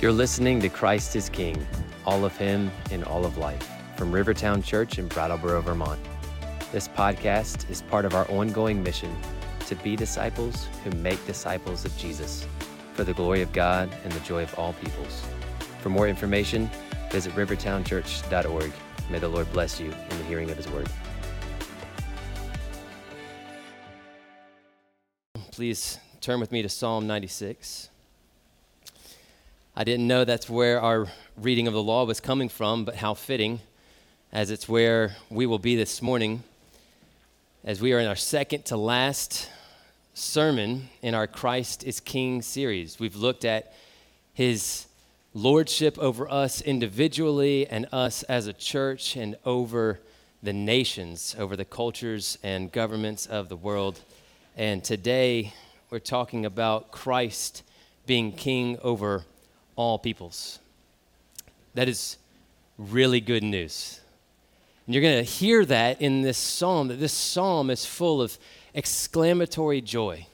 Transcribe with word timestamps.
You're 0.00 0.12
listening 0.12 0.60
to 0.60 0.68
Christ 0.68 1.14
is 1.16 1.28
King, 1.28 1.64
all 2.04 2.24
of 2.24 2.36
Him 2.36 2.70
in 2.90 3.04
all 3.04 3.24
of 3.24 3.38
life, 3.38 3.70
from 3.96 4.12
Rivertown 4.12 4.60
Church 4.60 4.98
in 4.98 5.06
Brattleboro, 5.06 5.62
Vermont. 5.62 6.00
This 6.72 6.88
podcast 6.88 7.70
is 7.70 7.82
part 7.82 8.04
of 8.04 8.12
our 8.12 8.28
ongoing 8.28 8.82
mission 8.82 9.16
to 9.66 9.76
be 9.76 9.94
disciples 9.96 10.66
who 10.82 10.90
make 10.98 11.24
disciples 11.26 11.84
of 11.84 11.96
Jesus 11.96 12.44
for 12.92 13.04
the 13.04 13.14
glory 13.14 13.40
of 13.40 13.52
God 13.52 13.88
and 14.02 14.12
the 14.12 14.20
joy 14.20 14.42
of 14.42 14.58
all 14.58 14.74
peoples. 14.74 15.24
For 15.80 15.88
more 15.88 16.08
information, 16.08 16.68
visit 17.10 17.32
rivertownchurch.org. 17.34 18.72
May 19.10 19.18
the 19.20 19.28
Lord 19.28 19.50
bless 19.52 19.80
you 19.80 19.86
in 19.86 20.18
the 20.18 20.24
hearing 20.24 20.50
of 20.50 20.56
His 20.56 20.68
word. 20.68 20.88
Please 25.52 25.98
turn 26.20 26.40
with 26.40 26.50
me 26.50 26.62
to 26.62 26.68
Psalm 26.68 27.06
96. 27.06 27.90
I 29.76 29.82
didn't 29.82 30.06
know 30.06 30.24
that's 30.24 30.48
where 30.48 30.80
our 30.80 31.08
reading 31.36 31.66
of 31.66 31.74
the 31.74 31.82
law 31.82 32.04
was 32.04 32.20
coming 32.20 32.48
from, 32.48 32.84
but 32.84 32.94
how 32.94 33.14
fitting, 33.14 33.58
as 34.32 34.52
it's 34.52 34.68
where 34.68 35.16
we 35.30 35.46
will 35.46 35.58
be 35.58 35.74
this 35.74 36.00
morning, 36.00 36.44
as 37.64 37.80
we 37.80 37.92
are 37.92 37.98
in 37.98 38.06
our 38.06 38.14
second 38.14 38.66
to 38.66 38.76
last 38.76 39.50
sermon 40.14 40.90
in 41.02 41.12
our 41.12 41.26
Christ 41.26 41.82
is 41.82 41.98
King 41.98 42.40
series. 42.40 43.00
We've 43.00 43.16
looked 43.16 43.44
at 43.44 43.74
his 44.32 44.86
lordship 45.34 45.98
over 45.98 46.30
us 46.30 46.60
individually 46.60 47.66
and 47.66 47.86
us 47.90 48.22
as 48.22 48.46
a 48.46 48.52
church 48.52 49.16
and 49.16 49.36
over 49.44 49.98
the 50.40 50.52
nations, 50.52 51.34
over 51.36 51.56
the 51.56 51.64
cultures 51.64 52.38
and 52.44 52.70
governments 52.70 53.26
of 53.26 53.48
the 53.48 53.56
world. 53.56 53.98
And 54.56 54.84
today 54.84 55.52
we're 55.90 55.98
talking 55.98 56.46
about 56.46 56.92
Christ 56.92 57.64
being 58.06 58.30
king 58.30 58.78
over 58.80 59.24
all 59.76 59.98
peoples. 59.98 60.58
That 61.74 61.88
is 61.88 62.16
really 62.78 63.20
good 63.20 63.42
news. 63.42 64.00
And 64.86 64.94
you're 64.94 65.02
going 65.02 65.24
to 65.24 65.30
hear 65.30 65.64
that 65.64 66.00
in 66.00 66.22
this 66.22 66.38
psalm, 66.38 66.88
that 66.88 67.00
this 67.00 67.12
psalm 67.12 67.70
is 67.70 67.86
full 67.86 68.20
of 68.20 68.38
exclamatory 68.74 69.80
joy 69.80 70.26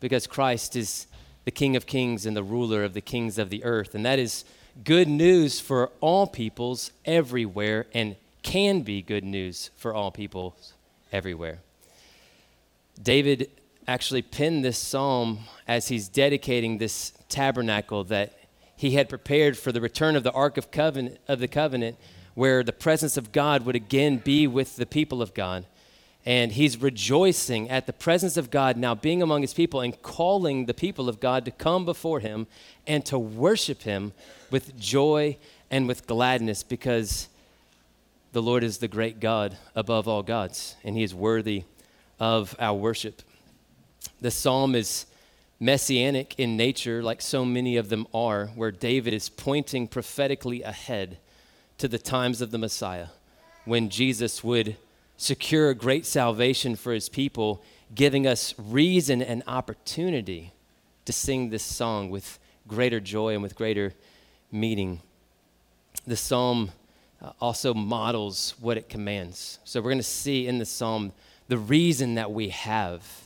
because 0.00 0.26
Christ 0.26 0.76
is 0.76 1.06
the 1.44 1.50
King 1.50 1.76
of 1.76 1.86
kings 1.86 2.24
and 2.24 2.36
the 2.36 2.42
ruler 2.42 2.84
of 2.84 2.94
the 2.94 3.00
kings 3.00 3.38
of 3.38 3.50
the 3.50 3.64
earth. 3.64 3.94
And 3.94 4.06
that 4.06 4.18
is 4.18 4.44
good 4.84 5.08
news 5.08 5.60
for 5.60 5.90
all 6.00 6.26
peoples 6.26 6.92
everywhere 7.04 7.86
and 7.92 8.16
can 8.42 8.80
be 8.80 9.02
good 9.02 9.24
news 9.24 9.70
for 9.76 9.92
all 9.92 10.10
peoples 10.10 10.72
everywhere. 11.12 11.58
David 13.00 13.50
actually 13.86 14.22
penned 14.22 14.64
this 14.64 14.78
psalm 14.78 15.40
as 15.66 15.88
he's 15.88 16.08
dedicating 16.08 16.78
this 16.78 17.12
tabernacle 17.28 18.04
that 18.04 18.32
he 18.76 18.92
had 18.92 19.08
prepared 19.08 19.56
for 19.56 19.72
the 19.72 19.80
return 19.80 20.16
of 20.16 20.22
the 20.22 20.32
ark 20.32 20.56
of 20.56 20.70
covenant 20.70 21.18
of 21.28 21.38
the 21.38 21.48
covenant 21.48 21.96
where 22.34 22.62
the 22.62 22.72
presence 22.72 23.16
of 23.16 23.32
God 23.32 23.66
would 23.66 23.76
again 23.76 24.16
be 24.16 24.46
with 24.46 24.76
the 24.76 24.86
people 24.86 25.20
of 25.20 25.34
God 25.34 25.66
and 26.24 26.52
he's 26.52 26.80
rejoicing 26.80 27.68
at 27.68 27.86
the 27.86 27.92
presence 27.92 28.36
of 28.36 28.50
God 28.50 28.76
now 28.76 28.94
being 28.94 29.22
among 29.22 29.42
his 29.42 29.54
people 29.54 29.80
and 29.80 30.00
calling 30.02 30.66
the 30.66 30.74
people 30.74 31.08
of 31.08 31.18
God 31.18 31.44
to 31.44 31.50
come 31.50 31.84
before 31.84 32.20
him 32.20 32.46
and 32.86 33.04
to 33.06 33.18
worship 33.18 33.82
him 33.82 34.12
with 34.50 34.78
joy 34.78 35.36
and 35.70 35.88
with 35.88 36.06
gladness 36.06 36.62
because 36.62 37.28
the 38.32 38.42
Lord 38.42 38.62
is 38.62 38.78
the 38.78 38.88
great 38.88 39.18
God 39.18 39.56
above 39.74 40.06
all 40.06 40.22
gods 40.22 40.76
and 40.84 40.96
he 40.96 41.02
is 41.02 41.14
worthy 41.14 41.64
of 42.20 42.54
our 42.60 42.76
worship. 42.76 43.22
The 44.20 44.30
psalm 44.30 44.76
is 44.76 45.06
messianic 45.62 46.34
in 46.38 46.56
nature, 46.56 47.04
like 47.04 47.22
so 47.22 47.44
many 47.44 47.76
of 47.76 47.88
them 47.88 48.04
are, 48.12 48.46
where 48.48 48.72
David 48.72 49.14
is 49.14 49.28
pointing 49.28 49.86
prophetically 49.86 50.62
ahead 50.62 51.18
to 51.78 51.86
the 51.86 52.00
times 52.00 52.40
of 52.40 52.50
the 52.50 52.58
Messiah 52.58 53.06
when 53.64 53.88
Jesus 53.88 54.42
would 54.42 54.76
secure 55.16 55.70
a 55.70 55.74
great 55.74 56.04
salvation 56.04 56.74
for 56.74 56.92
his 56.92 57.08
people, 57.08 57.62
giving 57.94 58.26
us 58.26 58.54
reason 58.58 59.22
and 59.22 59.44
opportunity 59.46 60.52
to 61.04 61.12
sing 61.12 61.50
this 61.50 61.62
song 61.62 62.10
with 62.10 62.40
greater 62.66 62.98
joy 62.98 63.32
and 63.32 63.42
with 63.42 63.54
greater 63.54 63.94
meaning. 64.50 65.00
The 66.08 66.16
psalm 66.16 66.72
uh, 67.22 67.30
also 67.40 67.72
models 67.72 68.54
what 68.60 68.76
it 68.76 68.88
commands. 68.88 69.60
So 69.62 69.80
we're 69.80 69.90
going 69.90 69.98
to 69.98 70.02
see 70.02 70.48
in 70.48 70.58
the 70.58 70.66
psalm 70.66 71.12
the 71.46 71.58
reason 71.58 72.16
that 72.16 72.32
we 72.32 72.48
have 72.48 73.21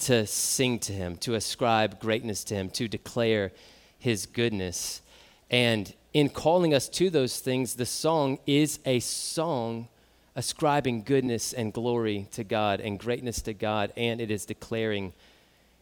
to 0.00 0.26
sing 0.26 0.78
to 0.80 0.92
him, 0.92 1.16
to 1.16 1.34
ascribe 1.34 2.00
greatness 2.00 2.44
to 2.44 2.54
him, 2.54 2.70
to 2.70 2.88
declare 2.88 3.52
his 3.98 4.26
goodness. 4.26 5.02
And 5.50 5.92
in 6.12 6.28
calling 6.28 6.74
us 6.74 6.88
to 6.90 7.10
those 7.10 7.38
things, 7.38 7.74
the 7.74 7.86
song 7.86 8.38
is 8.46 8.80
a 8.84 9.00
song 9.00 9.88
ascribing 10.34 11.02
goodness 11.02 11.52
and 11.52 11.72
glory 11.72 12.26
to 12.32 12.44
God 12.44 12.80
and 12.80 12.98
greatness 12.98 13.42
to 13.42 13.52
God, 13.52 13.92
and 13.96 14.20
it 14.20 14.30
is 14.30 14.46
declaring 14.46 15.12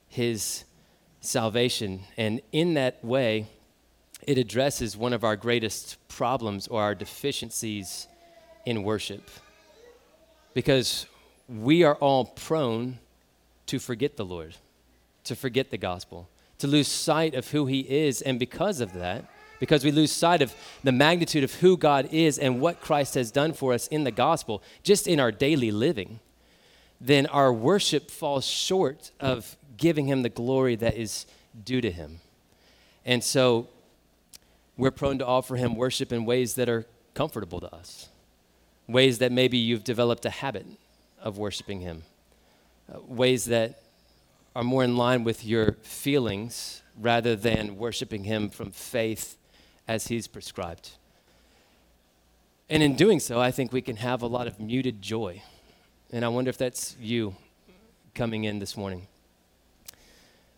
his 0.08 0.64
salvation. 1.20 2.00
And 2.16 2.40
in 2.52 2.74
that 2.74 3.04
way, 3.04 3.46
it 4.26 4.38
addresses 4.38 4.96
one 4.96 5.12
of 5.12 5.22
our 5.22 5.36
greatest 5.36 5.96
problems 6.08 6.66
or 6.66 6.82
our 6.82 6.94
deficiencies 6.94 8.08
in 8.66 8.82
worship. 8.82 9.30
Because 10.54 11.06
we 11.48 11.84
are 11.84 11.94
all 11.96 12.24
prone 12.24 12.98
to 13.68 13.78
forget 13.78 14.16
the 14.16 14.24
Lord, 14.24 14.56
to 15.24 15.36
forget 15.36 15.70
the 15.70 15.78
gospel, 15.78 16.28
to 16.58 16.66
lose 16.66 16.88
sight 16.88 17.34
of 17.34 17.50
who 17.50 17.66
He 17.66 17.80
is. 17.80 18.20
And 18.20 18.38
because 18.38 18.80
of 18.80 18.94
that, 18.94 19.24
because 19.60 19.84
we 19.84 19.92
lose 19.92 20.10
sight 20.10 20.42
of 20.42 20.54
the 20.82 20.92
magnitude 20.92 21.44
of 21.44 21.54
who 21.54 21.76
God 21.76 22.08
is 22.12 22.38
and 22.38 22.60
what 22.60 22.80
Christ 22.80 23.14
has 23.14 23.30
done 23.30 23.52
for 23.52 23.72
us 23.72 23.86
in 23.88 24.04
the 24.04 24.10
gospel, 24.10 24.62
just 24.82 25.06
in 25.06 25.20
our 25.20 25.32
daily 25.32 25.70
living, 25.70 26.20
then 27.00 27.26
our 27.26 27.52
worship 27.52 28.10
falls 28.10 28.44
short 28.46 29.10
of 29.20 29.56
giving 29.76 30.06
Him 30.06 30.22
the 30.22 30.28
glory 30.28 30.74
that 30.76 30.96
is 30.96 31.26
due 31.64 31.80
to 31.80 31.90
Him. 31.90 32.20
And 33.04 33.22
so 33.22 33.68
we're 34.76 34.90
prone 34.90 35.18
to 35.18 35.26
offer 35.26 35.56
Him 35.56 35.76
worship 35.76 36.12
in 36.12 36.24
ways 36.24 36.54
that 36.54 36.68
are 36.68 36.86
comfortable 37.14 37.60
to 37.60 37.74
us, 37.74 38.08
ways 38.86 39.18
that 39.18 39.30
maybe 39.30 39.58
you've 39.58 39.84
developed 39.84 40.24
a 40.24 40.30
habit 40.30 40.66
of 41.20 41.36
worshiping 41.36 41.80
Him 41.80 42.04
ways 43.06 43.46
that 43.46 43.82
are 44.56 44.64
more 44.64 44.84
in 44.84 44.96
line 44.96 45.24
with 45.24 45.44
your 45.44 45.72
feelings 45.82 46.82
rather 46.98 47.36
than 47.36 47.76
worshiping 47.76 48.24
Him 48.24 48.50
from 48.50 48.70
faith 48.70 49.36
as 49.86 50.08
He's 50.08 50.26
prescribed. 50.26 50.90
And 52.70 52.82
in 52.82 52.96
doing 52.96 53.20
so, 53.20 53.40
I 53.40 53.50
think 53.50 53.72
we 53.72 53.80
can 53.80 53.96
have 53.96 54.22
a 54.22 54.26
lot 54.26 54.46
of 54.46 54.60
muted 54.60 55.00
joy. 55.00 55.42
And 56.12 56.24
I 56.24 56.28
wonder 56.28 56.48
if 56.48 56.58
that's 56.58 56.96
you 57.00 57.34
coming 58.14 58.44
in 58.44 58.58
this 58.58 58.76
morning, 58.76 59.06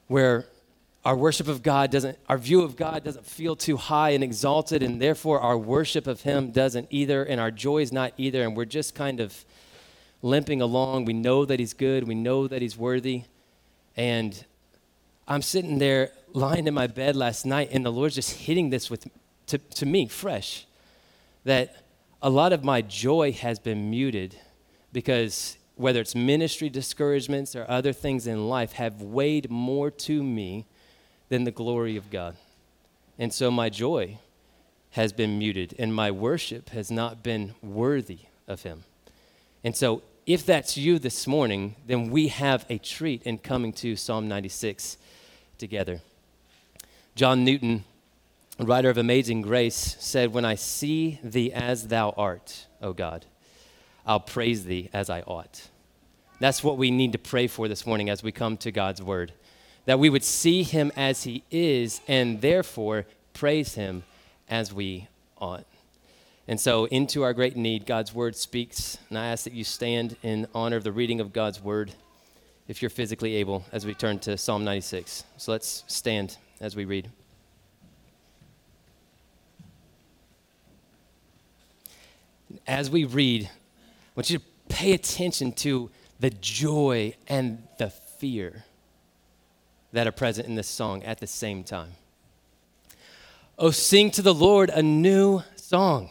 where 0.06 0.46
our 1.04 1.16
worship 1.16 1.48
of 1.48 1.62
God 1.62 1.90
doesn't, 1.90 2.18
our 2.28 2.38
view 2.38 2.62
of 2.62 2.76
God 2.76 3.04
doesn't 3.04 3.26
feel 3.26 3.56
too 3.56 3.76
high 3.76 4.10
and 4.10 4.24
exalted, 4.24 4.82
and 4.82 5.00
therefore 5.00 5.40
our 5.40 5.58
worship 5.58 6.06
of 6.06 6.22
Him 6.22 6.50
doesn't 6.50 6.88
either, 6.90 7.22
and 7.22 7.40
our 7.40 7.50
joy 7.50 7.78
is 7.78 7.92
not 7.92 8.12
either, 8.16 8.42
and 8.42 8.56
we're 8.56 8.64
just 8.64 8.94
kind 8.94 9.20
of 9.20 9.44
limping 10.22 10.60
along. 10.60 11.04
We 11.04 11.12
know 11.12 11.44
that 11.44 11.58
He's 11.58 11.74
good, 11.74 12.06
we 12.06 12.14
know 12.14 12.46
that 12.46 12.62
He's 12.62 12.76
worthy. 12.76 13.24
And 13.96 14.44
I'm 15.26 15.42
sitting 15.42 15.78
there 15.78 16.12
lying 16.32 16.66
in 16.66 16.74
my 16.74 16.86
bed 16.86 17.16
last 17.16 17.44
night, 17.44 17.70
and 17.72 17.84
the 17.84 17.92
Lord's 17.92 18.14
just 18.14 18.32
hitting 18.32 18.70
this 18.70 18.90
with, 18.90 19.06
to, 19.46 19.58
to 19.58 19.86
me 19.86 20.06
fresh 20.06 20.66
that 21.44 21.84
a 22.22 22.30
lot 22.30 22.52
of 22.52 22.64
my 22.64 22.82
joy 22.82 23.32
has 23.32 23.58
been 23.58 23.90
muted 23.90 24.36
because 24.92 25.56
whether 25.76 26.00
it's 26.00 26.14
ministry 26.14 26.68
discouragements 26.68 27.56
or 27.56 27.64
other 27.68 27.92
things 27.92 28.26
in 28.26 28.48
life 28.48 28.72
have 28.72 29.00
weighed 29.00 29.50
more 29.50 29.90
to 29.90 30.22
me 30.22 30.66
than 31.30 31.44
the 31.44 31.50
glory 31.50 31.96
of 31.96 32.10
God. 32.10 32.36
And 33.18 33.32
so 33.32 33.50
my 33.50 33.70
joy 33.70 34.18
has 34.90 35.12
been 35.12 35.38
muted, 35.38 35.74
and 35.78 35.94
my 35.94 36.10
worship 36.10 36.70
has 36.70 36.90
not 36.90 37.22
been 37.22 37.54
worthy 37.62 38.20
of 38.48 38.62
Him. 38.62 38.84
And 39.62 39.76
so 39.76 40.02
if 40.32 40.46
that's 40.46 40.76
you 40.76 41.00
this 41.00 41.26
morning, 41.26 41.74
then 41.88 42.08
we 42.08 42.28
have 42.28 42.64
a 42.68 42.78
treat 42.78 43.22
in 43.24 43.38
coming 43.38 43.72
to 43.72 43.96
Psalm 43.96 44.28
96 44.28 44.96
together. 45.58 46.00
John 47.16 47.44
Newton, 47.44 47.84
writer 48.56 48.90
of 48.90 48.96
Amazing 48.96 49.42
Grace, 49.42 49.96
said, 49.98 50.32
When 50.32 50.44
I 50.44 50.54
see 50.54 51.18
thee 51.24 51.52
as 51.52 51.88
thou 51.88 52.10
art, 52.16 52.68
O 52.80 52.92
God, 52.92 53.26
I'll 54.06 54.20
praise 54.20 54.66
thee 54.66 54.88
as 54.92 55.10
I 55.10 55.22
ought. 55.22 55.68
That's 56.38 56.62
what 56.62 56.78
we 56.78 56.92
need 56.92 57.10
to 57.12 57.18
pray 57.18 57.48
for 57.48 57.66
this 57.66 57.84
morning 57.84 58.08
as 58.08 58.22
we 58.22 58.30
come 58.30 58.56
to 58.58 58.70
God's 58.70 59.02
word. 59.02 59.32
That 59.86 59.98
we 59.98 60.10
would 60.10 60.24
see 60.24 60.62
him 60.62 60.92
as 60.96 61.24
he 61.24 61.42
is 61.50 62.00
and 62.06 62.40
therefore 62.40 63.04
praise 63.32 63.74
him 63.74 64.04
as 64.48 64.72
we 64.72 65.08
ought. 65.38 65.66
And 66.50 66.60
so, 66.60 66.86
into 66.86 67.22
our 67.22 67.32
great 67.32 67.56
need, 67.56 67.86
God's 67.86 68.12
word 68.12 68.34
speaks. 68.34 68.98
And 69.08 69.16
I 69.16 69.28
ask 69.28 69.44
that 69.44 69.52
you 69.52 69.62
stand 69.62 70.16
in 70.20 70.48
honor 70.52 70.74
of 70.74 70.82
the 70.82 70.90
reading 70.90 71.20
of 71.20 71.32
God's 71.32 71.62
word, 71.62 71.92
if 72.66 72.82
you're 72.82 72.90
physically 72.90 73.36
able, 73.36 73.64
as 73.70 73.86
we 73.86 73.94
turn 73.94 74.18
to 74.18 74.36
Psalm 74.36 74.64
96. 74.64 75.22
So, 75.36 75.52
let's 75.52 75.84
stand 75.86 76.38
as 76.60 76.74
we 76.74 76.84
read. 76.84 77.08
As 82.66 82.90
we 82.90 83.04
read, 83.04 83.44
I 83.44 83.48
want 84.16 84.28
you 84.28 84.38
to 84.38 84.44
pay 84.68 84.92
attention 84.92 85.52
to 85.52 85.88
the 86.18 86.30
joy 86.30 87.14
and 87.28 87.62
the 87.78 87.90
fear 87.90 88.64
that 89.92 90.08
are 90.08 90.12
present 90.12 90.48
in 90.48 90.56
this 90.56 90.66
song 90.66 91.04
at 91.04 91.20
the 91.20 91.28
same 91.28 91.62
time. 91.62 91.92
Oh, 93.56 93.70
sing 93.70 94.10
to 94.10 94.22
the 94.22 94.34
Lord 94.34 94.68
a 94.70 94.82
new 94.82 95.44
song 95.54 96.10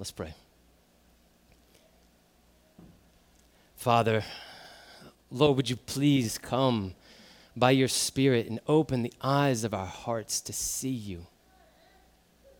Let's 0.00 0.12
pray. 0.12 0.32
Father, 3.76 4.24
Lord, 5.30 5.58
would 5.58 5.68
you 5.68 5.76
please 5.76 6.38
come 6.38 6.94
by 7.54 7.72
your 7.72 7.86
Spirit 7.86 8.48
and 8.48 8.60
open 8.66 9.02
the 9.02 9.12
eyes 9.20 9.62
of 9.62 9.74
our 9.74 9.84
hearts 9.84 10.40
to 10.40 10.54
see 10.54 10.88
you? 10.88 11.26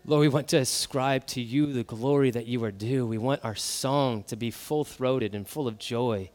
Lord, 0.05 0.21
we 0.21 0.29
want 0.29 0.49
to 0.49 0.59
ascribe 0.59 1.27
to 1.29 1.41
you 1.41 1.73
the 1.73 1.83
glory 1.83 2.31
that 2.31 2.47
you 2.47 2.63
are 2.63 2.71
due. 2.71 3.07
We 3.07 3.17
want 3.17 3.43
our 3.43 3.55
song 3.55 4.23
to 4.25 4.37
be 4.37 4.51
full 4.51 4.85
throated 4.85 5.35
and 5.35 5.49
full 5.49 5.67
of 5.67 5.79
joy, 5.79 6.29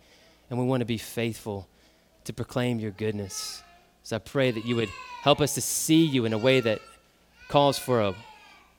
and 0.50 0.58
we 0.58 0.66
want 0.66 0.82
to 0.82 0.86
be 0.86 0.98
faithful 0.98 1.68
to 2.24 2.34
proclaim 2.34 2.80
your 2.80 2.90
goodness. 2.90 3.62
So 4.02 4.16
I 4.16 4.20
pray 4.20 4.50
that 4.50 4.66
you 4.66 4.76
would 4.78 4.90
help 5.22 5.40
us 5.40 5.54
to 5.54 5.62
see 5.62 6.04
you 6.04 6.26
in 6.26 6.34
a 6.34 6.40
way 6.40 6.62
that 6.62 6.82
calls 7.48 7.78
for 7.78 8.02
a 8.02 8.16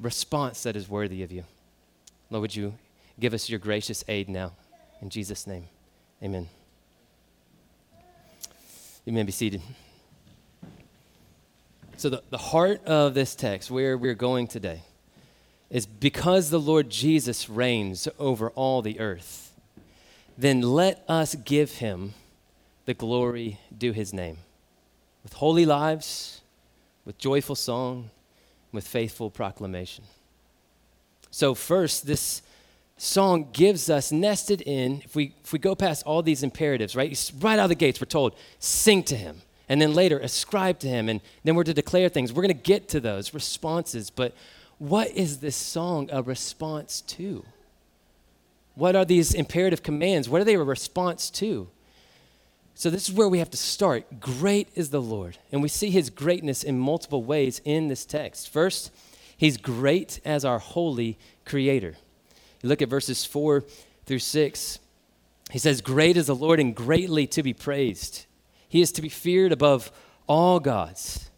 response 0.00 0.64
that 0.64 0.74
is 0.74 0.88
worthy 0.88 1.22
of 1.22 1.30
you. 1.30 1.44
Lord, 2.30 2.42
would 2.42 2.56
you 2.56 2.74
give 3.18 3.34
us 3.34 3.48
your 3.48 3.58
gracious 3.58 4.04
aid 4.08 4.28
now? 4.28 4.52
In 5.00 5.10
Jesus' 5.10 5.46
name, 5.46 5.64
amen. 6.22 6.48
You 9.04 9.12
may 9.12 9.22
be 9.22 9.32
seated. 9.32 9.62
So, 11.96 12.10
the, 12.10 12.22
the 12.30 12.38
heart 12.38 12.84
of 12.84 13.14
this 13.14 13.34
text, 13.34 13.70
where 13.70 13.96
we're 13.96 14.14
going 14.14 14.48
today, 14.48 14.82
is 15.70 15.86
because 15.86 16.50
the 16.50 16.60
Lord 16.60 16.90
Jesus 16.90 17.48
reigns 17.48 18.08
over 18.18 18.50
all 18.50 18.82
the 18.82 19.00
earth, 19.00 19.52
then 20.36 20.60
let 20.60 21.04
us 21.08 21.34
give 21.34 21.72
him 21.72 22.14
the 22.84 22.94
glory 22.94 23.58
due 23.76 23.92
his 23.92 24.12
name 24.12 24.38
with 25.22 25.32
holy 25.34 25.66
lives, 25.66 26.40
with 27.04 27.18
joyful 27.18 27.56
song, 27.56 28.10
with 28.72 28.86
faithful 28.86 29.30
proclamation. 29.30 30.04
So, 31.36 31.54
first, 31.54 32.06
this 32.06 32.40
song 32.96 33.50
gives 33.52 33.90
us 33.90 34.10
nested 34.10 34.62
in, 34.62 35.02
if 35.04 35.14
we, 35.14 35.34
if 35.44 35.52
we 35.52 35.58
go 35.58 35.74
past 35.74 36.02
all 36.06 36.22
these 36.22 36.42
imperatives, 36.42 36.96
right? 36.96 37.30
Right 37.38 37.58
out 37.58 37.64
of 37.64 37.68
the 37.68 37.74
gates, 37.74 38.00
we're 38.00 38.06
told, 38.06 38.34
sing 38.58 39.02
to 39.02 39.16
him 39.16 39.42
and 39.68 39.78
then 39.78 39.92
later 39.92 40.18
ascribe 40.18 40.78
to 40.78 40.88
him, 40.88 41.10
and 41.10 41.20
then 41.44 41.54
we're 41.54 41.64
to 41.64 41.74
declare 41.74 42.08
things. 42.08 42.32
We're 42.32 42.44
going 42.44 42.56
to 42.56 42.62
get 42.62 42.88
to 42.88 43.00
those 43.00 43.34
responses, 43.34 44.08
but 44.08 44.34
what 44.78 45.10
is 45.10 45.40
this 45.40 45.56
song 45.56 46.08
a 46.10 46.22
response 46.22 47.02
to? 47.02 47.44
What 48.74 48.96
are 48.96 49.04
these 49.04 49.34
imperative 49.34 49.82
commands? 49.82 50.30
What 50.30 50.40
are 50.40 50.44
they 50.44 50.54
a 50.54 50.62
response 50.62 51.28
to? 51.32 51.68
So, 52.74 52.88
this 52.88 53.10
is 53.10 53.14
where 53.14 53.28
we 53.28 53.40
have 53.40 53.50
to 53.50 53.58
start. 53.58 54.20
Great 54.20 54.68
is 54.74 54.88
the 54.88 55.02
Lord. 55.02 55.36
And 55.52 55.60
we 55.60 55.68
see 55.68 55.90
his 55.90 56.08
greatness 56.08 56.62
in 56.62 56.78
multiple 56.78 57.22
ways 57.22 57.60
in 57.62 57.88
this 57.88 58.06
text. 58.06 58.48
First, 58.50 58.90
he's 59.36 59.56
great 59.56 60.20
as 60.24 60.44
our 60.44 60.58
holy 60.58 61.18
creator. 61.44 61.94
You 62.62 62.68
look 62.68 62.82
at 62.82 62.88
verses 62.88 63.24
4 63.24 63.64
through 64.04 64.18
6. 64.18 64.78
He 65.50 65.58
says, 65.58 65.80
Great 65.80 66.16
is 66.16 66.26
the 66.26 66.34
Lord 66.34 66.58
and 66.58 66.74
greatly 66.74 67.26
to 67.28 67.42
be 67.42 67.52
praised. 67.52 68.26
He 68.68 68.80
is 68.80 68.92
to 68.92 69.02
be 69.02 69.08
feared 69.08 69.52
above 69.52 69.92
all 70.26 70.60
gods. 70.60 71.30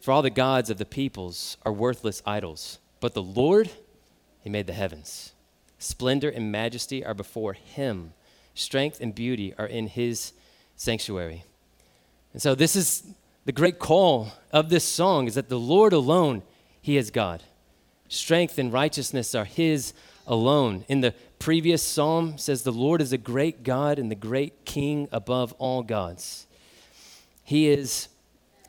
For 0.00 0.12
all 0.12 0.22
the 0.22 0.30
gods 0.30 0.68
of 0.68 0.78
the 0.78 0.84
peoples 0.84 1.56
are 1.64 1.72
worthless 1.72 2.22
idols. 2.26 2.78
But 3.00 3.14
the 3.14 3.22
Lord, 3.22 3.70
He 4.40 4.50
made 4.50 4.66
the 4.66 4.72
heavens. 4.72 5.32
Splendor 5.78 6.28
and 6.28 6.50
majesty 6.50 7.04
are 7.04 7.14
before 7.14 7.52
Him, 7.52 8.12
strength 8.54 9.00
and 9.00 9.14
beauty 9.14 9.54
are 9.58 9.66
in 9.66 9.86
His 9.86 10.32
sanctuary. 10.76 11.44
And 12.32 12.42
so, 12.42 12.54
this 12.54 12.74
is 12.74 13.04
the 13.44 13.52
great 13.52 13.78
call 13.78 14.32
of 14.50 14.70
this 14.70 14.84
song 14.84 15.26
is 15.26 15.34
that 15.34 15.48
the 15.48 15.58
Lord 15.58 15.92
alone, 15.92 16.42
He 16.84 16.98
is 16.98 17.10
God. 17.10 17.42
Strength 18.10 18.58
and 18.58 18.70
righteousness 18.70 19.34
are 19.34 19.46
His 19.46 19.94
alone. 20.26 20.84
In 20.86 21.00
the 21.00 21.14
previous 21.38 21.82
psalm 21.82 22.36
says 22.36 22.62
the 22.62 22.72
Lord 22.72 23.00
is 23.00 23.10
a 23.10 23.16
great 23.16 23.62
God 23.62 23.98
and 23.98 24.10
the 24.10 24.14
great 24.14 24.66
king 24.66 25.08
above 25.10 25.54
all 25.54 25.82
gods. 25.82 26.46
He 27.42 27.70
is 27.70 28.08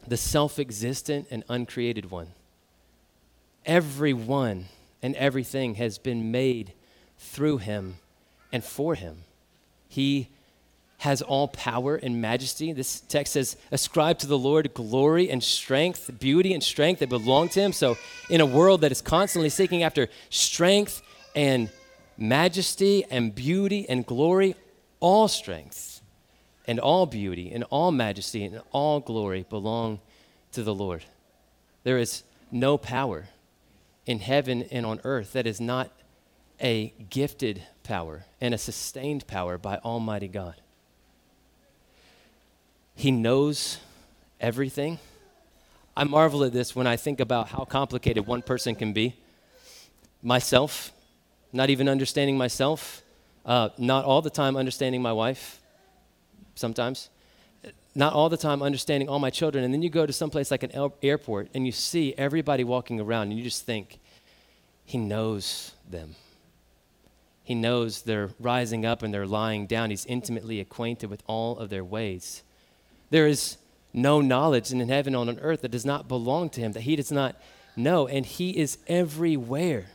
the 0.08 0.16
self-existent 0.16 1.28
and 1.30 1.44
uncreated 1.50 2.10
one. 2.10 2.30
Everyone 3.66 4.68
and 5.02 5.14
everything 5.18 5.76
has 5.76 5.98
been 5.98 6.32
made 6.32 6.72
through 7.18 7.58
him 7.58 7.98
and 8.50 8.64
for 8.64 8.96
him. 8.96 9.26
He 9.90 10.30
has 11.00 11.22
all 11.22 11.48
power 11.48 11.96
and 11.96 12.22
majesty. 12.22 12.72
This 12.72 13.02
text 13.02 13.34
says, 13.34 13.58
Ascribe 13.72 14.18
to 14.20 14.28
the 14.28 14.38
Lord 14.38 14.74
glory 14.74 15.30
and 15.30 15.44
strength, 15.44 16.10
beauty 16.20 16.54
and 16.54 16.64
strength 16.64 17.00
that 17.00 17.10
belong 17.10 17.50
to 17.50 17.62
him. 17.62 17.74
So, 17.74 17.98
in 18.30 18.42
a 18.42 18.46
world 18.46 18.82
that 18.82 18.92
is 18.92 19.02
constantly 19.02 19.50
seeking 19.50 19.84
after 19.84 20.08
strength 20.30 21.02
and 21.36 21.70
majesty 22.18 23.04
and 23.10 23.36
beauty 23.36 23.88
and 23.90 24.06
glory, 24.06 24.56
all 25.00 25.28
strength 25.28 26.02
and 26.68 26.80
all 26.80 27.06
beauty 27.06 27.52
and 27.52 27.64
all 27.66 27.92
majesty 27.92 28.44
and 28.44 28.62
all 28.72 29.00
glory 29.00 29.46
belong 29.50 30.00
to 30.54 30.64
the 30.64 30.74
Lord. 30.74 31.04
There 31.84 31.98
is 31.98 32.24
no 32.52 32.78
power 32.78 33.28
in 34.06 34.20
heaven 34.20 34.64
and 34.72 34.86
on 34.86 35.02
earth 35.04 35.34
that 35.34 35.46
is 35.46 35.60
not 35.60 35.92
a 36.62 36.94
gifted 37.10 37.64
power 37.84 38.26
and 38.40 38.54
a 38.54 38.58
sustained 38.58 39.28
power 39.28 39.58
by 39.58 39.78
Almighty 39.78 40.28
God. 40.28 40.56
He 42.96 43.12
knows 43.12 43.78
everything. 44.40 45.00
I 45.98 46.04
marvel 46.04 46.44
at 46.44 46.54
this 46.54 46.76
when 46.76 46.88
I 46.88 46.96
think 46.96 47.20
about 47.20 47.50
how 47.50 47.66
complicated 47.66 48.26
one 48.26 48.42
person 48.42 48.76
can 48.76 48.94
be. 48.94 49.16
Myself, 50.22 50.92
not 51.54 51.70
even 51.70 51.88
understanding 51.88 52.38
myself, 52.38 53.04
uh, 53.46 53.70
not 53.78 54.06
all 54.06 54.22
the 54.22 54.30
time 54.30 54.58
understanding 54.58 55.02
my 55.02 55.14
wife, 55.14 55.62
sometimes, 56.56 57.10
not 57.94 58.14
all 58.14 58.28
the 58.28 58.38
time 58.38 58.62
understanding 58.62 59.08
all 59.08 59.20
my 59.20 59.30
children. 59.30 59.64
And 59.64 59.74
then 59.74 59.82
you 59.82 59.90
go 59.90 60.06
to 60.06 60.14
some 60.14 60.30
place 60.30 60.52
like 60.52 60.64
an 60.64 60.72
airport 61.02 61.50
and 61.54 61.66
you 61.66 61.72
see 61.72 62.14
everybody 62.18 62.64
walking 62.64 63.00
around 63.00 63.30
and 63.30 63.38
you 63.38 63.44
just 63.44 63.66
think, 63.66 64.00
He 64.84 64.98
knows 64.98 65.74
them. 65.90 66.16
He 67.44 67.56
knows 67.56 68.02
they're 68.02 68.32
rising 68.40 68.86
up 68.86 69.04
and 69.04 69.14
they're 69.14 69.28
lying 69.28 69.68
down. 69.68 69.92
He's 69.92 70.06
intimately 70.08 70.60
acquainted 70.60 71.10
with 71.10 71.22
all 71.28 71.60
of 71.60 71.70
their 71.70 71.84
ways. 71.84 72.42
There 73.10 73.28
is 73.28 73.58
no 73.94 74.22
knowledge 74.22 74.72
in 74.72 74.80
heaven 74.88 75.16
on 75.16 75.30
earth 75.40 75.62
that 75.62 75.72
does 75.72 75.86
not 75.86 76.08
belong 76.08 76.50
to 76.52 76.62
him, 76.62 76.74
that 76.74 76.82
he 76.82 76.96
does 76.96 77.12
not 77.12 77.36
know, 77.76 78.08
and 78.08 78.26
he 78.26 78.58
is 78.58 78.78
everywhere. 78.88 79.86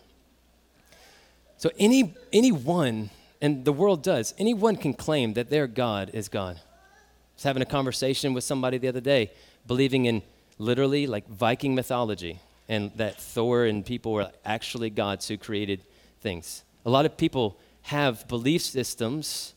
So 1.58 1.70
any 1.78 2.14
anyone, 2.32 3.10
and 3.42 3.64
the 3.64 3.72
world 3.72 4.02
does, 4.02 4.34
anyone 4.38 4.76
can 4.76 4.94
claim 4.94 5.34
that 5.34 5.50
their 5.50 5.66
God 5.66 6.10
is 6.14 6.28
God. 6.28 6.56
I 6.56 7.34
was 7.34 7.42
having 7.42 7.62
a 7.62 7.66
conversation 7.66 8.32
with 8.32 8.44
somebody 8.44 8.78
the 8.78 8.88
other 8.88 9.00
day, 9.00 9.32
believing 9.66 10.06
in 10.06 10.22
literally 10.58 11.06
like 11.06 11.28
Viking 11.28 11.74
mythology, 11.74 12.40
and 12.68 12.90
that 12.96 13.20
Thor 13.20 13.64
and 13.64 13.84
people 13.84 14.12
were 14.12 14.30
actually 14.44 14.90
gods 14.90 15.28
who 15.28 15.36
created 15.36 15.82
things. 16.20 16.64
A 16.86 16.90
lot 16.90 17.04
of 17.04 17.16
people 17.16 17.58
have 17.82 18.26
belief 18.28 18.62
systems 18.62 19.54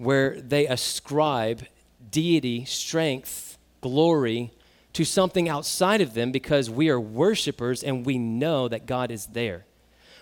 where 0.00 0.40
they 0.40 0.66
ascribe 0.66 1.66
deity, 2.10 2.64
strength, 2.64 3.58
glory 3.82 4.50
to 4.94 5.04
something 5.04 5.46
outside 5.46 6.00
of 6.00 6.14
them 6.14 6.32
because 6.32 6.70
we 6.70 6.88
are 6.88 6.98
worshipers 6.98 7.82
and 7.82 8.06
we 8.06 8.16
know 8.16 8.66
that 8.66 8.86
God 8.86 9.10
is 9.10 9.26
there. 9.26 9.66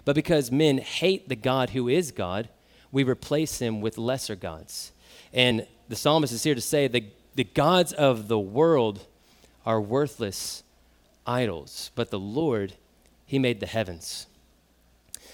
But 0.04 0.16
because 0.16 0.50
men 0.50 0.78
hate 0.78 1.28
the 1.28 1.37
God 1.37 1.70
who 1.70 1.88
is 1.88 2.11
God, 2.11 2.49
we 2.90 3.04
replace 3.04 3.61
him 3.61 3.80
with 3.80 3.99
lesser 3.99 4.35
gods. 4.35 4.90
And 5.32 5.64
the 5.88 5.94
psalmist 5.94 6.32
is 6.32 6.42
here 6.42 6.56
to 6.56 6.61
say 6.61 6.88
that 6.88 7.04
the 7.37 7.44
gods 7.44 7.92
of 7.92 8.26
the 8.26 8.38
world 8.38 9.06
are 9.64 9.80
worthless 9.80 10.64
idols, 11.25 11.92
but 11.94 12.11
the 12.11 12.18
Lord, 12.18 12.75
he 13.26 13.38
made 13.38 13.61
the 13.61 13.66
heavens. 13.66 14.26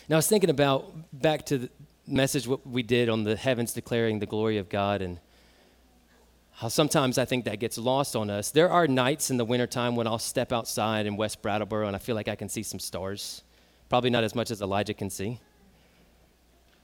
Now 0.06 0.16
I 0.16 0.18
was 0.18 0.28
thinking 0.28 0.50
about 0.50 0.92
back 1.14 1.46
to 1.46 1.56
the 1.56 1.70
message 2.06 2.46
what 2.46 2.66
we 2.66 2.82
did 2.82 3.08
on 3.08 3.24
the 3.24 3.36
heavens 3.36 3.72
declaring 3.72 4.18
the 4.18 4.26
glory 4.26 4.58
of 4.58 4.68
God 4.68 5.02
and 5.02 5.18
how 6.52 6.68
sometimes 6.68 7.18
I 7.18 7.24
think 7.24 7.46
that 7.46 7.58
gets 7.58 7.78
lost 7.78 8.14
on 8.14 8.30
us. 8.30 8.50
There 8.50 8.70
are 8.70 8.86
nights 8.86 9.30
in 9.30 9.36
the 9.36 9.44
wintertime 9.44 9.96
when 9.96 10.06
I'll 10.06 10.18
step 10.18 10.52
outside 10.52 11.06
in 11.06 11.16
West 11.16 11.42
Brattleboro 11.42 11.86
and 11.86 11.96
I 11.96 11.98
feel 11.98 12.14
like 12.14 12.28
I 12.28 12.36
can 12.36 12.48
see 12.48 12.62
some 12.62 12.78
stars. 12.78 13.42
Probably 13.88 14.10
not 14.10 14.24
as 14.24 14.34
much 14.34 14.50
as 14.50 14.62
Elijah 14.62 14.94
can 14.94 15.10
see. 15.10 15.40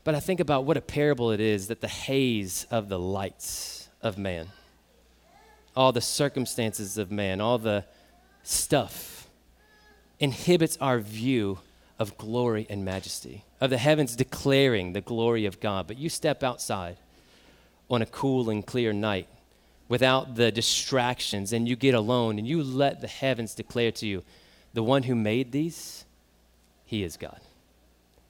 But 0.03 0.15
I 0.15 0.21
think 0.21 0.41
about 0.41 0.65
what 0.65 0.77
a 0.77 0.81
parable 0.81 1.31
it 1.31 1.41
is 1.41 1.69
that 1.69 1.81
the 1.81 1.89
haze 1.89 2.67
of 2.71 2.89
the 2.89 2.99
lights 2.99 3.89
of 4.03 4.17
man, 4.19 4.49
all 5.77 5.93
the 5.93 6.01
circumstances 6.01 6.99
of 6.99 7.11
man, 7.11 7.41
all 7.41 7.59
the 7.59 7.85
stuff 8.43 9.29
inhibits 10.19 10.77
our 10.81 10.99
view 10.99 11.59
of 12.01 12.17
glory 12.17 12.67
and 12.71 12.85
majesty, 12.85 13.45
of 13.61 13.71
the 13.71 13.79
heavens 13.79 14.17
declaring 14.17 14.95
the 14.95 15.03
glory 15.03 15.45
of 15.45 15.61
God. 15.61 15.87
But 15.87 15.99
you 15.99 16.09
step 16.09 16.43
outside 16.43 16.97
on 17.91 18.01
a 18.01 18.07
cool 18.07 18.49
and 18.49 18.67
clear 18.67 18.93
night 18.93 19.29
without 19.89 20.37
the 20.37 20.51
distractions 20.51 21.53
and 21.53 21.69
you 21.69 21.77
get 21.77 21.95
alone 21.95 22.39
and 22.39 22.49
you 22.49 22.63
let 22.63 23.03
the 23.03 23.09
heavens 23.09 23.55
declare 23.55 23.93
to 23.93 24.07
you, 24.07 24.25
the 24.73 24.83
one 24.83 25.03
who 25.03 25.15
made 25.15 25.53
these, 25.53 26.05
he 26.87 27.03
is 27.03 27.17
God. 27.17 27.41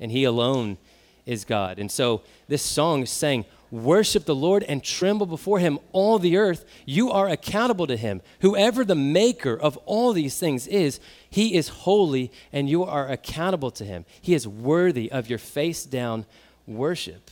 And 0.01 0.11
he 0.11 0.25
alone 0.25 0.79
is 1.25 1.45
God. 1.45 1.79
And 1.79 1.93
so 1.93 2.23
this 2.49 2.63
song 2.63 3.03
is 3.03 3.11
saying, 3.11 3.45
Worship 3.71 4.25
the 4.25 4.35
Lord 4.35 4.65
and 4.65 4.83
tremble 4.83 5.27
before 5.27 5.61
him, 5.61 5.79
all 5.93 6.19
the 6.19 6.37
earth. 6.37 6.65
You 6.87 7.11
are 7.11 7.29
accountable 7.29 7.87
to 7.87 7.97
him. 7.97 8.21
Whoever 8.41 8.85
the 8.85 8.97
maker 8.97 9.57
of 9.57 9.77
all 9.87 10.13
these 10.13 10.39
things 10.39 10.67
is, 10.67 10.99
he 11.29 11.55
is 11.55 11.69
holy 11.69 12.33
and 12.53 12.69
you 12.69 12.83
are 12.83 13.09
accountable 13.09 13.71
to 13.73 13.85
him. 13.85 14.05
He 14.21 14.35
is 14.35 14.49
worthy 14.49 15.11
of 15.11 15.31
your 15.31 15.39
face 15.39 15.85
down 15.85 16.27
worship. 16.67 17.31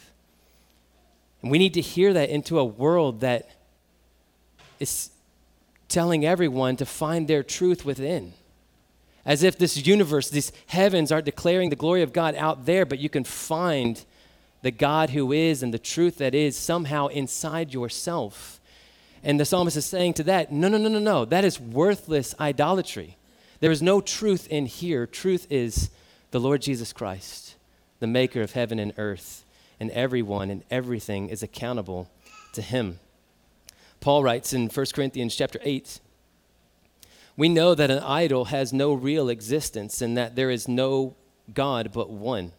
And 1.43 1.51
we 1.51 1.59
need 1.59 1.75
to 1.75 1.81
hear 1.81 2.13
that 2.13 2.31
into 2.31 2.59
a 2.59 2.65
world 2.65 3.21
that 3.21 3.51
is 4.79 5.11
telling 5.89 6.25
everyone 6.25 6.77
to 6.77 6.87
find 6.87 7.27
their 7.27 7.43
truth 7.43 7.85
within. 7.85 8.35
As 9.25 9.43
if 9.43 9.59
this 9.59 9.87
universe, 9.87 10.31
these 10.31 10.53
heavens 10.69 11.11
are 11.11 11.21
declaring 11.21 11.71
the 11.71 11.77
glory 11.77 12.03
of 12.03 12.13
God 12.13 12.35
out 12.37 12.65
there, 12.65 12.87
but 12.87 12.99
you 12.99 13.09
can 13.09 13.25
find 13.25 14.05
the 14.63 14.71
God 14.71 15.11
who 15.11 15.33
is 15.33 15.63
and 15.63 15.73
the 15.73 15.79
truth 15.79 16.19
that 16.19 16.35
is 16.35 16.57
somehow 16.57 17.07
inside 17.09 17.73
yourself. 17.73 18.61
And 19.23 19.39
the 19.39 19.45
psalmist 19.45 19.77
is 19.77 19.87
saying 19.87 20.15
to 20.15 20.23
that, 20.25 20.53
no, 20.53 20.69
no, 20.69 20.79
no, 20.79 20.89
no, 20.89 20.99
no. 20.99 21.25
That 21.25 21.45
is 21.45 21.61
worthless 21.61 22.35
idolatry. 22.39 23.17
There 23.61 23.71
is 23.71 23.83
no 23.83 24.01
truth 24.01 24.47
in 24.49 24.67
here. 24.67 25.07
Truth 25.07 25.47
is 25.51 25.91
the 26.31 26.41
Lord 26.41 26.63
Jesus 26.63 26.93
Christ, 26.93 27.57
the 28.01 28.07
maker 28.07 28.43
of 28.43 28.53
heaven 28.53 28.79
and 28.79 28.93
earth, 28.97 29.45
and 29.81 29.91
everyone 29.93 30.51
and 30.51 30.63
everything 30.71 31.29
is 31.29 31.43
accountable 31.43 32.11
to 32.53 32.63
him. 32.63 33.01
Paul 34.01 34.23
writes 34.23 34.53
in 34.53 34.69
1 34.69 34.87
Corinthians 34.95 35.35
chapter 35.35 35.59
8, 35.63 36.01
we 37.37 37.49
know 37.49 37.75
that 37.75 37.91
an 37.91 38.01
idol 38.01 38.47
has 38.47 38.73
no 38.73 38.93
real 38.93 39.29
existence 39.29 40.03
and 40.03 40.17
that 40.17 40.35
there 40.35 40.51
is 40.51 40.67
no 40.67 41.15
God 41.55 41.93
but 41.93 42.11
one. 42.11 42.53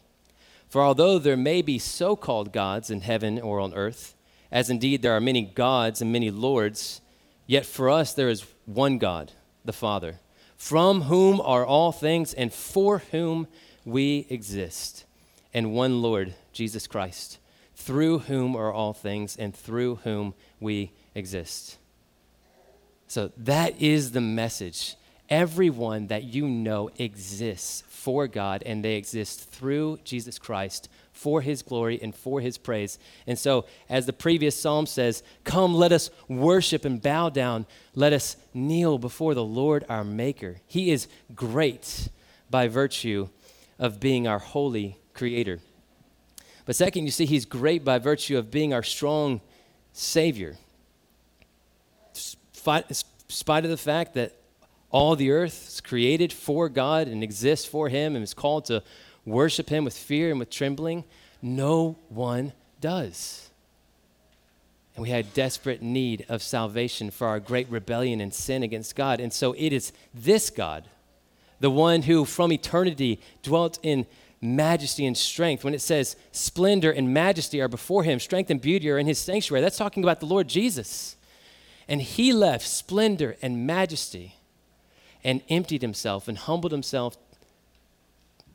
For 0.69 0.83
although 0.83 1.17
there 1.17 1.35
may 1.35 1.63
be 1.63 1.79
so 1.79 2.15
called 2.15 2.53
gods 2.53 2.91
in 2.91 3.01
heaven 3.01 3.39
or 3.39 3.59
on 3.59 3.73
earth, 3.73 4.15
as 4.51 4.69
indeed 4.69 5.01
there 5.01 5.13
are 5.13 5.21
many 5.21 5.41
gods 5.41 5.99
and 6.01 6.11
many 6.11 6.29
lords, 6.29 7.01
yet 7.47 7.65
for 7.65 7.89
us 7.89 8.13
there 8.13 8.29
is 8.29 8.45
one 8.65 8.99
God, 8.99 9.31
the 9.65 9.73
Father, 9.73 10.19
from 10.55 11.03
whom 11.03 11.41
are 11.41 11.65
all 11.65 11.91
things 11.91 12.35
and 12.35 12.53
for 12.53 12.99
whom 13.11 13.47
we 13.83 14.27
exist, 14.29 15.05
and 15.53 15.73
one 15.73 16.03
Lord, 16.03 16.35
Jesus 16.53 16.85
Christ, 16.85 17.39
through 17.75 18.19
whom 18.19 18.55
are 18.55 18.71
all 18.71 18.93
things 18.93 19.35
and 19.37 19.55
through 19.55 19.95
whom 20.03 20.35
we 20.59 20.91
exist. 21.15 21.77
So 23.07 23.31
that 23.37 23.81
is 23.81 24.11
the 24.11 24.21
message. 24.21 24.95
Everyone 25.29 26.07
that 26.07 26.23
you 26.23 26.47
know 26.47 26.89
exists 26.97 27.83
for 27.87 28.27
God, 28.27 28.63
and 28.65 28.83
they 28.83 28.95
exist 28.95 29.49
through 29.51 29.99
Jesus 30.03 30.39
Christ 30.39 30.89
for 31.11 31.41
his 31.41 31.61
glory 31.61 31.99
and 32.01 32.15
for 32.15 32.41
his 32.41 32.57
praise. 32.57 32.97
And 33.27 33.37
so, 33.37 33.65
as 33.89 34.05
the 34.05 34.13
previous 34.13 34.59
psalm 34.59 34.85
says, 34.85 35.21
Come, 35.43 35.75
let 35.75 35.91
us 35.91 36.09
worship 36.27 36.85
and 36.85 37.01
bow 37.01 37.29
down. 37.29 37.65
Let 37.93 38.13
us 38.13 38.37
kneel 38.53 38.97
before 38.97 39.33
the 39.33 39.43
Lord 39.43 39.83
our 39.89 40.03
Maker. 40.03 40.57
He 40.65 40.91
is 40.91 41.07
great 41.35 42.09
by 42.49 42.67
virtue 42.67 43.29
of 43.77 43.99
being 43.99 44.27
our 44.27 44.39
holy 44.39 44.97
creator. 45.13 45.59
But 46.65 46.75
second, 46.75 47.05
you 47.05 47.11
see, 47.11 47.25
he's 47.25 47.45
great 47.45 47.83
by 47.83 47.99
virtue 47.99 48.37
of 48.37 48.49
being 48.49 48.73
our 48.73 48.83
strong 48.83 49.41
Savior. 49.91 50.57
In 52.65 52.95
spite 53.27 53.63
of 53.65 53.69
the 53.69 53.77
fact 53.77 54.13
that 54.13 54.38
all 54.91 55.15
the 55.15 55.31
earth 55.31 55.67
is 55.67 55.81
created 55.81 56.33
for 56.33 56.69
God 56.69 57.07
and 57.07 57.23
exists 57.23 57.65
for 57.65 57.89
Him 57.89 58.15
and 58.15 58.23
is 58.23 58.33
called 58.33 58.65
to 58.65 58.83
worship 59.25 59.69
Him 59.69 59.85
with 59.85 59.97
fear 59.97 60.31
and 60.31 60.39
with 60.39 60.49
trembling. 60.49 61.03
No 61.41 61.97
one 62.09 62.53
does. 62.81 63.49
And 64.95 65.03
we 65.03 65.09
had 65.09 65.33
desperate 65.33 65.81
need 65.81 66.25
of 66.27 66.41
salvation 66.41 67.11
for 67.11 67.27
our 67.27 67.39
great 67.39 67.69
rebellion 67.69 68.19
and 68.19 68.33
sin 68.33 68.63
against 68.63 68.95
God. 68.95 69.19
And 69.19 69.31
so 69.31 69.53
it 69.57 69.71
is 69.71 69.93
this 70.13 70.49
God, 70.49 70.85
the 71.59 71.69
one 71.69 72.01
who 72.01 72.25
from 72.25 72.51
eternity 72.51 73.21
dwelt 73.43 73.79
in 73.83 74.07
majesty 74.41 75.05
and 75.05 75.15
strength. 75.15 75.63
When 75.63 75.73
it 75.73 75.81
says 75.81 76.15
splendor 76.31 76.91
and 76.91 77.13
majesty 77.13 77.61
are 77.61 77.67
before 77.67 78.03
him, 78.03 78.19
strength 78.19 78.49
and 78.49 78.59
beauty 78.59 78.89
are 78.89 78.97
in 78.97 79.05
his 79.07 79.19
sanctuary, 79.19 79.61
that's 79.61 79.77
talking 79.77 80.03
about 80.03 80.19
the 80.19 80.25
Lord 80.25 80.47
Jesus. 80.47 81.15
And 81.87 82.01
he 82.01 82.33
left 82.33 82.67
splendor 82.67 83.37
and 83.41 83.65
majesty 83.65 84.35
and 85.23 85.41
emptied 85.49 85.81
himself 85.81 86.27
and 86.27 86.37
humbled 86.37 86.71
himself 86.71 87.17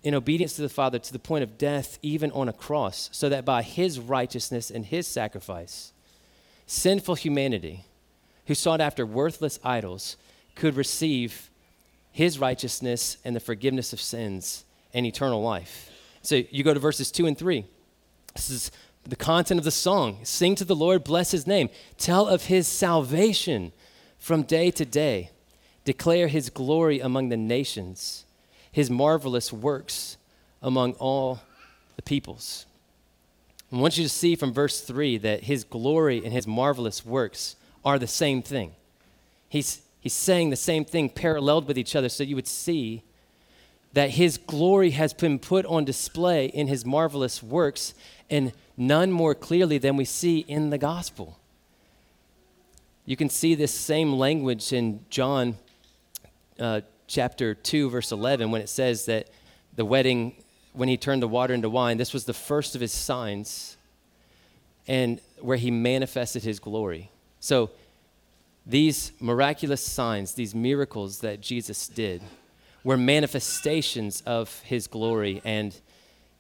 in 0.03 0.15
obedience 0.15 0.55
to 0.55 0.63
the 0.63 0.69
Father 0.69 0.99
to 0.99 1.13
the 1.13 1.19
point 1.19 1.43
of 1.43 1.57
death, 1.57 1.99
even 2.03 2.31
on 2.33 2.49
a 2.49 2.53
cross, 2.53 3.09
so 3.13 3.29
that 3.29 3.45
by 3.45 3.63
his 3.63 3.99
righteousness 3.99 4.71
and 4.71 4.87
his 4.87 5.07
sacrifice, 5.07 5.93
sinful 6.67 7.15
humanity 7.15 7.85
who 8.47 8.55
sought 8.55 8.81
after 8.81 9.07
worthless 9.07 9.59
idols 9.65 10.17
could 10.55 10.77
receive 10.77 11.51
his 12.13 12.39
righteousness 12.39 13.17
and 13.25 13.35
the 13.35 13.41
forgiveness 13.41 13.93
of 13.93 14.01
sins 14.01 14.65
and 14.93 15.07
eternal 15.07 15.43
life. 15.43 15.91
So 16.23 16.37
you 16.51 16.63
go 16.63 16.75
to 16.75 16.81
verses 16.81 17.11
2 17.11 17.27
and 17.27 17.37
3. 17.37 17.65
This 18.35 18.51
is 18.51 18.71
the 19.05 19.17
content 19.17 19.59
of 19.59 19.65
the 19.65 19.71
song. 19.71 20.19
Sing 20.23 20.55
to 20.57 20.65
the 20.65 20.77
Lord, 20.77 21.03
bless 21.03 21.31
his 21.31 21.47
name. 21.47 21.71
Tell 21.99 22.27
of 22.29 22.45
his 22.45 22.69
salvation 22.69 23.73
from 24.19 24.43
day 24.43 24.71
to 24.71 24.85
day. 24.85 25.31
Declare 25.85 26.29
his 26.29 26.51
glory 26.51 27.01
among 27.01 27.29
the 27.29 27.37
nations, 27.37 28.25
his 28.73 28.91
marvelous 28.91 29.53
works 29.53 30.17
among 30.63 30.95
all 30.95 31.41
the 31.97 32.03
peoples. 32.03 32.67
I 33.73 33.77
want 33.77 33.99
you 33.99 34.05
to 34.05 34.11
see 34.11 34.37
from 34.37 34.53
verse 34.53 34.81
3 34.81 35.19
that 35.19 35.45
his 35.45 35.65
glory 35.65 36.23
and 36.25 36.33
his 36.33 36.47
marvelous 36.47 37.05
works 37.05 37.57
are 37.85 37.99
the 37.99 38.07
same 38.07 38.41
thing. 38.41 38.73
He's, 39.49 39.83
he's 40.01 40.15
saying 40.15 40.51
the 40.51 40.57
same 40.57 40.85
thing 40.85 41.09
paralleled 41.09 41.69
with 41.69 41.77
each 41.77 41.95
other 41.95 42.09
so 42.09 42.25
you 42.25 42.37
would 42.37 42.47
see 42.47 43.03
that 43.93 44.11
his 44.11 44.39
glory 44.39 44.91
has 44.91 45.13
been 45.13 45.39
put 45.39 45.65
on 45.67 45.85
display 45.85 46.47
in 46.47 46.67
his 46.67 46.85
marvelous 46.85 47.43
works 47.43 47.95
and 48.31 48.53
none 48.77 49.11
more 49.13 49.35
clearly 49.35 49.79
than 49.79 49.97
we 49.97 50.05
see 50.05 50.41
in 50.41 50.71
the 50.71 50.79
gospel. 50.79 51.39
You 53.07 53.17
can 53.17 53.29
see 53.29 53.55
this 53.55 53.73
same 53.73 54.15
language 54.15 54.73
in 54.73 55.01
John 55.11 55.57
uh, 56.59 56.81
chapter 57.07 57.55
2, 57.55 57.91
verse 57.91 58.13
11, 58.13 58.51
when 58.51 58.61
it 58.61 58.69
says 58.69 59.07
that 59.07 59.29
the 59.75 59.85
wedding, 59.85 60.35
when 60.73 60.89
he 60.89 60.97
turned 60.97 61.23
the 61.23 61.29
water 61.29 61.55
into 61.55 61.69
wine, 61.69 61.97
this 61.97 62.13
was 62.13 62.25
the 62.25 62.35
first 62.35 62.75
of 62.75 62.81
his 62.81 62.93
signs 62.93 63.77
and 64.87 65.21
where 65.41 65.57
he 65.57 65.71
manifested 65.71 66.45
his 66.45 66.59
glory. 66.59 67.11
So, 67.41 67.71
these 68.67 69.13
miraculous 69.21 69.85
signs, 69.85 70.33
these 70.33 70.55
miracles 70.55 71.21
that 71.21 71.43
Jesus 71.43 71.87
did, 71.87 72.23
were 72.83 72.97
manifestations 72.97 74.23
of 74.23 74.61
his 74.61 74.87
glory 74.87 75.43
and 75.45 75.79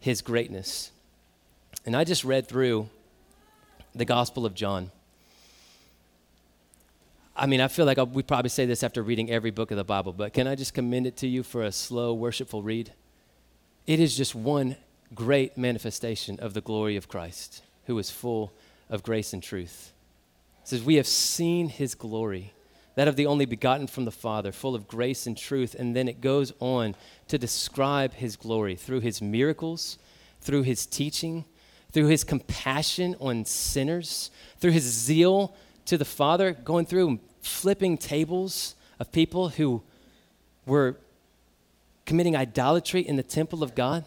his 0.00 0.23
greatness. 0.23 0.90
And 1.85 1.94
I 1.94 2.04
just 2.04 2.25
read 2.25 2.49
through 2.49 2.88
the 3.94 4.06
Gospel 4.06 4.47
of 4.47 4.54
John. 4.54 4.90
I 7.37 7.47
mean, 7.47 7.61
I 7.61 7.67
feel 7.67 7.85
like 7.85 7.99
we 8.12 8.23
probably 8.23 8.49
say 8.49 8.64
this 8.64 8.85
after 8.85 9.03
reading 9.03 9.29
every 9.29 9.50
book 9.50 9.73
of 9.73 9.76
the 9.76 9.85
Bible, 9.85 10.12
but 10.12 10.33
can 10.33 10.47
I 10.47 10.55
just 10.55 10.73
commend 10.73 11.07
it 11.09 11.17
to 11.19 11.26
you 11.26 11.43
for 11.43 11.64
a 11.64 11.73
slow, 11.73 12.14
worshipful 12.14 12.62
read? 12.62 12.93
It 13.88 13.99
is 13.99 14.17
just 14.17 14.37
one 14.37 14.76
great 15.14 15.59
manifestation 15.59 16.38
of 16.38 16.55
the 16.55 16.61
glory 16.61 16.97
of 16.97 17.09
Christ, 17.09 17.62
who 17.87 17.99
is 17.99 18.09
full 18.09 18.53
of 18.88 19.03
grace 19.03 19.33
and 19.33 19.43
truth. 19.43 19.93
It 20.62 20.69
says, 20.69 20.83
We 20.85 20.95
have 20.95 21.09
seen 21.09 21.69
his 21.69 21.97
glory, 21.97 22.53
that 22.95 23.09
of 23.09 23.17
the 23.17 23.26
only 23.26 23.47
begotten 23.47 23.88
from 23.88 24.05
the 24.05 24.12
Father, 24.12 24.53
full 24.53 24.76
of 24.76 24.87
grace 24.87 25.26
and 25.26 25.37
truth. 25.37 25.75
And 25.76 25.97
then 25.97 26.07
it 26.07 26.21
goes 26.21 26.53
on 26.61 26.95
to 27.26 27.37
describe 27.37 28.14
his 28.14 28.37
glory 28.37 28.76
through 28.76 29.00
his 29.00 29.21
miracles, 29.21 29.99
through 30.41 30.62
his 30.62 30.87
teaching, 30.87 31.47
through 31.91 32.07
his 32.07 32.23
compassion 32.23 33.17
on 33.21 33.45
sinners, 33.45 34.31
through 34.61 34.71
his 34.71 34.85
zeal 34.85 35.57
to 35.87 35.99
the 35.99 36.05
Father, 36.05 36.53
going 36.53 36.87
through 36.87 37.21
flipping 37.43 37.99
tables 37.99 38.75
of 38.99 39.12
people 39.12 39.50
who 39.50 39.83
were 40.67 40.97
committing 42.07 42.37
idolatry 42.37 43.00
in 43.00 43.17
the 43.17 43.23
temple 43.23 43.62
of 43.62 43.75
God. 43.75 44.05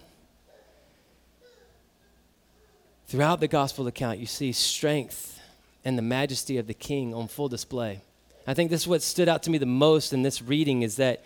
Throughout 3.08 3.40
the 3.40 3.48
gospel 3.48 3.88
account, 3.88 4.20
you 4.20 4.26
see 4.26 4.52
strength 4.52 5.40
and 5.86 5.98
the 5.98 6.02
majesty 6.02 6.58
of 6.58 6.68
the 6.68 6.74
king 6.74 7.14
on 7.14 7.28
full 7.28 7.48
display. 7.48 8.02
I 8.46 8.54
think 8.54 8.70
this 8.70 8.82
is 8.82 8.88
what 8.88 9.02
stood 9.02 9.30
out 9.30 9.44
to 9.44 9.50
me 9.50 9.58
the 9.58 9.66
most 9.66 10.14
in 10.14 10.24
this 10.24 10.42
reading 10.42 10.82
is 10.82 10.98
that 10.98 11.24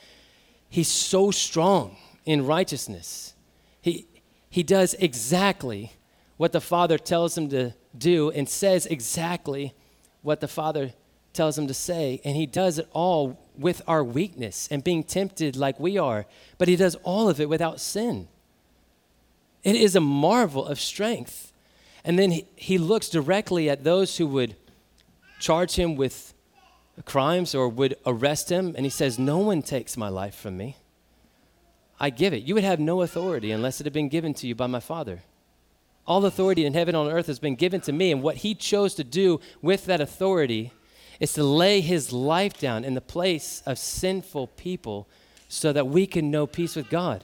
he's 0.69 0.87
so 0.87 1.31
strong 1.31 1.97
in 2.25 2.45
righteousness. 2.45 3.33
He, 3.81 4.07
he 4.49 4.63
does 4.63 4.93
exactly 4.95 5.93
what 6.37 6.51
the 6.51 6.61
Father 6.61 6.97
tells 6.97 7.37
him 7.37 7.49
to 7.49 7.73
do 7.97 8.31
and 8.31 8.47
says 8.47 8.85
exactly 8.85 9.73
what 10.21 10.39
the 10.39 10.47
Father 10.47 10.93
tells 11.33 11.57
him 11.57 11.67
to 11.67 11.73
say. 11.73 12.21
And 12.23 12.35
he 12.35 12.45
does 12.45 12.77
it 12.77 12.87
all 12.91 13.39
with 13.57 13.81
our 13.87 14.03
weakness 14.03 14.67
and 14.71 14.83
being 14.83 15.03
tempted 15.03 15.55
like 15.55 15.79
we 15.79 15.97
are, 15.97 16.25
but 16.57 16.67
he 16.67 16.75
does 16.75 16.95
all 17.03 17.29
of 17.29 17.39
it 17.39 17.49
without 17.49 17.79
sin. 17.79 18.27
It 19.63 19.75
is 19.75 19.95
a 19.95 20.01
marvel 20.01 20.65
of 20.65 20.79
strength. 20.79 21.53
And 22.03 22.17
then 22.17 22.31
he, 22.31 22.47
he 22.55 22.77
looks 22.77 23.09
directly 23.09 23.69
at 23.69 23.83
those 23.83 24.17
who 24.17 24.25
would 24.27 24.55
charge 25.39 25.75
him 25.75 25.95
with 25.95 26.33
crimes 27.05 27.53
or 27.53 27.69
would 27.69 27.95
arrest 28.05 28.51
him, 28.51 28.73
and 28.75 28.85
he 28.85 28.89
says, 28.89 29.19
No 29.19 29.37
one 29.37 29.61
takes 29.61 29.97
my 29.97 30.09
life 30.09 30.35
from 30.35 30.57
me. 30.57 30.77
I 31.99 32.09
give 32.09 32.33
it. 32.33 32.43
You 32.43 32.55
would 32.55 32.63
have 32.63 32.79
no 32.79 33.01
authority 33.01 33.51
unless 33.51 33.79
it 33.79 33.85
had 33.85 33.93
been 33.93 34.09
given 34.09 34.33
to 34.35 34.47
you 34.47 34.55
by 34.55 34.67
my 34.67 34.79
Father. 34.79 35.21
All 36.11 36.25
authority 36.25 36.65
in 36.65 36.73
heaven 36.73 36.93
and 36.93 37.07
on 37.07 37.13
earth 37.13 37.27
has 37.27 37.39
been 37.39 37.55
given 37.55 37.79
to 37.79 37.93
me, 37.93 38.11
and 38.11 38.21
what 38.21 38.35
he 38.35 38.53
chose 38.53 38.95
to 38.95 39.03
do 39.05 39.39
with 39.61 39.85
that 39.85 40.01
authority 40.01 40.73
is 41.21 41.31
to 41.31 41.43
lay 41.45 41.79
his 41.79 42.11
life 42.11 42.59
down 42.59 42.83
in 42.83 42.95
the 42.95 42.99
place 42.99 43.63
of 43.65 43.79
sinful 43.79 44.47
people 44.47 45.07
so 45.47 45.71
that 45.71 45.87
we 45.87 46.05
can 46.05 46.29
know 46.29 46.45
peace 46.45 46.75
with 46.75 46.89
God. 46.89 47.23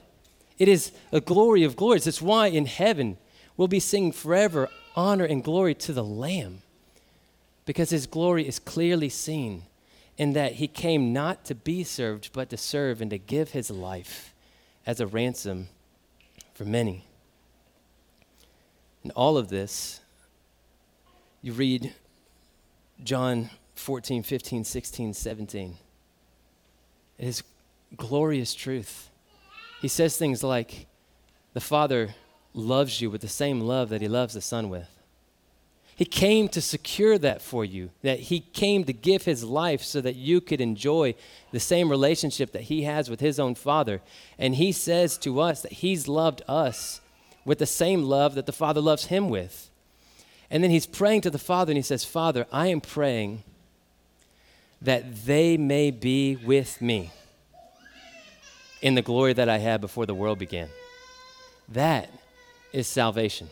It 0.58 0.68
is 0.68 0.92
a 1.12 1.20
glory 1.20 1.64
of 1.64 1.76
glories. 1.76 2.04
That's 2.04 2.22
why 2.22 2.46
in 2.46 2.64
heaven 2.64 3.18
we'll 3.58 3.68
be 3.68 3.78
singing 3.78 4.10
forever 4.10 4.70
honor 4.96 5.26
and 5.26 5.44
glory 5.44 5.74
to 5.74 5.92
the 5.92 6.02
Lamb 6.02 6.62
because 7.66 7.90
his 7.90 8.06
glory 8.06 8.48
is 8.48 8.58
clearly 8.58 9.10
seen 9.10 9.64
in 10.16 10.32
that 10.32 10.52
he 10.54 10.66
came 10.66 11.12
not 11.12 11.44
to 11.44 11.54
be 11.54 11.84
served, 11.84 12.30
but 12.32 12.48
to 12.48 12.56
serve 12.56 13.02
and 13.02 13.10
to 13.10 13.18
give 13.18 13.50
his 13.50 13.70
life 13.70 14.32
as 14.86 14.98
a 14.98 15.06
ransom 15.06 15.68
for 16.54 16.64
many. 16.64 17.04
And 19.08 19.14
all 19.16 19.38
of 19.38 19.48
this, 19.48 20.00
you 21.40 21.54
read 21.54 21.94
John 23.02 23.48
14, 23.74 24.22
15, 24.22 24.64
16, 24.64 25.14
17. 25.14 25.76
It 27.16 27.26
is 27.26 27.42
glorious 27.96 28.52
truth. 28.52 29.08
He 29.80 29.88
says 29.88 30.18
things 30.18 30.44
like, 30.44 30.88
The 31.54 31.60
Father 31.62 32.16
loves 32.52 33.00
you 33.00 33.10
with 33.10 33.22
the 33.22 33.28
same 33.28 33.62
love 33.62 33.88
that 33.88 34.02
He 34.02 34.08
loves 34.08 34.34
the 34.34 34.42
Son 34.42 34.68
with. 34.68 34.90
He 35.96 36.04
came 36.04 36.46
to 36.48 36.60
secure 36.60 37.16
that 37.16 37.40
for 37.40 37.64
you, 37.64 37.88
that 38.02 38.20
He 38.20 38.40
came 38.40 38.84
to 38.84 38.92
give 38.92 39.24
His 39.24 39.42
life 39.42 39.82
so 39.82 40.02
that 40.02 40.16
you 40.16 40.42
could 40.42 40.60
enjoy 40.60 41.14
the 41.50 41.60
same 41.60 41.88
relationship 41.88 42.52
that 42.52 42.64
He 42.64 42.82
has 42.82 43.08
with 43.08 43.20
His 43.20 43.40
own 43.40 43.54
Father. 43.54 44.02
And 44.38 44.56
He 44.56 44.70
says 44.70 45.16
to 45.20 45.40
us 45.40 45.62
that 45.62 45.72
He's 45.72 46.08
loved 46.08 46.42
us 46.46 47.00
with 47.44 47.58
the 47.58 47.66
same 47.66 48.02
love 48.02 48.34
that 48.34 48.46
the 48.46 48.52
Father 48.52 48.80
loves 48.80 49.06
Him 49.06 49.28
with. 49.28 49.70
And 50.50 50.62
then 50.62 50.70
He's 50.70 50.86
praying 50.86 51.22
to 51.22 51.30
the 51.30 51.38
Father 51.38 51.72
and 51.72 51.78
He 51.78 51.82
says, 51.82 52.04
Father, 52.04 52.46
I 52.52 52.68
am 52.68 52.80
praying 52.80 53.44
that 54.80 55.26
they 55.26 55.56
may 55.56 55.90
be 55.90 56.36
with 56.36 56.80
me 56.80 57.10
in 58.80 58.94
the 58.94 59.02
glory 59.02 59.32
that 59.32 59.48
I 59.48 59.58
had 59.58 59.80
before 59.80 60.06
the 60.06 60.14
world 60.14 60.38
began. 60.38 60.68
That 61.68 62.08
is 62.72 62.86
salvation. 62.86 63.48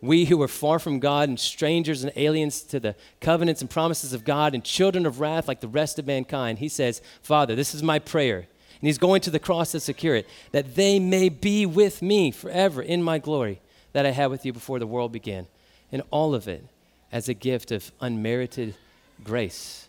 We 0.00 0.26
who 0.26 0.36
were 0.36 0.48
far 0.48 0.78
from 0.78 0.98
God 0.98 1.28
and 1.28 1.40
strangers 1.40 2.04
and 2.04 2.12
aliens 2.14 2.62
to 2.64 2.78
the 2.78 2.94
covenants 3.20 3.62
and 3.62 3.70
promises 3.70 4.12
of 4.12 4.24
God 4.24 4.54
and 4.54 4.62
children 4.62 5.06
of 5.06 5.18
wrath 5.18 5.48
like 5.48 5.60
the 5.60 5.68
rest 5.68 5.98
of 5.98 6.06
mankind, 6.06 6.58
he 6.58 6.68
says, 6.68 7.00
Father, 7.22 7.54
this 7.54 7.74
is 7.74 7.82
my 7.82 7.98
prayer. 7.98 8.46
And 8.80 8.86
he's 8.86 8.98
going 8.98 9.20
to 9.22 9.30
the 9.30 9.38
cross 9.38 9.72
to 9.72 9.80
secure 9.80 10.14
it, 10.14 10.28
that 10.52 10.74
they 10.74 10.98
may 10.98 11.28
be 11.28 11.66
with 11.66 12.02
me 12.02 12.30
forever 12.30 12.82
in 12.82 13.02
my 13.02 13.18
glory 13.18 13.60
that 13.92 14.04
I 14.04 14.10
had 14.10 14.26
with 14.26 14.44
you 14.44 14.52
before 14.52 14.78
the 14.78 14.86
world 14.86 15.12
began. 15.12 15.46
And 15.92 16.02
all 16.10 16.34
of 16.34 16.48
it 16.48 16.64
as 17.12 17.28
a 17.28 17.34
gift 17.34 17.70
of 17.70 17.92
unmerited 18.00 18.74
grace. 19.22 19.88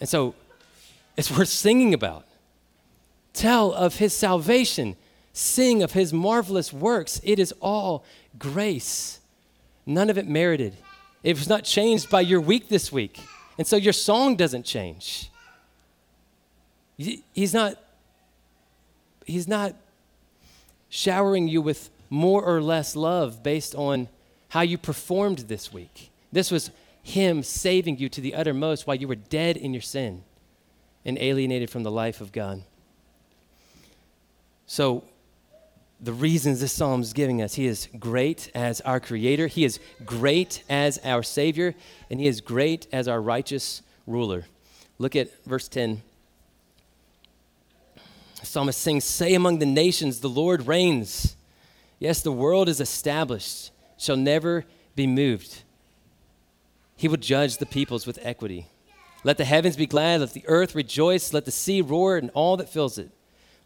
And 0.00 0.08
so 0.08 0.34
it's 1.16 1.30
worth 1.30 1.48
singing 1.48 1.94
about. 1.94 2.26
Tell 3.32 3.72
of 3.72 3.96
his 3.96 4.12
salvation, 4.12 4.96
sing 5.32 5.82
of 5.82 5.92
his 5.92 6.12
marvelous 6.12 6.72
works. 6.72 7.20
It 7.22 7.38
is 7.38 7.54
all 7.60 8.04
grace, 8.38 9.20
none 9.86 10.10
of 10.10 10.18
it 10.18 10.26
merited. 10.26 10.76
It 11.22 11.36
was 11.36 11.48
not 11.48 11.64
changed 11.64 12.10
by 12.10 12.22
your 12.22 12.40
week 12.40 12.68
this 12.68 12.90
week. 12.90 13.20
And 13.58 13.66
so 13.66 13.76
your 13.76 13.92
song 13.92 14.36
doesn't 14.36 14.64
change. 14.64 15.30
He's 17.32 17.54
not 17.54 17.76
he's 19.24 19.48
not 19.48 19.74
showering 20.88 21.48
you 21.48 21.62
with 21.62 21.90
more 22.10 22.42
or 22.42 22.60
less 22.60 22.96
love 22.96 23.42
based 23.42 23.74
on 23.74 24.08
how 24.50 24.60
you 24.60 24.76
performed 24.76 25.38
this 25.38 25.72
week. 25.72 26.10
This 26.32 26.50
was 26.50 26.70
him 27.02 27.42
saving 27.42 27.98
you 27.98 28.08
to 28.10 28.20
the 28.20 28.34
uttermost 28.34 28.86
while 28.86 28.96
you 28.96 29.08
were 29.08 29.14
dead 29.14 29.56
in 29.56 29.72
your 29.72 29.82
sin 29.82 30.24
and 31.04 31.16
alienated 31.18 31.70
from 31.70 31.84
the 31.84 31.90
life 31.90 32.20
of 32.20 32.32
God. 32.32 32.62
So, 34.66 35.04
the 36.02 36.12
reasons 36.12 36.60
this 36.60 36.72
psalm 36.72 37.02
is 37.02 37.12
giving 37.12 37.42
us 37.42 37.54
He 37.54 37.66
is 37.66 37.88
great 37.98 38.50
as 38.54 38.80
our 38.82 39.00
Creator, 39.00 39.48
He 39.48 39.64
is 39.64 39.80
great 40.04 40.62
as 40.68 40.98
our 41.04 41.22
Savior, 41.22 41.74
and 42.10 42.20
He 42.20 42.26
is 42.26 42.40
great 42.40 42.86
as 42.92 43.08
our 43.08 43.20
righteous 43.20 43.82
ruler. 44.06 44.46
Look 44.98 45.16
at 45.16 45.30
verse 45.44 45.68
10. 45.68 46.02
Psalmist 48.50 48.80
sings, 48.80 49.04
Say 49.04 49.34
among 49.34 49.60
the 49.60 49.66
nations, 49.66 50.18
the 50.18 50.28
Lord 50.28 50.66
reigns. 50.66 51.36
Yes, 52.00 52.20
the 52.20 52.32
world 52.32 52.68
is 52.68 52.80
established, 52.80 53.70
shall 53.96 54.16
never 54.16 54.64
be 54.96 55.06
moved. 55.06 55.62
He 56.96 57.06
will 57.06 57.16
judge 57.16 57.58
the 57.58 57.66
peoples 57.66 58.08
with 58.08 58.18
equity. 58.22 58.66
Let 59.22 59.38
the 59.38 59.44
heavens 59.44 59.76
be 59.76 59.86
glad, 59.86 60.20
let 60.20 60.32
the 60.32 60.42
earth 60.48 60.74
rejoice, 60.74 61.32
let 61.32 61.44
the 61.44 61.52
sea 61.52 61.80
roar 61.80 62.16
and 62.16 62.28
all 62.30 62.56
that 62.56 62.68
fills 62.68 62.98
it. 62.98 63.10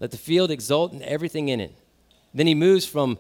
Let 0.01 0.11
the 0.11 0.19
field 0.19 0.51
exult 0.51 0.93
and 0.93 1.03
everything 1.03 1.49
in 1.49 1.61
it. 1.61 1.75
Then 2.35 2.47
he 2.47 2.55
moves 2.55 2.85
from 2.85 3.17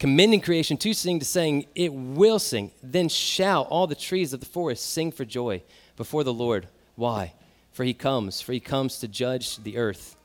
commending 0.00 0.40
creation 0.40 0.76
to 0.78 0.92
sing 0.94 1.20
to 1.20 1.24
saying, 1.24 1.66
It 1.76 1.92
will 1.92 2.40
sing. 2.40 2.72
Then 2.82 3.08
shall 3.08 3.62
all 3.64 3.86
the 3.86 3.94
trees 3.94 4.32
of 4.32 4.40
the 4.40 4.46
forest 4.46 4.84
sing 4.90 5.12
for 5.12 5.24
joy 5.24 5.62
before 5.96 6.24
the 6.24 6.34
Lord. 6.34 6.66
Why? 6.96 7.34
For 7.70 7.84
he 7.84 7.94
comes, 7.94 8.40
for 8.40 8.52
he 8.52 8.58
comes 8.58 8.98
to 8.98 9.06
judge 9.06 9.58
the 9.58 9.76
earth. 9.76 10.16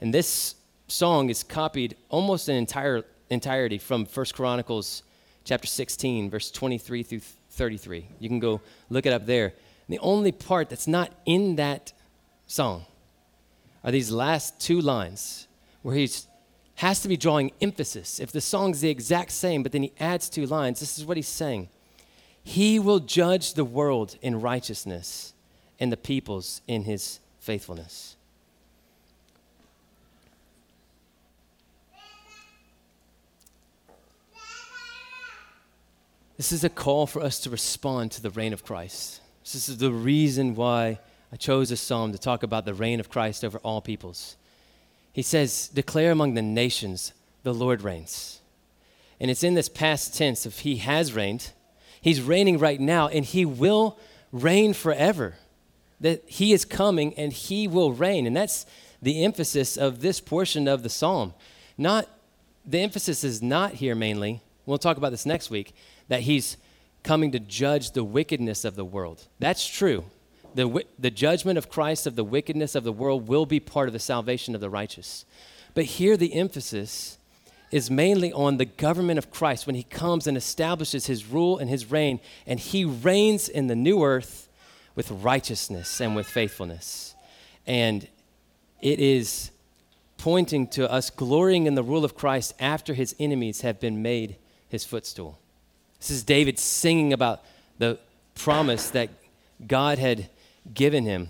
And 0.00 0.14
this 0.14 0.54
song 0.88 1.30
is 1.30 1.42
copied 1.42 1.96
almost 2.08 2.48
in 2.48 2.56
entire 2.56 3.04
entirety 3.28 3.78
from 3.78 4.06
First 4.06 4.34
Chronicles 4.34 5.02
chapter 5.44 5.66
16, 5.66 6.30
verse 6.30 6.50
23 6.50 7.02
through 7.02 7.20
33. 7.50 8.06
You 8.18 8.28
can 8.28 8.40
go 8.40 8.60
look 8.88 9.06
it 9.06 9.12
up 9.12 9.26
there. 9.26 9.54
the 9.88 9.98
only 9.98 10.32
part 10.32 10.68
that's 10.68 10.86
not 10.86 11.12
in 11.26 11.56
that 11.56 11.92
song 12.46 12.84
are 13.82 13.90
these 13.90 14.10
last 14.10 14.60
two 14.60 14.80
lines 14.80 15.48
where 15.82 15.94
he 15.94 16.08
has 16.76 17.00
to 17.02 17.08
be 17.08 17.16
drawing 17.16 17.52
emphasis. 17.60 18.20
If 18.20 18.32
the 18.32 18.40
song's 18.40 18.80
the 18.80 18.90
exact 18.90 19.32
same, 19.32 19.62
but 19.62 19.72
then 19.72 19.82
he 19.82 19.92
adds 19.98 20.28
two 20.28 20.46
lines, 20.46 20.80
this 20.80 20.98
is 20.98 21.04
what 21.04 21.16
he's 21.16 21.28
saying 21.28 21.68
He 22.42 22.78
will 22.78 23.00
judge 23.00 23.54
the 23.54 23.64
world 23.64 24.16
in 24.22 24.40
righteousness 24.40 25.34
and 25.78 25.90
the 25.90 25.96
peoples 25.96 26.60
in 26.66 26.84
his 26.84 27.20
faithfulness. 27.38 28.16
This 36.40 36.52
is 36.52 36.64
a 36.64 36.70
call 36.70 37.06
for 37.06 37.20
us 37.20 37.38
to 37.40 37.50
respond 37.50 38.12
to 38.12 38.22
the 38.22 38.30
reign 38.30 38.54
of 38.54 38.64
Christ. 38.64 39.20
This 39.42 39.68
is 39.68 39.76
the 39.76 39.92
reason 39.92 40.54
why 40.54 40.98
I 41.30 41.36
chose 41.36 41.68
this 41.68 41.82
psalm 41.82 42.12
to 42.12 42.18
talk 42.18 42.42
about 42.42 42.64
the 42.64 42.72
reign 42.72 42.98
of 42.98 43.10
Christ 43.10 43.44
over 43.44 43.58
all 43.58 43.82
peoples. 43.82 44.38
He 45.12 45.20
says, 45.20 45.68
Declare 45.68 46.12
among 46.12 46.32
the 46.32 46.40
nations, 46.40 47.12
the 47.42 47.52
Lord 47.52 47.82
reigns. 47.82 48.40
And 49.20 49.30
it's 49.30 49.44
in 49.44 49.52
this 49.52 49.68
past 49.68 50.16
tense 50.16 50.46
of 50.46 50.60
He 50.60 50.76
has 50.76 51.12
reigned. 51.12 51.50
He's 52.00 52.22
reigning 52.22 52.56
right 52.56 52.80
now, 52.80 53.08
and 53.08 53.26
He 53.26 53.44
will 53.44 53.98
reign 54.32 54.72
forever. 54.72 55.34
That 56.00 56.22
He 56.26 56.54
is 56.54 56.64
coming 56.64 57.12
and 57.18 57.34
He 57.34 57.68
will 57.68 57.92
reign. 57.92 58.26
And 58.26 58.34
that's 58.34 58.64
the 59.02 59.24
emphasis 59.24 59.76
of 59.76 60.00
this 60.00 60.20
portion 60.20 60.68
of 60.68 60.84
the 60.84 60.88
psalm. 60.88 61.34
Not, 61.76 62.08
the 62.64 62.80
emphasis 62.80 63.24
is 63.24 63.42
not 63.42 63.74
here 63.74 63.94
mainly, 63.94 64.40
we'll 64.64 64.78
talk 64.78 64.96
about 64.96 65.10
this 65.10 65.26
next 65.26 65.50
week, 65.50 65.74
that 66.10 66.20
He's 66.22 66.56
coming 67.02 67.30
to 67.32 67.40
judge 67.40 67.92
the 67.92 68.04
wickedness 68.04 68.64
of 68.64 68.74
the 68.74 68.84
world. 68.84 69.26
That's 69.38 69.66
true. 69.66 70.04
The, 70.54 70.84
the 70.98 71.10
judgment 71.10 71.56
of 71.56 71.70
Christ 71.70 72.06
of 72.06 72.16
the 72.16 72.24
wickedness 72.24 72.74
of 72.74 72.82
the 72.82 72.92
world 72.92 73.28
will 73.28 73.46
be 73.46 73.60
part 73.60 73.88
of 73.88 73.92
the 73.92 74.00
salvation 74.00 74.54
of 74.54 74.60
the 74.60 74.68
righteous. 74.68 75.24
But 75.72 75.84
here 75.84 76.16
the 76.16 76.34
emphasis 76.34 77.16
is 77.70 77.90
mainly 77.90 78.32
on 78.32 78.56
the 78.56 78.64
government 78.64 79.18
of 79.18 79.30
Christ 79.30 79.66
when 79.66 79.76
he 79.76 79.84
comes 79.84 80.26
and 80.26 80.36
establishes 80.36 81.06
his 81.06 81.26
rule 81.26 81.58
and 81.58 81.70
his 81.70 81.88
reign, 81.90 82.18
and 82.44 82.58
he 82.58 82.84
reigns 82.84 83.48
in 83.48 83.68
the 83.68 83.76
new 83.76 84.02
earth 84.02 84.48
with 84.96 85.10
righteousness 85.12 86.00
and 86.00 86.16
with 86.16 86.26
faithfulness. 86.26 87.14
And 87.68 88.08
it 88.80 88.98
is 88.98 89.52
pointing 90.18 90.66
to 90.66 90.90
us 90.90 91.08
glorying 91.08 91.66
in 91.66 91.76
the 91.76 91.84
rule 91.84 92.04
of 92.04 92.16
Christ 92.16 92.52
after 92.58 92.94
his 92.94 93.14
enemies 93.20 93.60
have 93.60 93.78
been 93.78 94.02
made 94.02 94.34
his 94.68 94.84
footstool. 94.84 95.38
This 96.00 96.10
is 96.10 96.22
David 96.22 96.58
singing 96.58 97.12
about 97.12 97.42
the 97.78 97.98
promise 98.34 98.88
that 98.90 99.10
God 99.66 99.98
had 99.98 100.30
given 100.72 101.04
him. 101.04 101.28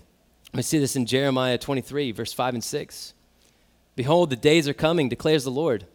We 0.54 0.62
see 0.62 0.78
this 0.78 0.94
in 0.94 1.06
Jeremiah 1.06 1.58
23, 1.58 2.12
verse 2.12 2.32
5 2.32 2.54
and 2.54 2.64
6. 2.64 3.14
Behold, 3.96 4.30
the 4.30 4.36
days 4.36 4.68
are 4.68 4.74
coming, 4.74 5.08
declares 5.08 5.42
the 5.42 5.50
Lord, 5.50 5.86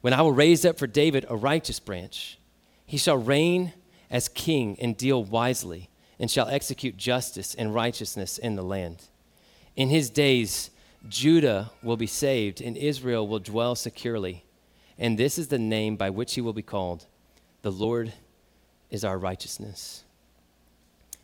when 0.00 0.12
I 0.12 0.22
will 0.22 0.32
raise 0.32 0.64
up 0.64 0.76
for 0.76 0.88
David 0.88 1.24
a 1.28 1.36
righteous 1.36 1.78
branch. 1.78 2.38
He 2.84 2.98
shall 2.98 3.16
reign 3.16 3.72
as 4.10 4.28
king 4.28 4.76
and 4.80 4.96
deal 4.96 5.22
wisely, 5.22 5.88
and 6.18 6.30
shall 6.30 6.48
execute 6.48 6.96
justice 6.96 7.54
and 7.54 7.74
righteousness 7.74 8.38
in 8.38 8.56
the 8.56 8.62
land. 8.62 9.04
In 9.76 9.88
his 9.88 10.10
days, 10.10 10.70
Judah 11.08 11.70
will 11.82 11.96
be 11.96 12.06
saved, 12.06 12.60
and 12.60 12.76
Israel 12.76 13.26
will 13.26 13.38
dwell 13.38 13.76
securely. 13.76 14.44
And 14.98 15.16
this 15.16 15.38
is 15.38 15.48
the 15.48 15.58
name 15.58 15.96
by 15.96 16.10
which 16.10 16.34
he 16.34 16.40
will 16.40 16.52
be 16.52 16.62
called 16.62 17.06
The 17.62 17.72
Lord 17.72 18.12
is 18.90 19.04
our 19.04 19.18
righteousness. 19.18 20.04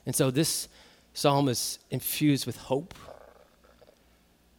And 0.05 0.15
so 0.15 0.31
this 0.31 0.69
psalm 1.15 1.49
is 1.49 1.79
infused 1.91 2.47
with 2.47 2.57
hope 2.57 2.95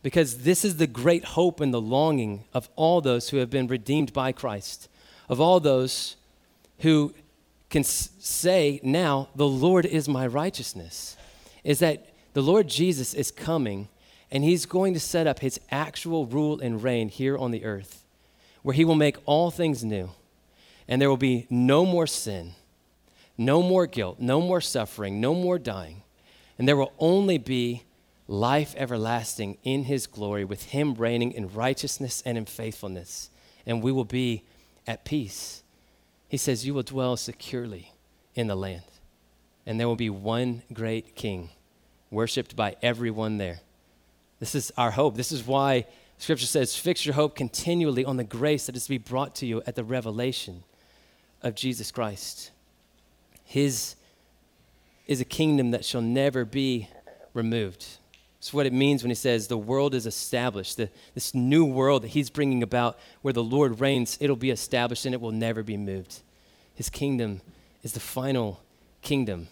because 0.04 0.40
this 0.40 0.66
is 0.66 0.78
the 0.78 0.88
great 0.88 1.24
hope 1.24 1.62
and 1.62 1.74
the 1.74 1.82
longing 1.82 2.44
of 2.54 2.70
all 2.76 3.02
those 3.02 3.30
who 3.30 3.38
have 3.38 3.50
been 3.50 3.68
redeemed 3.68 4.12
by 4.14 4.32
Christ, 4.34 4.90
of 5.30 5.40
all 5.40 5.60
those 5.60 6.18
who 6.80 7.14
can 7.70 7.84
say 7.84 8.80
now, 8.84 9.30
The 9.36 9.48
Lord 9.48 9.86
is 9.86 10.08
my 10.10 10.28
righteousness, 10.28 11.16
is 11.64 11.80
that 11.80 12.10
the 12.34 12.42
Lord 12.42 12.68
Jesus 12.68 13.14
is 13.14 13.32
coming 13.32 13.88
and 14.30 14.44
he's 14.44 14.66
going 14.66 14.94
to 14.94 15.00
set 15.00 15.28
up 15.28 15.40
his 15.40 15.60
actual 15.72 16.26
rule 16.26 16.60
and 16.60 16.84
reign 16.84 17.08
here 17.08 17.38
on 17.38 17.52
the 17.52 17.64
earth, 17.64 18.04
where 18.62 18.74
he 18.74 18.84
will 18.84 18.96
make 18.96 19.18
all 19.26 19.52
things 19.52 19.84
new, 19.84 20.10
and 20.88 21.02
there 21.02 21.10
will 21.10 21.18
be 21.18 21.48
no 21.50 21.86
more 21.86 22.08
sin, 22.08 22.54
no 23.38 23.62
more 23.62 23.88
guilt, 23.88 24.20
no 24.20 24.42
more 24.42 24.62
suffering, 24.62 25.20
no 25.20 25.34
more 25.34 25.58
dying 25.58 26.04
and 26.58 26.68
there 26.68 26.78
will 26.78 26.94
only 27.00 27.38
be 27.38 27.84
life 28.28 28.74
everlasting 28.78 29.58
in 29.64 29.84
his 29.84 30.08
glory 30.08 30.46
with 30.46 30.64
him 30.66 30.94
reigning 30.96 31.32
in 31.32 31.50
righteousness 31.50 32.24
and 32.26 32.38
in 32.38 32.46
faithfulness. 32.46 33.30
And 33.66 33.82
we 33.82 33.92
will 33.92 34.06
be 34.06 34.44
at 34.88 35.06
peace. 35.06 35.64
He 36.28 36.38
says, 36.38 36.66
You 36.66 36.74
will 36.74 36.84
dwell 36.84 37.18
securely 37.18 37.92
in 38.36 38.48
the 38.48 38.56
land. 38.56 38.84
And 39.66 39.80
there 39.80 39.88
will 39.88 39.96
be 39.96 40.10
one 40.10 40.62
great 40.72 41.16
king 41.16 41.50
worshiped 42.12 42.56
by 42.56 42.76
everyone 42.82 43.38
there. 43.38 43.60
This 44.40 44.56
is 44.56 44.72
our 44.78 44.92
hope. 44.92 45.16
This 45.16 45.32
is 45.32 45.46
why 45.46 45.86
Scripture 46.18 46.46
says, 46.46 46.76
Fix 46.76 47.06
your 47.06 47.16
hope 47.16 47.36
continually 47.36 48.06
on 48.06 48.18
the 48.18 48.24
grace 48.24 48.68
that 48.68 48.76
is 48.76 48.84
to 48.84 48.90
be 48.90 48.98
brought 48.98 49.36
to 49.36 49.46
you 49.46 49.62
at 49.66 49.76
the 49.76 49.84
revelation 49.84 50.64
of 51.44 51.56
Jesus 51.56 51.92
Christ. 51.92 52.52
His 53.44 53.96
is 55.06 55.22
a 55.22 55.26
kingdom 55.26 55.72
that 55.72 55.86
shall 55.86 56.02
never 56.02 56.46
be 56.46 56.88
removed. 57.34 57.86
It's 58.40 58.54
what 58.54 58.66
it 58.66 58.74
means 58.74 59.04
when 59.04 59.10
he 59.10 59.16
says 59.16 59.48
the 59.48 59.58
world 59.58 59.94
is 59.94 60.06
established. 60.06 60.78
The, 60.78 60.90
this 61.14 61.34
new 61.34 61.66
world 61.66 62.04
that 62.04 62.10
he's 62.10 62.30
bringing 62.30 62.64
about 62.64 62.98
where 63.22 63.34
the 63.34 63.44
Lord 63.44 63.80
reigns, 63.80 64.18
it'll 64.20 64.36
be 64.36 64.50
established 64.50 65.06
and 65.06 65.14
it 65.14 65.22
will 65.22 65.32
never 65.32 65.64
be 65.64 65.78
moved. 65.78 66.22
His 66.76 66.90
kingdom 66.90 67.42
is 67.84 67.94
the 67.94 68.00
final 68.00 68.62
kingdom, 69.02 69.48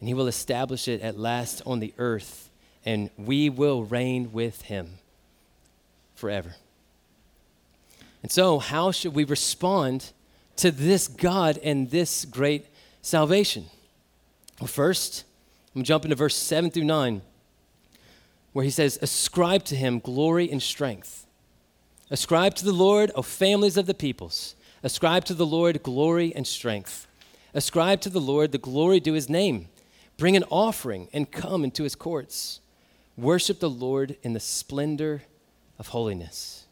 and 0.00 0.08
he 0.08 0.14
will 0.14 0.28
establish 0.28 0.88
it 0.88 1.02
at 1.02 1.18
last 1.18 1.62
on 1.66 1.80
the 1.80 1.92
earth, 1.98 2.50
and 2.84 3.10
we 3.16 3.50
will 3.50 3.84
reign 3.84 4.32
with 4.32 4.62
him 4.62 4.98
forever. 6.14 6.56
And 8.22 8.32
so, 8.32 8.58
how 8.58 8.90
should 8.90 9.14
we 9.14 9.24
respond 9.24 10.12
to 10.56 10.70
this 10.70 11.08
God 11.08 11.58
and 11.62 11.90
this 11.90 12.24
great 12.24 12.66
salvation? 13.02 13.66
Well, 14.60 14.68
first, 14.68 15.24
I'm 15.74 15.82
jumping 15.82 16.10
to 16.10 16.16
verse 16.16 16.36
7 16.36 16.70
through 16.70 16.84
9, 16.84 17.22
where 18.52 18.64
he 18.64 18.70
says, 18.70 18.98
Ascribe 19.02 19.64
to 19.64 19.76
him 19.76 19.98
glory 19.98 20.50
and 20.50 20.62
strength. 20.62 21.26
Ascribe 22.10 22.54
to 22.54 22.64
the 22.64 22.72
Lord, 22.72 23.10
O 23.14 23.22
families 23.22 23.76
of 23.76 23.86
the 23.86 23.94
peoples. 23.94 24.54
Ascribe 24.82 25.24
to 25.24 25.34
the 25.34 25.46
Lord 25.46 25.82
glory 25.82 26.32
and 26.34 26.46
strength. 26.46 27.06
Ascribe 27.52 28.00
to 28.02 28.10
the 28.10 28.20
Lord 28.20 28.52
the 28.52 28.58
glory 28.58 29.00
due 29.00 29.14
his 29.14 29.28
name. 29.28 29.68
Bring 30.16 30.36
an 30.36 30.44
offering 30.50 31.08
and 31.12 31.30
come 31.30 31.64
into 31.64 31.82
his 31.82 31.94
courts. 31.94 32.60
Worship 33.16 33.60
the 33.60 33.70
Lord 33.70 34.16
in 34.22 34.32
the 34.32 34.40
splendor 34.40 35.22
of 35.78 35.88
holiness. 35.88 36.66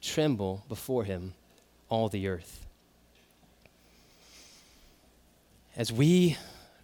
Tremble 0.00 0.64
before 0.68 1.04
him, 1.04 1.34
all 1.88 2.08
the 2.08 2.28
earth. 2.28 2.67
As 5.78 5.92
we 5.92 6.36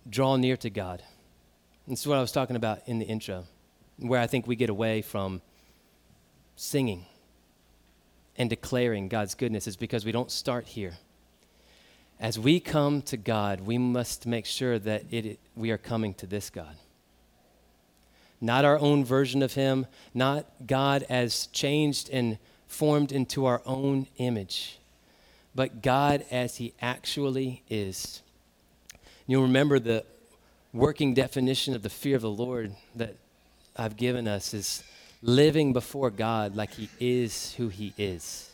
draw 0.08 0.36
near 0.36 0.56
to 0.58 0.70
God. 0.70 1.02
This 1.88 2.02
is 2.02 2.06
what 2.06 2.16
I 2.16 2.20
was 2.20 2.30
talking 2.30 2.54
about 2.54 2.78
in 2.86 3.00
the 3.00 3.04
intro, 3.04 3.44
where 3.98 4.20
I 4.20 4.28
think 4.28 4.46
we 4.46 4.54
get 4.54 4.70
away 4.70 5.02
from 5.02 5.42
singing 6.54 7.04
and 8.36 8.48
declaring 8.48 9.08
God's 9.08 9.34
goodness 9.34 9.66
is 9.66 9.76
because 9.76 10.04
we 10.04 10.12
don't 10.12 10.30
start 10.30 10.66
here. 10.66 10.94
As 12.20 12.38
we 12.38 12.60
come 12.60 13.02
to 13.02 13.16
God, 13.16 13.62
we 13.62 13.78
must 13.78 14.26
make 14.26 14.46
sure 14.46 14.78
that 14.78 15.12
it, 15.12 15.40
we 15.56 15.72
are 15.72 15.78
coming 15.78 16.14
to 16.14 16.26
this 16.26 16.48
God. 16.48 16.76
Not 18.40 18.64
our 18.64 18.78
own 18.78 19.04
version 19.04 19.42
of 19.42 19.54
Him, 19.54 19.86
not 20.14 20.46
God 20.68 21.04
as 21.08 21.48
changed 21.48 22.10
and 22.10 22.38
formed 22.68 23.10
into 23.10 23.44
our 23.44 23.60
own 23.66 24.06
image, 24.18 24.78
but 25.52 25.82
God 25.82 26.24
as 26.30 26.58
He 26.58 26.74
actually 26.80 27.64
is. 27.68 28.22
You'll 29.26 29.42
remember 29.42 29.78
the 29.78 30.04
working 30.72 31.14
definition 31.14 31.74
of 31.74 31.82
the 31.82 31.88
fear 31.88 32.16
of 32.16 32.22
the 32.22 32.30
Lord 32.30 32.74
that 32.94 33.16
I've 33.76 33.96
given 33.96 34.28
us 34.28 34.52
is 34.52 34.84
living 35.22 35.72
before 35.72 36.10
God 36.10 36.54
like 36.54 36.74
He 36.74 36.88
is 37.00 37.54
who 37.54 37.68
He 37.68 37.94
is. 37.96 38.50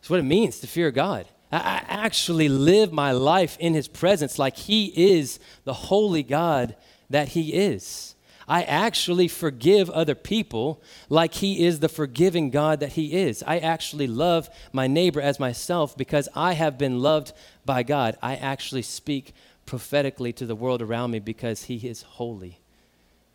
That's 0.00 0.10
what 0.10 0.20
it 0.20 0.24
means 0.24 0.58
to 0.60 0.66
fear 0.66 0.90
God. 0.90 1.26
I 1.52 1.84
actually 1.86 2.48
live 2.48 2.92
my 2.92 3.12
life 3.12 3.56
in 3.60 3.74
His 3.74 3.86
presence 3.86 4.38
like 4.38 4.56
He 4.56 4.86
is 5.16 5.38
the 5.64 5.72
holy 5.72 6.24
God 6.24 6.74
that 7.10 7.28
He 7.28 7.54
is. 7.54 8.13
I 8.46 8.62
actually 8.62 9.28
forgive 9.28 9.88
other 9.90 10.14
people 10.14 10.82
like 11.08 11.34
He 11.34 11.64
is 11.64 11.80
the 11.80 11.88
forgiving 11.88 12.50
God 12.50 12.80
that 12.80 12.92
He 12.92 13.14
is. 13.14 13.42
I 13.46 13.58
actually 13.58 14.06
love 14.06 14.50
my 14.72 14.86
neighbor 14.86 15.20
as 15.20 15.40
myself 15.40 15.96
because 15.96 16.28
I 16.34 16.52
have 16.52 16.76
been 16.76 17.00
loved 17.00 17.32
by 17.64 17.82
God. 17.82 18.16
I 18.22 18.36
actually 18.36 18.82
speak 18.82 19.34
prophetically 19.66 20.32
to 20.34 20.46
the 20.46 20.54
world 20.54 20.82
around 20.82 21.10
me 21.10 21.18
because 21.18 21.64
he 21.64 21.76
is 21.76 22.02
holy 22.02 22.60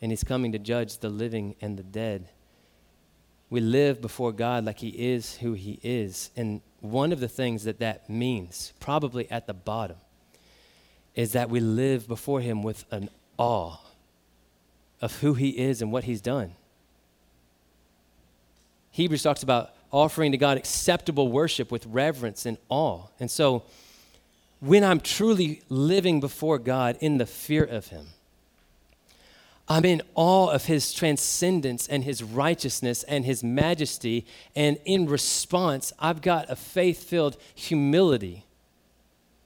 and 0.02 0.12
he's 0.12 0.24
coming 0.24 0.52
to 0.52 0.60
judge 0.60 1.00
the 1.00 1.10
living 1.10 1.56
and 1.62 1.78
the 1.78 1.84
dead. 1.84 2.30
We 3.50 3.62
live 3.62 4.00
before 4.00 4.32
God 4.32 4.66
like 4.66 4.80
he 4.80 4.90
is 4.90 5.38
who 5.38 5.54
he 5.54 5.80
is. 5.82 6.30
And 6.36 6.62
one 6.82 7.12
of 7.12 7.20
the 7.20 7.28
things 7.28 7.64
that 7.64 7.80
that 7.80 8.10
means, 8.10 8.74
probably 8.80 9.30
at 9.32 9.48
the 9.48 9.54
bottom, 9.54 9.98
is 11.16 11.32
that 11.34 11.50
we 11.50 11.60
live 11.60 12.08
before 12.08 12.42
him 12.42 12.62
with 12.62 12.86
an 12.92 13.10
awe 13.38 13.78
of 15.02 15.20
who 15.20 15.34
he 15.34 15.50
is 15.50 15.82
and 15.82 15.92
what 15.92 16.04
he's 16.04 16.22
done. 16.22 16.56
Hebrews 18.92 19.24
talks 19.24 19.44
about 19.44 19.74
offering 19.92 20.32
to 20.32 20.38
God 20.38 20.58
acceptable 20.58 21.32
worship 21.32 21.72
with 21.72 21.86
reverence 21.86 22.46
and 22.46 22.58
awe. 22.70 23.04
And 23.20 23.30
so, 23.30 23.64
when 24.60 24.84
I'm 24.84 25.00
truly 25.00 25.62
living 25.70 26.20
before 26.20 26.60
God 26.60 26.98
in 27.00 27.18
the 27.18 27.26
fear 27.26 27.64
of 27.64 27.88
him, 27.88 28.08
I'm 29.70 29.86
in 29.86 30.02
awe 30.16 30.48
of 30.48 30.66
his 30.66 30.92
transcendence 30.92 31.88
and 31.88 32.04
his 32.04 32.24
righteousness 32.24 33.04
and 33.04 33.24
his 33.24 33.44
majesty. 33.44 34.26
And 34.56 34.80
in 34.84 35.06
response, 35.08 35.94
I've 36.00 36.22
got 36.22 36.50
a 36.50 36.56
faith 36.56 37.04
filled 37.04 37.38
humility 37.54 38.46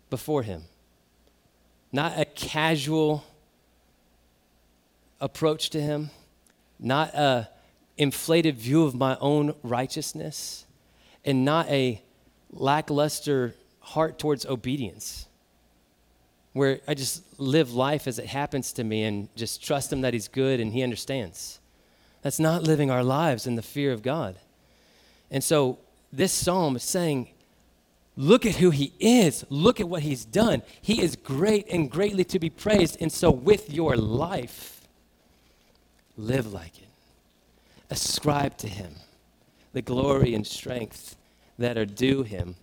before 0.10 0.44
him. 0.44 0.64
Not 1.92 2.18
a 2.18 2.24
casual 2.26 3.26
approach 5.24 5.70
to 5.72 5.82
him, 5.82 6.10
not 6.80 7.14
a 7.14 7.50
inflated 7.98 8.58
view 8.58 8.84
of 8.84 8.94
my 8.96 9.18
own 9.22 9.56
righteousness, 9.64 10.66
and 11.24 11.46
not 11.46 11.68
a 11.70 12.02
lackluster 12.52 13.56
heart 13.80 14.20
towards 14.20 14.46
obedience 14.46 15.28
where 16.54 16.80
I 16.88 16.94
just 16.94 17.24
live 17.40 17.74
life 17.74 18.08
as 18.08 18.20
it 18.20 18.28
happens 18.28 18.72
to 18.74 18.84
me 18.84 19.04
and 19.04 19.28
just 19.36 19.64
trust 19.64 19.92
Him 19.92 20.02
that 20.02 20.14
He's 20.14 20.28
good 20.28 20.60
and 20.60 20.72
He 20.72 20.84
understands. 20.84 21.60
That's 22.22 22.40
not 22.40 22.64
living 22.64 22.90
our 22.90 23.04
lives 23.04 23.46
in 23.46 23.56
the 23.56 23.62
fear 23.62 23.92
of 23.92 24.02
God. 24.02 24.38
And 25.30 25.44
so 25.44 25.80
this 26.12 26.32
psalm 26.32 26.76
is 26.76 26.84
saying, 26.84 27.30
Look 28.16 28.46
at 28.46 28.58
who 28.58 28.70
He 28.70 28.94
is. 29.00 29.44
Look 29.50 29.80
at 29.80 29.90
what 29.90 30.04
He's 30.04 30.24
done. 30.24 30.62
He 30.80 31.02
is 31.02 31.16
great 31.16 31.68
and 31.70 31.90
greatly 31.90 32.24
to 32.26 32.38
be 32.38 32.52
praised. 32.52 32.98
And 33.02 33.12
so, 33.12 33.32
with 33.32 33.74
your 33.74 33.98
life, 33.98 34.73
live 36.18 36.52
like 36.52 36.78
it. 36.78 36.88
Ascribe 37.90 38.58
to 38.60 38.68
Him 38.68 38.96
the 39.74 39.82
glory 39.82 40.36
and 40.36 40.46
strength 40.46 41.16
that 41.58 41.78
are 41.78 41.86
due 41.86 42.24
Him. 42.24 42.56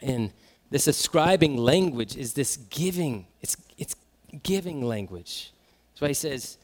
And 0.00 0.32
this 0.70 0.86
ascribing 0.86 1.56
language 1.56 2.16
is 2.16 2.34
this 2.34 2.56
giving. 2.56 3.26
It's, 3.40 3.56
it's 3.78 3.94
giving 4.42 4.82
language. 4.82 5.52
That's 5.92 6.00
why 6.00 6.08
he 6.08 6.14
says, 6.14 6.58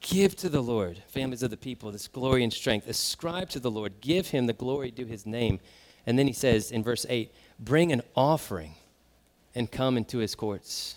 Give 0.00 0.34
to 0.36 0.48
the 0.48 0.62
Lord, 0.62 1.02
families 1.08 1.42
of 1.42 1.50
the 1.50 1.56
people, 1.56 1.90
this 1.90 2.08
glory 2.08 2.42
and 2.42 2.52
strength. 2.52 2.88
Ascribe 2.88 3.50
to 3.50 3.60
the 3.60 3.70
Lord. 3.70 4.00
Give 4.00 4.28
him 4.28 4.46
the 4.46 4.52
glory 4.52 4.90
due 4.90 5.04
his 5.04 5.26
name. 5.26 5.60
And 6.06 6.18
then 6.18 6.26
he 6.26 6.32
says 6.32 6.70
in 6.70 6.82
verse 6.82 7.04
8, 7.08 7.32
Bring 7.58 7.92
an 7.92 8.02
offering 8.16 8.74
and 9.54 9.70
come 9.70 9.96
into 9.96 10.18
his 10.18 10.34
courts. 10.34 10.96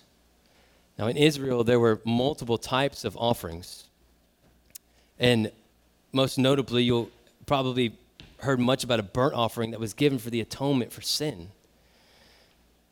Now, 0.97 1.07
in 1.07 1.17
Israel, 1.17 1.63
there 1.63 1.79
were 1.79 2.01
multiple 2.05 2.57
types 2.57 3.03
of 3.03 3.15
offerings. 3.17 3.85
And 5.19 5.51
most 6.11 6.37
notably, 6.37 6.83
you'll 6.83 7.09
probably 7.45 7.93
heard 8.39 8.59
much 8.59 8.83
about 8.83 8.99
a 8.99 9.03
burnt 9.03 9.33
offering 9.33 9.71
that 9.71 9.79
was 9.79 9.93
given 9.93 10.19
for 10.19 10.29
the 10.29 10.41
atonement 10.41 10.91
for 10.91 11.01
sin. 11.01 11.49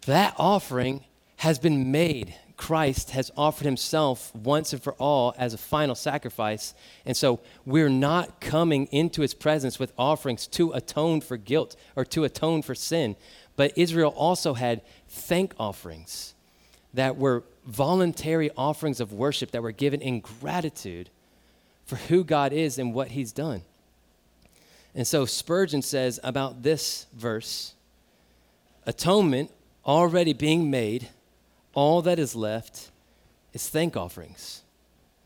That 0.05 0.33
offering 0.37 1.03
has 1.37 1.59
been 1.59 1.91
made. 1.91 2.35
Christ 2.57 3.11
has 3.11 3.31
offered 3.35 3.65
himself 3.65 4.33
once 4.33 4.71
and 4.71 4.81
for 4.81 4.93
all 4.93 5.35
as 5.37 5.53
a 5.53 5.57
final 5.57 5.93
sacrifice. 5.93 6.73
And 7.05 7.15
so 7.17 7.41
we're 7.65 7.89
not 7.89 8.39
coming 8.39 8.87
into 8.91 9.21
his 9.21 9.33
presence 9.33 9.77
with 9.77 9.91
offerings 9.97 10.47
to 10.47 10.71
atone 10.71 11.21
for 11.21 11.37
guilt 11.37 11.75
or 11.95 12.05
to 12.05 12.23
atone 12.23 12.61
for 12.61 12.73
sin. 12.73 13.15
But 13.57 13.73
Israel 13.77 14.13
also 14.15 14.53
had 14.53 14.81
thank 15.09 15.53
offerings 15.59 16.33
that 16.93 17.17
were 17.17 17.43
voluntary 17.65 18.49
offerings 18.55 18.99
of 19.01 19.11
worship 19.11 19.51
that 19.51 19.61
were 19.61 19.71
given 19.71 20.01
in 20.01 20.21
gratitude 20.21 21.09
for 21.85 21.95
who 21.95 22.23
God 22.23 22.51
is 22.51 22.77
and 22.77 22.93
what 22.93 23.09
he's 23.09 23.31
done. 23.31 23.61
And 24.93 25.05
so 25.05 25.25
Spurgeon 25.25 25.81
says 25.81 26.19
about 26.23 26.63
this 26.63 27.05
verse 27.13 27.73
atonement 28.85 29.51
already 29.85 30.33
being 30.33 30.69
made, 30.69 31.09
all 31.73 32.01
that 32.01 32.19
is 32.19 32.35
left 32.35 32.91
is 33.53 33.67
thank 33.69 33.95
offerings. 33.95 34.61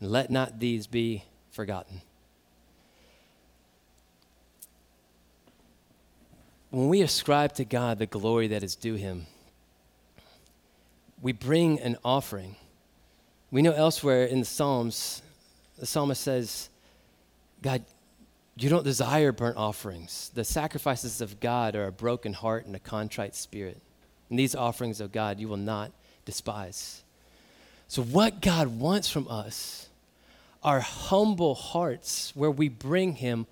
And 0.00 0.10
let 0.10 0.30
not 0.30 0.58
these 0.58 0.86
be 0.86 1.24
forgotten. 1.50 2.02
When 6.70 6.88
we 6.88 7.02
ascribe 7.02 7.54
to 7.54 7.64
God 7.64 7.98
the 7.98 8.06
glory 8.06 8.48
that 8.48 8.62
is 8.62 8.76
due 8.76 8.94
him, 8.94 9.26
we 11.20 11.32
bring 11.32 11.80
an 11.80 11.96
offering. 12.04 12.56
We 13.50 13.60
know 13.62 13.72
elsewhere 13.72 14.24
in 14.24 14.38
the 14.38 14.46
Psalms, 14.46 15.22
the 15.80 15.86
psalmist 15.86 16.22
says, 16.22 16.68
God, 17.62 17.82
you 18.54 18.68
don't 18.68 18.84
desire 18.84 19.32
burnt 19.32 19.56
offerings. 19.56 20.30
The 20.34 20.44
sacrifices 20.44 21.22
of 21.22 21.40
God 21.40 21.74
are 21.74 21.86
a 21.86 21.92
broken 21.92 22.34
heart 22.34 22.66
and 22.66 22.76
a 22.76 22.78
contrite 22.78 23.34
spirit. 23.34 23.80
And 24.28 24.38
these 24.38 24.54
offerings 24.54 25.00
of 25.00 25.10
God 25.10 25.40
you 25.40 25.48
will 25.48 25.56
not 25.56 25.90
despise. 26.26 27.02
So, 27.88 28.02
what 28.02 28.42
God 28.42 28.78
wants 28.78 29.10
from 29.10 29.26
us 29.28 29.88
are 30.62 30.80
humble 30.80 31.54
hearts 31.54 32.32
where 32.36 32.50
we 32.50 32.68
bring 32.68 33.14
Him 33.14 33.46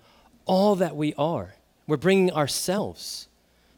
all 0.45 0.75
that 0.75 0.95
we 0.95 1.15
are. 1.15 1.55
We're 1.87 1.97
bringing 1.97 2.31
ourselves. 2.31 3.27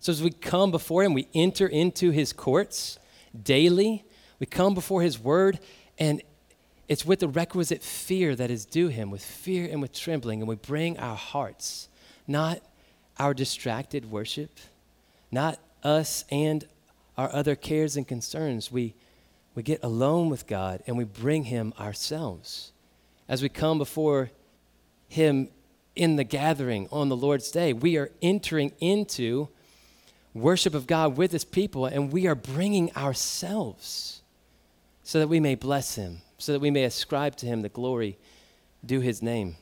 So, 0.02 0.12
as 0.12 0.22
we 0.22 0.32
come 0.32 0.72
before 0.72 1.04
Him, 1.04 1.14
we 1.14 1.28
enter 1.34 1.66
into 1.66 2.12
His 2.12 2.34
courts 2.34 3.00
daily. 3.42 4.04
We 4.40 4.46
come 4.46 4.74
before 4.74 5.02
His 5.02 5.18
word, 5.18 5.60
and 5.98 6.22
it's 6.92 7.06
with 7.06 7.22
the 7.22 7.28
requisite 7.30 7.82
fear 7.82 8.36
that 8.36 8.52
is 8.52 8.66
due 8.66 8.90
Him, 8.90 9.12
with 9.12 9.24
fear 9.24 9.66
and 9.72 9.82
with 9.82 9.94
trembling, 9.94 10.42
and 10.42 10.50
we 10.50 10.56
bring 10.56 11.00
our 11.00 11.16
hearts, 11.16 11.88
not 12.28 12.62
our 13.18 13.34
distracted 13.34 14.12
worship, 14.12 14.60
not 15.32 15.58
us 15.84 16.26
and 16.30 16.66
our 17.18 17.32
other 17.32 17.56
cares 17.56 17.96
and 17.96 18.06
concerns, 18.06 18.74
we, 18.74 18.94
we 19.56 19.64
get 19.64 19.82
alone 19.82 20.30
with 20.30 20.48
God 20.48 20.84
and 20.86 20.98
we 20.98 21.06
bring 21.06 21.46
Him 21.46 21.74
ourselves. 21.80 22.74
As 23.30 23.42
we 23.42 23.48
come 23.48 23.78
before 23.78 24.30
Him 25.08 25.48
in 25.96 26.18
the 26.18 26.26
gathering 26.26 26.90
on 26.92 27.08
the 27.08 27.16
Lord's 27.16 27.52
day, 27.52 27.72
we 27.72 27.96
are 27.96 28.12
entering 28.22 28.74
into 28.82 29.48
worship 30.34 30.76
of 30.76 30.88
God 30.88 31.16
with 31.16 31.32
His 31.32 31.46
people 31.46 31.86
and 31.86 32.12
we 32.12 32.28
are 32.28 32.36
bringing 32.36 32.94
ourselves 32.98 34.21
so 35.04 35.20
that 35.20 35.28
we 35.28 35.40
may 35.40 35.56
bless 35.56 35.96
Him, 35.96 36.22
so 36.38 36.52
that 36.54 36.60
we 36.60 36.72
may 36.72 36.84
ascribe 36.84 37.36
to 37.38 37.46
Him 37.46 37.62
the 37.62 37.70
glory 37.70 38.18
due 38.86 39.00
His 39.02 39.22
name. 39.22 39.56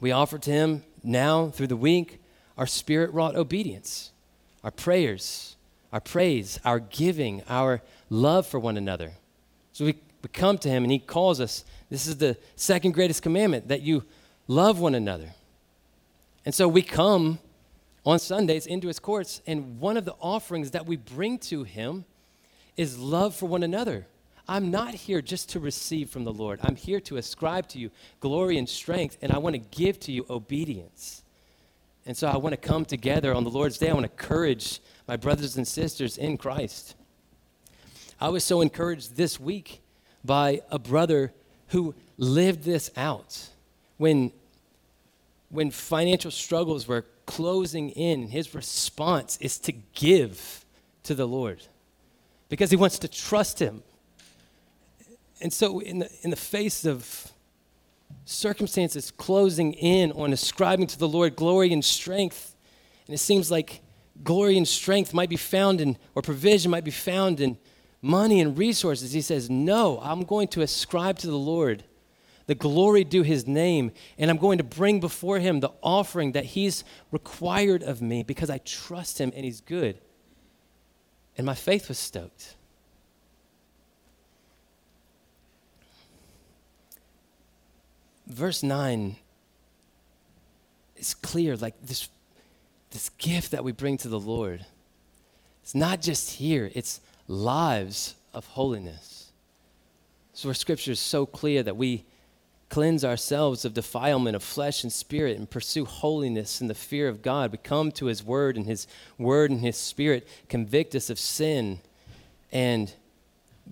We 0.00 0.12
offer 0.12 0.38
to 0.38 0.50
Him 0.50 0.84
now 1.02 1.48
through 1.48 1.68
the 1.68 1.76
week 1.76 2.20
our 2.56 2.66
spirit 2.66 3.12
wrought 3.12 3.36
obedience, 3.36 4.12
our 4.62 4.70
prayers, 4.70 5.56
our 5.92 6.00
praise, 6.00 6.60
our 6.64 6.78
giving, 6.78 7.42
our 7.48 7.82
love 8.10 8.46
for 8.46 8.60
one 8.60 8.76
another. 8.76 9.12
So 9.72 9.86
we, 9.86 9.94
we 10.22 10.28
come 10.32 10.58
to 10.58 10.68
him 10.68 10.82
and 10.82 10.92
he 10.92 10.98
calls 10.98 11.40
us. 11.40 11.64
This 11.88 12.06
is 12.06 12.18
the 12.18 12.36
second 12.56 12.92
greatest 12.92 13.22
commandment 13.22 13.68
that 13.68 13.82
you 13.82 14.04
love 14.46 14.78
one 14.78 14.94
another. 14.94 15.30
And 16.44 16.54
so 16.54 16.68
we 16.68 16.82
come 16.82 17.38
on 18.04 18.18
Sundays 18.18 18.66
into 18.66 18.88
his 18.88 18.98
courts, 18.98 19.42
and 19.46 19.78
one 19.78 19.96
of 19.96 20.04
the 20.04 20.14
offerings 20.20 20.70
that 20.70 20.86
we 20.86 20.96
bring 20.96 21.38
to 21.38 21.64
him 21.64 22.04
is 22.80 22.98
love 22.98 23.36
for 23.36 23.44
one 23.44 23.62
another. 23.62 24.06
I'm 24.48 24.70
not 24.70 24.94
here 24.94 25.20
just 25.20 25.50
to 25.50 25.60
receive 25.60 26.08
from 26.08 26.24
the 26.24 26.32
Lord. 26.32 26.60
I'm 26.62 26.76
here 26.76 26.98
to 27.00 27.18
ascribe 27.18 27.68
to 27.68 27.78
you 27.78 27.90
glory 28.20 28.56
and 28.56 28.66
strength, 28.66 29.18
and 29.20 29.30
I 29.30 29.36
want 29.36 29.52
to 29.52 29.58
give 29.58 30.00
to 30.00 30.12
you 30.12 30.24
obedience. 30.30 31.22
And 32.06 32.16
so 32.16 32.26
I 32.26 32.38
want 32.38 32.54
to 32.54 32.56
come 32.56 32.86
together 32.86 33.34
on 33.34 33.44
the 33.44 33.50
Lord's 33.50 33.76
day. 33.76 33.90
I 33.90 33.92
want 33.92 34.06
to 34.06 34.10
encourage 34.10 34.80
my 35.06 35.16
brothers 35.16 35.58
and 35.58 35.68
sisters 35.68 36.16
in 36.16 36.38
Christ. 36.38 36.94
I 38.18 38.30
was 38.30 38.44
so 38.44 38.62
encouraged 38.62 39.14
this 39.14 39.38
week 39.38 39.82
by 40.24 40.62
a 40.70 40.78
brother 40.78 41.34
who 41.68 41.94
lived 42.16 42.62
this 42.62 42.90
out. 42.96 43.50
When, 43.98 44.32
when 45.50 45.70
financial 45.70 46.30
struggles 46.30 46.88
were 46.88 47.04
closing 47.26 47.90
in, 47.90 48.28
his 48.28 48.54
response 48.54 49.36
is 49.38 49.58
to 49.58 49.72
give 49.72 50.64
to 51.02 51.14
the 51.14 51.28
Lord 51.28 51.60
because 52.50 52.70
he 52.70 52.76
wants 52.76 52.98
to 52.98 53.08
trust 53.08 53.58
him. 53.58 53.82
And 55.40 55.50
so, 55.50 55.78
in 55.78 56.00
the, 56.00 56.10
in 56.20 56.28
the 56.28 56.36
face 56.36 56.84
of 56.84 57.32
circumstances 58.26 59.10
closing 59.10 59.72
in 59.72 60.12
on 60.12 60.34
ascribing 60.34 60.86
to 60.88 60.98
the 60.98 61.08
Lord 61.08 61.34
glory 61.36 61.72
and 61.72 61.82
strength, 61.82 62.54
and 63.06 63.14
it 63.14 63.18
seems 63.18 63.50
like 63.50 63.80
glory 64.22 64.58
and 64.58 64.68
strength 64.68 65.14
might 65.14 65.30
be 65.30 65.38
found 65.38 65.80
in, 65.80 65.96
or 66.14 66.20
provision 66.20 66.70
might 66.70 66.84
be 66.84 66.90
found 66.90 67.40
in 67.40 67.56
money 68.02 68.40
and 68.40 68.58
resources. 68.58 69.12
He 69.12 69.22
says, 69.22 69.48
No, 69.48 69.98
I'm 70.02 70.24
going 70.24 70.48
to 70.48 70.60
ascribe 70.60 71.18
to 71.20 71.28
the 71.28 71.38
Lord 71.38 71.84
the 72.46 72.54
glory 72.56 73.04
due 73.04 73.22
his 73.22 73.46
name, 73.46 73.92
and 74.18 74.28
I'm 74.28 74.36
going 74.36 74.58
to 74.58 74.64
bring 74.64 74.98
before 74.98 75.38
him 75.38 75.60
the 75.60 75.70
offering 75.82 76.32
that 76.32 76.44
he's 76.44 76.82
required 77.12 77.84
of 77.84 78.02
me 78.02 78.24
because 78.24 78.50
I 78.50 78.58
trust 78.58 79.20
him 79.20 79.32
and 79.36 79.44
he's 79.44 79.60
good. 79.60 80.00
And 81.40 81.46
my 81.46 81.54
faith 81.54 81.88
was 81.88 81.98
stoked. 81.98 82.54
Verse 88.26 88.62
9 88.62 89.16
is 90.96 91.14
clear 91.14 91.56
like 91.56 91.76
this, 91.82 92.10
this 92.90 93.08
gift 93.16 93.52
that 93.52 93.64
we 93.64 93.72
bring 93.72 93.96
to 93.96 94.08
the 94.08 94.20
Lord. 94.20 94.66
It's 95.62 95.74
not 95.74 96.02
just 96.02 96.32
here, 96.32 96.70
it's 96.74 97.00
lives 97.26 98.16
of 98.34 98.44
holiness. 98.44 99.32
So, 100.34 100.50
our 100.50 100.54
scripture 100.54 100.92
is 100.92 101.00
so 101.00 101.24
clear 101.24 101.62
that 101.62 101.78
we 101.78 102.04
cleanse 102.70 103.04
ourselves 103.04 103.64
of 103.64 103.74
defilement 103.74 104.36
of 104.36 104.42
flesh 104.42 104.82
and 104.82 104.92
spirit 104.92 105.36
and 105.36 105.50
pursue 105.50 105.84
holiness 105.84 106.60
in 106.60 106.68
the 106.68 106.74
fear 106.74 107.08
of 107.08 107.20
God. 107.20 107.52
We 107.52 107.58
come 107.58 107.92
to 107.92 108.06
His 108.06 108.24
Word, 108.24 108.56
and 108.56 108.64
His 108.64 108.86
Word 109.18 109.50
and 109.50 109.60
His 109.60 109.76
Spirit 109.76 110.26
convict 110.48 110.94
us 110.94 111.10
of 111.10 111.18
sin. 111.18 111.80
And 112.50 112.94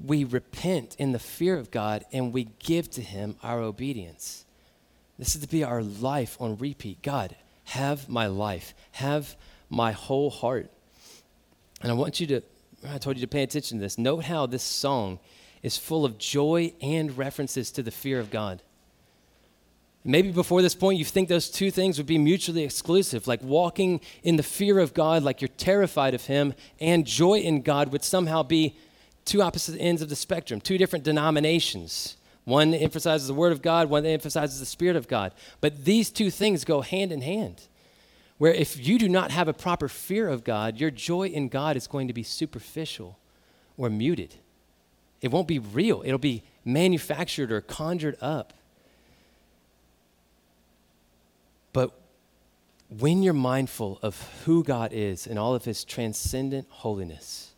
we 0.05 0.25
repent 0.25 0.97
in 0.99 1.13
the 1.13 1.19
fear 1.19 1.57
of 1.57 1.71
God 1.71 2.05
and 2.13 2.33
we 2.33 2.49
give 2.59 2.91
to 2.91 3.03
Him 3.03 3.37
our 3.43 3.61
obedience. 3.61 4.45
This 5.19 5.35
is 5.35 5.41
to 5.43 5.49
be 5.49 5.65
our 5.65 5.83
life 5.83 6.37
on 6.41 6.57
repeat. 6.59 7.03
God, 7.03 7.35
have 7.65 8.09
my 8.09 8.27
life, 8.27 8.75
have 8.93 9.37
my 9.69 9.93
whole 9.93 10.31
heart. 10.31 10.71
And 11.83 11.91
I 11.91 11.95
want 11.95 12.21
you 12.21 12.27
to, 12.29 12.43
I 12.89 12.99
told 12.99 13.17
you 13.17 13.23
to 13.23 13.29
pay 13.29 13.43
attention 13.43 13.79
to 13.79 13.83
this. 13.83 13.99
Note 13.99 14.25
how 14.25 14.47
this 14.47 14.63
song 14.63 15.19
is 15.63 15.77
full 15.77 16.05
of 16.05 16.19
joy 16.19 16.73
and 16.81 17.17
references 17.19 17.71
to 17.73 17.83
the 17.83 17.91
fear 17.91 18.21
of 18.21 18.31
God. 18.31 18.63
Maybe 20.05 20.31
before 20.31 20.63
this 20.63 20.75
point, 20.75 20.99
you 20.99 21.05
think 21.05 21.29
those 21.29 21.51
two 21.51 21.71
things 21.71 21.99
would 21.99 22.07
be 22.07 22.19
mutually 22.19 22.65
exclusive, 22.65 23.27
like 23.27 23.43
walking 23.43 24.01
in 24.23 24.37
the 24.37 24.43
fear 24.43 24.79
of 24.79 24.95
God, 24.95 25.23
like 25.23 25.41
you're 25.41 25.49
terrified 25.49 26.15
of 26.15 26.27
Him, 26.27 26.55
and 26.81 27.05
joy 27.05 27.39
in 27.39 27.63
God 27.63 27.93
would 27.93 28.05
somehow 28.05 28.43
be 28.43 28.77
two 29.25 29.43
opposite 29.43 29.79
ends 29.79 30.01
of 30.01 30.09
the 30.09 30.17
spectrum, 30.17 30.61
two 30.61 30.79
different 30.79 31.05
denominations. 31.05 32.17
One 32.45 32.73
emphasizes 32.73 33.27
the 33.27 33.35
Word 33.35 33.53
of 33.53 33.61
God, 33.61 33.91
one 33.91 34.07
emphasizes 34.07 34.61
the 34.61 34.67
Spirit 34.67 34.97
of 34.97 35.09
God. 35.09 35.33
But 35.61 35.85
these 35.85 36.11
two 36.11 36.31
things 36.31 36.65
go 36.65 36.81
hand 36.81 37.13
in 37.13 37.21
hand. 37.21 37.69
Where 38.39 38.55
if 38.55 38.87
you 38.87 38.99
do 38.99 39.09
not 39.09 39.33
have 39.33 39.49
a 39.49 39.53
proper 39.53 39.89
fear 39.89 40.29
of 40.29 40.45
God, 40.45 40.79
your 40.79 40.91
joy 40.91 41.27
in 41.27 41.49
God 41.49 41.77
is 41.77 41.87
going 41.87 42.07
to 42.07 42.15
be 42.15 42.23
superficial 42.23 43.19
or 43.77 43.91
muted. 43.91 44.37
It 45.21 45.33
won't 45.33 45.49
be 45.49 45.59
real, 45.59 46.03
it'll 46.07 46.19
be 46.19 46.45
manufactured 46.65 47.51
or 47.51 47.61
conjured 47.61 48.17
up. 48.21 48.55
But 51.73 51.93
when 52.89 53.23
you're 53.23 53.35
mindful 53.35 53.99
of 54.03 54.21
who 54.45 54.65
God 54.65 54.93
is 54.93 55.27
and 55.27 55.39
all 55.39 55.55
of 55.55 55.65
his 55.65 55.85
transcendent 55.85 56.67
holiness, 56.71 57.53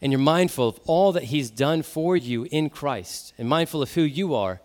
and 0.00 0.12
you're 0.12 0.18
mindful 0.18 0.68
of 0.68 0.80
all 0.84 1.12
that 1.12 1.24
he's 1.24 1.50
done 1.50 1.82
for 1.82 2.16
you 2.16 2.46
in 2.50 2.70
Christ, 2.70 3.32
and 3.38 3.48
mindful 3.48 3.82
of 3.82 3.94
who 3.94 4.02
you 4.02 4.34
are, 4.34 4.60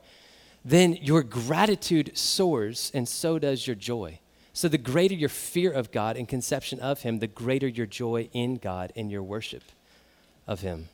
then 0.64 0.94
your 1.02 1.24
gratitude 1.24 2.18
soars, 2.18 2.92
and 2.94 3.08
so 3.08 3.40
does 3.40 3.66
your 3.66 3.76
joy. 3.76 4.20
So, 4.54 4.68
the 4.68 4.78
greater 4.78 5.16
your 5.16 5.30
fear 5.30 5.72
of 5.72 5.92
God 5.92 6.18
and 6.18 6.28
conception 6.28 6.80
of 6.80 7.02
Him, 7.02 7.20
the 7.20 7.28
greater 7.28 7.68
your 7.68 7.86
joy 7.86 8.30
in 8.34 8.56
God 8.56 8.92
and 8.96 9.10
your 9.10 9.24
worship 9.24 9.64
of 10.46 10.60
Him. 10.60 10.90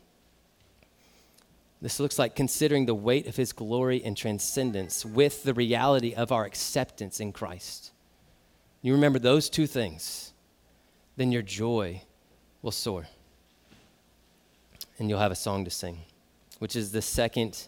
This 1.81 1.99
looks 1.99 2.17
like 2.17 2.35
considering 2.35 2.85
the 2.85 2.95
weight 2.95 3.27
of 3.27 3.35
his 3.35 3.51
glory 3.53 4.03
and 4.03 4.17
transcendence 4.17 5.05
with 5.05 5.43
the 5.43 5.53
reality 5.53 6.13
of 6.13 6.31
our 6.31 6.45
acceptance 6.45 7.19
in 7.19 7.31
Christ. 7.31 7.91
You 8.81 8.93
remember 8.93 9.19
those 9.19 9.49
two 9.49 9.67
things, 9.67 10.33
then 11.17 11.31
your 11.31 11.41
joy 11.41 12.01
will 12.61 12.71
soar. 12.71 13.07
And 14.97 15.09
you'll 15.09 15.19
have 15.19 15.31
a 15.31 15.35
song 15.35 15.65
to 15.65 15.71
sing, 15.71 15.99
which 16.57 16.75
is 16.75 16.91
the 16.91 17.01
second 17.03 17.67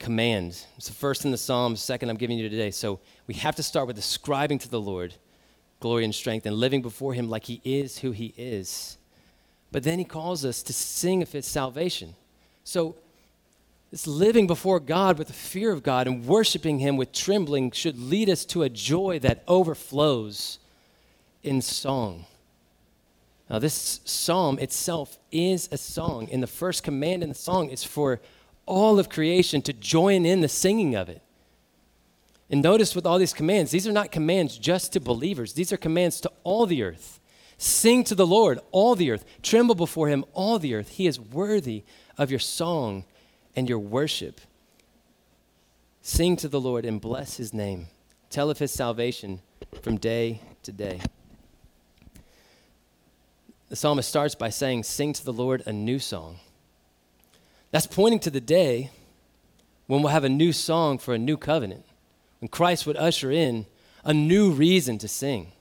command. 0.00 0.64
It's 0.76 0.88
the 0.88 0.94
first 0.94 1.24
in 1.24 1.30
the 1.30 1.38
Psalms, 1.38 1.80
second 1.80 2.10
I'm 2.10 2.16
giving 2.16 2.38
you 2.38 2.48
today. 2.48 2.72
So 2.72 2.98
we 3.28 3.34
have 3.34 3.54
to 3.56 3.62
start 3.62 3.86
with 3.86 3.98
ascribing 3.98 4.58
to 4.60 4.68
the 4.68 4.80
Lord 4.80 5.14
glory 5.78 6.04
and 6.04 6.14
strength 6.14 6.46
and 6.46 6.56
living 6.56 6.82
before 6.82 7.14
him 7.14 7.28
like 7.28 7.44
he 7.44 7.60
is 7.64 7.98
who 7.98 8.10
he 8.10 8.34
is. 8.36 8.98
But 9.70 9.84
then 9.84 9.98
he 9.98 10.04
calls 10.04 10.44
us 10.44 10.62
to 10.64 10.72
sing 10.72 11.22
of 11.22 11.32
his 11.32 11.46
salvation. 11.46 12.14
So, 12.66 12.96
this 13.92 14.08
living 14.08 14.48
before 14.48 14.80
God 14.80 15.18
with 15.18 15.28
the 15.28 15.32
fear 15.32 15.70
of 15.70 15.84
God 15.84 16.08
and 16.08 16.26
worshiping 16.26 16.80
Him 16.80 16.96
with 16.96 17.12
trembling 17.12 17.70
should 17.70 17.96
lead 17.96 18.28
us 18.28 18.44
to 18.46 18.64
a 18.64 18.68
joy 18.68 19.20
that 19.20 19.44
overflows 19.46 20.58
in 21.44 21.62
song. 21.62 22.24
Now, 23.48 23.60
this 23.60 24.00
psalm 24.04 24.58
itself 24.58 25.16
is 25.30 25.68
a 25.70 25.78
song, 25.78 26.28
and 26.32 26.42
the 26.42 26.48
first 26.48 26.82
command 26.82 27.22
in 27.22 27.28
the 27.28 27.36
song 27.36 27.70
is 27.70 27.84
for 27.84 28.20
all 28.66 28.98
of 28.98 29.08
creation 29.08 29.62
to 29.62 29.72
join 29.72 30.26
in 30.26 30.40
the 30.40 30.48
singing 30.48 30.96
of 30.96 31.08
it. 31.08 31.22
And 32.50 32.62
notice 32.62 32.96
with 32.96 33.06
all 33.06 33.20
these 33.20 33.32
commands, 33.32 33.70
these 33.70 33.86
are 33.86 33.92
not 33.92 34.10
commands 34.10 34.58
just 34.58 34.92
to 34.94 35.00
believers, 35.00 35.52
these 35.52 35.72
are 35.72 35.76
commands 35.76 36.20
to 36.22 36.32
all 36.42 36.66
the 36.66 36.82
earth. 36.82 37.20
Sing 37.58 38.04
to 38.04 38.14
the 38.14 38.26
Lord, 38.26 38.58
all 38.70 38.94
the 38.96 39.10
earth. 39.10 39.24
Tremble 39.42 39.76
before 39.76 40.08
him, 40.08 40.26
all 40.34 40.58
the 40.58 40.74
earth. 40.74 40.90
He 40.90 41.06
is 41.06 41.18
worthy 41.18 41.84
of 42.18 42.30
your 42.30 42.40
song 42.40 43.04
and 43.54 43.68
your 43.68 43.78
worship. 43.78 44.40
Sing 46.02 46.36
to 46.36 46.48
the 46.48 46.60
Lord 46.60 46.84
and 46.84 47.00
bless 47.00 47.36
his 47.36 47.52
name. 47.52 47.86
Tell 48.30 48.50
of 48.50 48.58
his 48.58 48.72
salvation 48.72 49.40
from 49.82 49.96
day 49.96 50.40
to 50.62 50.72
day. 50.72 51.00
The 53.68 53.76
psalmist 53.76 54.08
starts 54.08 54.34
by 54.34 54.50
saying, 54.50 54.84
Sing 54.84 55.12
to 55.12 55.24
the 55.24 55.32
Lord 55.32 55.62
a 55.66 55.72
new 55.72 55.98
song. 55.98 56.38
That's 57.72 57.86
pointing 57.86 58.20
to 58.20 58.30
the 58.30 58.40
day 58.40 58.90
when 59.86 60.02
we'll 60.02 60.12
have 60.12 60.24
a 60.24 60.28
new 60.28 60.52
song 60.52 60.98
for 60.98 61.14
a 61.14 61.18
new 61.18 61.36
covenant, 61.36 61.84
when 62.40 62.48
Christ 62.48 62.86
would 62.86 62.96
usher 62.96 63.30
in 63.30 63.66
a 64.04 64.14
new 64.14 64.50
reason 64.50 64.98
to 64.98 65.08
sing 65.08 65.52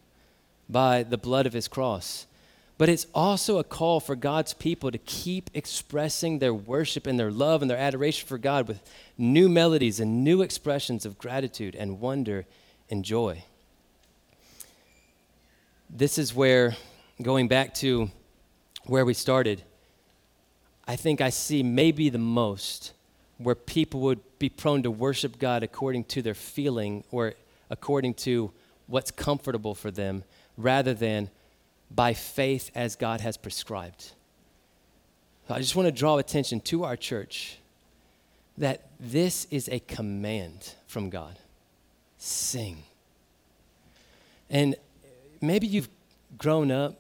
by 0.69 1.03
the 1.03 1.17
blood 1.17 1.45
of 1.45 1.53
his 1.53 1.67
cross. 1.67 2.27
But 2.77 2.89
it's 2.89 3.07
also 3.13 3.57
a 3.57 3.63
call 3.63 3.99
for 3.99 4.15
God's 4.15 4.53
people 4.53 4.91
to 4.91 4.97
keep 4.97 5.49
expressing 5.53 6.39
their 6.39 6.53
worship 6.53 7.07
and 7.07 7.17
their 7.17 7.31
love 7.31 7.61
and 7.61 7.71
their 7.71 7.77
adoration 7.77 8.27
for 8.27 8.37
God 8.37 8.67
with 8.67 8.81
new 9.17 9.47
melodies 9.47 9.99
and 9.99 10.23
new 10.23 10.41
expressions 10.41 11.05
of 11.05 11.17
gratitude 11.17 11.75
and 11.75 12.01
wonder 12.01 12.45
and 12.89 13.05
joy. 13.05 13.43
This 15.89 16.17
is 16.17 16.33
where, 16.33 16.75
going 17.21 17.47
back 17.47 17.73
to 17.75 18.11
where 18.83 19.05
we 19.05 19.13
started, 19.13 19.63
I 20.85 20.97
think 20.97 21.21
I 21.21 21.29
see 21.29 21.63
maybe 21.63 22.09
the 22.09 22.17
most 22.17 22.91
where 23.37 23.55
people 23.55 24.01
would 24.01 24.19
be 24.37 24.49
prone 24.49 24.83
to 24.83 24.91
worship 24.91 25.39
God 25.39 25.63
according 25.63 26.05
to 26.05 26.21
their 26.21 26.33
feeling 26.33 27.03
or 27.11 27.33
according 27.69 28.15
to 28.15 28.51
what's 28.87 29.11
comfortable 29.11 29.73
for 29.73 29.91
them 29.91 30.23
rather 30.57 30.93
than 30.93 31.29
by 31.91 32.13
faith 32.13 32.71
as 32.75 32.95
God 32.95 33.21
has 33.21 33.37
prescribed. 33.37 34.11
I 35.49 35.59
just 35.59 35.75
want 35.75 35.87
to 35.87 35.91
draw 35.91 36.17
attention 36.17 36.59
to 36.61 36.83
our 36.83 36.95
church 36.95 37.59
that 38.57 38.87
this 38.99 39.45
is 39.51 39.69
a 39.69 39.79
command 39.79 40.73
from 40.87 41.09
God. 41.09 41.37
Sing. 42.17 42.83
And 44.49 44.75
maybe 45.41 45.67
you've 45.67 45.89
grown 46.37 46.71
up 46.71 46.95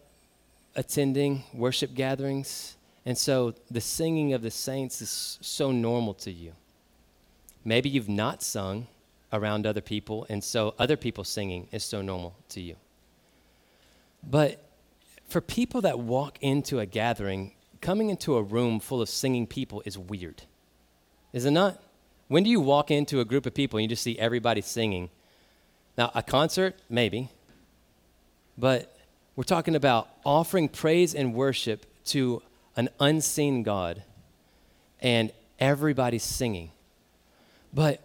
attending 0.75 1.43
worship 1.53 1.93
gatherings, 1.95 2.75
and 3.05 3.17
so 3.17 3.53
the 3.71 3.81
singing 3.81 4.33
of 4.33 4.41
the 4.41 4.51
saints 4.51 5.01
is 5.01 5.39
so 5.41 5.71
normal 5.71 6.13
to 6.15 6.31
you. 6.31 6.51
Maybe 7.63 7.89
you've 7.89 8.09
not 8.09 8.43
sung 8.43 8.87
around 9.31 9.65
other 9.65 9.81
people, 9.81 10.25
and 10.29 10.43
so 10.43 10.75
other 10.77 10.97
people 10.97 11.23
singing 11.23 11.67
is 11.71 11.83
so 11.83 12.01
normal 12.01 12.35
to 12.49 12.61
you. 12.61 12.75
But 14.23 14.64
for 15.27 15.41
people 15.41 15.81
that 15.81 15.99
walk 15.99 16.37
into 16.41 16.79
a 16.79 16.85
gathering, 16.85 17.53
coming 17.81 18.09
into 18.09 18.35
a 18.35 18.43
room 18.43 18.79
full 18.79 19.01
of 19.01 19.09
singing 19.09 19.47
people 19.47 19.81
is 19.85 19.97
weird. 19.97 20.43
Is 21.33 21.45
it 21.45 21.51
not? 21.51 21.81
When 22.27 22.43
do 22.43 22.49
you 22.49 22.59
walk 22.59 22.91
into 22.91 23.19
a 23.19 23.25
group 23.25 23.45
of 23.45 23.53
people 23.53 23.77
and 23.77 23.83
you 23.83 23.89
just 23.89 24.03
see 24.03 24.17
everybody 24.17 24.61
singing? 24.61 25.09
Now, 25.97 26.11
a 26.15 26.23
concert, 26.23 26.75
maybe, 26.89 27.29
but 28.57 28.95
we're 29.35 29.43
talking 29.43 29.75
about 29.75 30.09
offering 30.25 30.69
praise 30.69 31.13
and 31.13 31.33
worship 31.33 31.85
to 32.05 32.41
an 32.75 32.89
unseen 32.99 33.63
God, 33.63 34.03
and 34.99 35.31
everybody's 35.59 36.23
singing. 36.23 36.71
But 37.73 38.01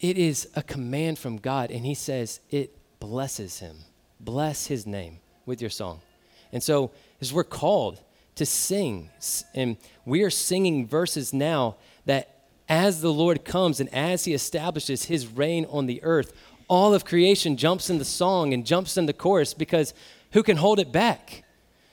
it 0.00 0.18
is 0.18 0.48
a 0.54 0.62
command 0.62 1.18
from 1.18 1.36
God, 1.38 1.70
and 1.70 1.84
He 1.84 1.94
says 1.94 2.40
it 2.50 2.76
blesses 3.00 3.60
Him. 3.60 3.76
Bless 4.18 4.66
His 4.66 4.86
name 4.86 5.18
with 5.44 5.60
your 5.60 5.70
song. 5.70 6.00
And 6.52 6.62
so, 6.62 6.90
as 7.20 7.32
we're 7.32 7.44
called 7.44 8.00
to 8.36 8.46
sing. 8.46 9.10
And 9.54 9.76
we 10.04 10.22
are 10.22 10.30
singing 10.30 10.86
verses 10.86 11.32
now 11.32 11.76
that 12.04 12.44
as 12.68 13.00
the 13.00 13.12
Lord 13.12 13.44
comes 13.44 13.80
and 13.80 13.92
as 13.92 14.24
he 14.24 14.34
establishes 14.34 15.04
his 15.04 15.26
reign 15.26 15.66
on 15.70 15.86
the 15.86 16.02
earth, 16.02 16.32
all 16.68 16.94
of 16.94 17.04
creation 17.04 17.56
jumps 17.56 17.90
in 17.90 17.98
the 17.98 18.04
song 18.04 18.52
and 18.52 18.66
jumps 18.66 18.96
in 18.96 19.06
the 19.06 19.12
chorus 19.12 19.54
because 19.54 19.94
who 20.32 20.42
can 20.42 20.56
hold 20.56 20.78
it 20.78 20.92
back? 20.92 21.44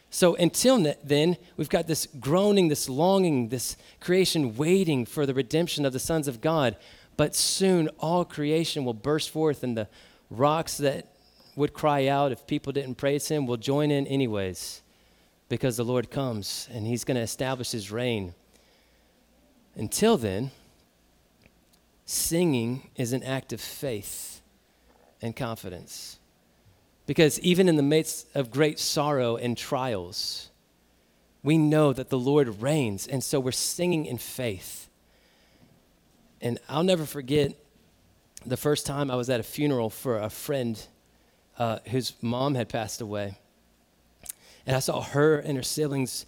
So 0.09 0.35
until 0.35 0.77
then, 1.03 1.37
we've 1.57 1.69
got 1.69 1.87
this 1.87 2.07
groaning, 2.19 2.67
this 2.67 2.89
longing, 2.89 3.49
this 3.49 3.77
creation 3.99 4.55
waiting 4.55 5.05
for 5.05 5.25
the 5.25 5.33
redemption 5.33 5.85
of 5.85 5.93
the 5.93 5.99
sons 5.99 6.27
of 6.27 6.41
God. 6.41 6.75
But 7.17 7.35
soon 7.35 7.89
all 7.99 8.25
creation 8.25 8.85
will 8.85 8.93
burst 8.93 9.29
forth, 9.29 9.63
and 9.63 9.77
the 9.77 9.87
rocks 10.29 10.77
that 10.77 11.07
would 11.55 11.73
cry 11.73 12.07
out 12.07 12.31
if 12.31 12.47
people 12.47 12.73
didn't 12.73 12.95
praise 12.95 13.27
him 13.27 13.45
will 13.45 13.57
join 13.57 13.91
in 13.91 14.07
anyways 14.07 14.81
because 15.49 15.77
the 15.77 15.85
Lord 15.85 16.09
comes 16.09 16.67
and 16.71 16.87
he's 16.87 17.03
going 17.03 17.15
to 17.15 17.21
establish 17.21 17.71
his 17.71 17.91
reign. 17.91 18.33
Until 19.75 20.17
then, 20.17 20.51
singing 22.05 22.89
is 22.95 23.13
an 23.13 23.23
act 23.23 23.53
of 23.53 23.61
faith 23.61 24.41
and 25.21 25.35
confidence. 25.35 26.19
Because 27.05 27.39
even 27.41 27.67
in 27.67 27.75
the 27.75 27.83
midst 27.83 28.27
of 28.35 28.51
great 28.51 28.79
sorrow 28.79 29.35
and 29.35 29.57
trials, 29.57 30.49
we 31.43 31.57
know 31.57 31.91
that 31.91 32.09
the 32.09 32.17
Lord 32.17 32.61
reigns, 32.61 33.05
and 33.05 33.23
so 33.23 33.39
we're 33.39 33.51
singing 33.51 34.05
in 34.05 34.17
faith. 34.17 34.87
And 36.41 36.59
I'll 36.69 36.83
never 36.83 37.05
forget 37.05 37.53
the 38.45 38.57
first 38.57 38.85
time 38.85 39.11
I 39.11 39.15
was 39.15 39.29
at 39.29 39.39
a 39.39 39.43
funeral 39.43 39.89
for 39.89 40.17
a 40.17 40.29
friend 40.29 40.81
uh, 41.57 41.79
whose 41.87 42.13
mom 42.21 42.55
had 42.55 42.69
passed 42.69 43.01
away. 43.01 43.37
And 44.65 44.75
I 44.75 44.79
saw 44.79 45.01
her 45.01 45.37
and 45.37 45.57
her 45.57 45.63
siblings, 45.63 46.25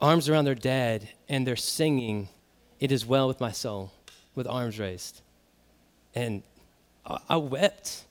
arms 0.00 0.28
around 0.28 0.44
their 0.44 0.54
dad, 0.54 1.08
and 1.28 1.46
they're 1.46 1.56
singing, 1.56 2.28
It 2.80 2.92
is 2.92 3.04
well 3.04 3.26
with 3.26 3.40
my 3.40 3.50
soul, 3.50 3.92
with 4.34 4.46
arms 4.46 4.78
raised. 4.78 5.20
And 6.14 6.42
I, 7.04 7.18
I 7.30 7.36
wept. 7.36 8.04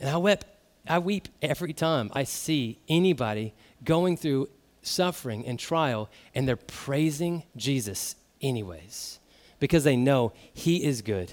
And 0.00 0.08
I 0.08 0.16
wept, 0.16 0.46
I 0.86 0.98
weep 0.98 1.28
every 1.42 1.72
time 1.72 2.10
I 2.14 2.24
see 2.24 2.78
anybody 2.88 3.52
going 3.84 4.16
through 4.16 4.48
suffering 4.82 5.46
and 5.46 5.58
trial, 5.58 6.08
and 6.34 6.48
they're 6.48 6.56
praising 6.56 7.42
Jesus 7.56 8.16
anyways, 8.40 9.18
because 9.60 9.84
they 9.84 9.96
know 9.96 10.32
He 10.52 10.84
is 10.84 11.02
good. 11.02 11.32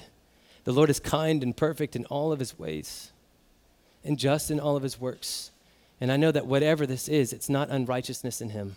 The 0.65 0.73
Lord 0.73 0.89
is 0.89 0.99
kind 0.99 1.43
and 1.43 1.55
perfect 1.55 1.95
in 1.95 2.05
all 2.05 2.31
of 2.31 2.39
His 2.39 2.57
ways, 2.59 3.11
and 4.05 4.17
just 4.17 4.49
in 4.49 4.59
all 4.59 4.77
of 4.77 4.83
His 4.83 5.01
works. 5.01 5.51
And 6.01 6.11
I 6.11 6.17
know 6.17 6.31
that 6.31 6.45
whatever 6.45 6.85
this 6.85 7.07
is, 7.07 7.31
it's 7.33 7.49
not 7.49 7.69
unrighteousness 7.69 8.41
in 8.41 8.49
him. 8.49 8.75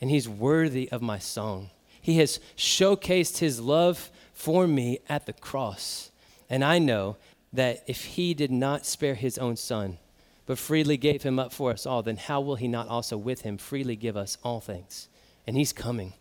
And 0.00 0.10
he's 0.10 0.28
worthy 0.28 0.90
of 0.90 1.00
my 1.00 1.18
song. 1.18 1.70
He 2.00 2.18
has 2.18 2.40
showcased 2.56 3.38
his 3.38 3.60
love 3.60 4.10
for 4.32 4.66
me 4.66 4.98
at 5.08 5.26
the 5.26 5.32
cross. 5.32 6.10
And 6.50 6.64
I 6.64 6.78
know 6.78 7.16
that 7.52 7.82
if 7.86 8.04
he 8.04 8.34
did 8.34 8.50
not 8.50 8.84
spare 8.84 9.14
his 9.14 9.38
own 9.38 9.56
son, 9.56 9.98
but 10.44 10.58
freely 10.58 10.96
gave 10.96 11.22
him 11.22 11.38
up 11.38 11.52
for 11.52 11.72
us 11.72 11.86
all, 11.86 12.02
then 12.02 12.16
how 12.16 12.40
will 12.40 12.56
he 12.56 12.68
not 12.68 12.88
also 12.88 13.16
with 13.16 13.40
him 13.40 13.58
freely 13.58 13.96
give 13.96 14.16
us 14.16 14.38
all 14.44 14.60
things? 14.60 15.08
And 15.46 15.56
he's 15.56 15.72
coming. 15.72 16.12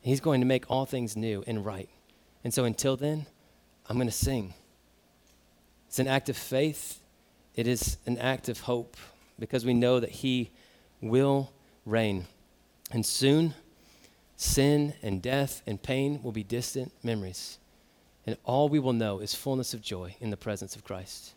He's 0.00 0.20
going 0.20 0.40
to 0.40 0.46
make 0.46 0.70
all 0.70 0.86
things 0.86 1.16
new 1.16 1.42
and 1.46 1.64
right. 1.64 1.88
And 2.44 2.54
so 2.54 2.64
until 2.64 2.96
then, 2.96 3.26
I'm 3.88 3.96
going 3.96 4.08
to 4.08 4.12
sing. 4.12 4.54
It's 5.88 5.98
an 5.98 6.06
act 6.06 6.28
of 6.28 6.36
faith, 6.36 7.00
it 7.56 7.66
is 7.66 7.96
an 8.06 8.18
act 8.18 8.48
of 8.48 8.60
hope 8.60 8.96
because 9.38 9.64
we 9.64 9.74
know 9.74 9.98
that 9.98 10.10
He 10.10 10.50
will 11.00 11.52
reign. 11.84 12.26
And 12.92 13.04
soon, 13.04 13.54
sin 14.36 14.94
and 15.02 15.20
death 15.20 15.62
and 15.66 15.82
pain 15.82 16.22
will 16.22 16.32
be 16.32 16.44
distant 16.44 16.92
memories. 17.02 17.58
And 18.26 18.36
all 18.44 18.68
we 18.68 18.78
will 18.78 18.92
know 18.92 19.20
is 19.20 19.34
fullness 19.34 19.72
of 19.72 19.80
joy 19.80 20.16
in 20.20 20.30
the 20.30 20.36
presence 20.36 20.76
of 20.76 20.84
Christ. 20.84 21.32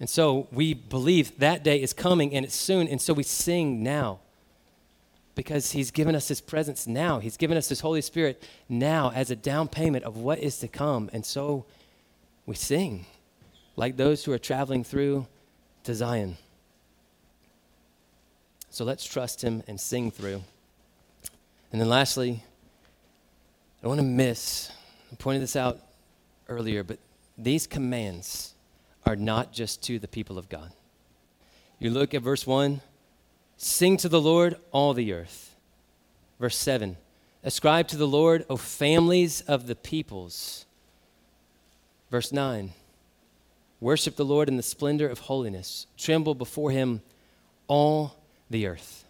And 0.00 0.08
so 0.08 0.48
we 0.52 0.74
believe 0.74 1.38
that 1.38 1.62
day 1.62 1.80
is 1.80 1.92
coming 1.92 2.34
and 2.34 2.44
it's 2.44 2.54
soon. 2.54 2.88
And 2.88 3.00
so 3.00 3.12
we 3.12 3.22
sing 3.22 3.82
now 3.82 4.20
because 5.34 5.72
He's 5.72 5.90
given 5.90 6.14
us 6.14 6.28
His 6.28 6.40
presence 6.40 6.86
now. 6.86 7.20
He's 7.20 7.36
given 7.36 7.56
us 7.56 7.68
His 7.68 7.80
Holy 7.80 8.00
Spirit 8.00 8.42
now 8.68 9.12
as 9.14 9.30
a 9.30 9.36
down 9.36 9.68
payment 9.68 10.04
of 10.04 10.16
what 10.16 10.38
is 10.40 10.58
to 10.58 10.68
come. 10.68 11.10
And 11.12 11.24
so 11.24 11.66
we 12.46 12.54
sing 12.54 13.06
like 13.78 13.96
those 13.96 14.24
who 14.24 14.32
are 14.32 14.38
traveling 14.38 14.82
through 14.82 15.24
to 15.84 15.94
Zion. 15.94 16.36
So 18.70 18.84
let's 18.84 19.04
trust 19.04 19.40
Him 19.40 19.62
and 19.68 19.80
sing 19.80 20.10
through. 20.10 20.42
And 21.70 21.80
then 21.80 21.88
lastly, 21.88 22.42
I 22.42 23.82
don't 23.82 23.90
want 23.90 24.00
to 24.00 24.06
miss, 24.06 24.72
I 25.12 25.14
pointed 25.14 25.42
this 25.42 25.54
out 25.54 25.78
earlier, 26.48 26.82
but 26.82 26.98
these 27.38 27.68
commands 27.68 28.54
are 29.06 29.14
not 29.14 29.52
just 29.52 29.80
to 29.84 30.00
the 30.00 30.08
people 30.08 30.38
of 30.38 30.48
God. 30.48 30.72
You 31.78 31.90
look 31.90 32.14
at 32.14 32.22
verse 32.22 32.44
1 32.44 32.80
sing 33.58 33.96
to 33.98 34.08
the 34.08 34.20
Lord, 34.20 34.56
all 34.72 34.92
the 34.92 35.12
earth. 35.12 35.54
Verse 36.40 36.56
7 36.56 36.96
ascribe 37.44 37.86
to 37.88 37.96
the 37.96 38.08
Lord, 38.08 38.44
O 38.50 38.56
families 38.56 39.40
of 39.42 39.68
the 39.68 39.76
peoples. 39.76 40.66
Verse 42.10 42.32
9 42.32 42.72
worship 43.80 44.16
the 44.16 44.24
Lord 44.24 44.48
in 44.48 44.56
the 44.56 44.62
splendor 44.62 45.08
of 45.08 45.20
holiness, 45.20 45.86
tremble 45.96 46.34
before 46.34 46.70
him, 46.70 47.02
all 47.66 48.16
the 48.50 48.66
earth. 48.66 49.04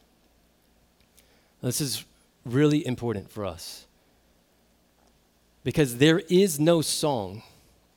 This 1.63 1.81
is 1.81 2.05
really 2.45 2.87
important 2.87 3.31
for 3.31 3.45
us 3.45 3.87
because 5.65 5.99
there 5.99 6.21
is 6.29 6.61
no 6.61 6.81
song 6.81 7.43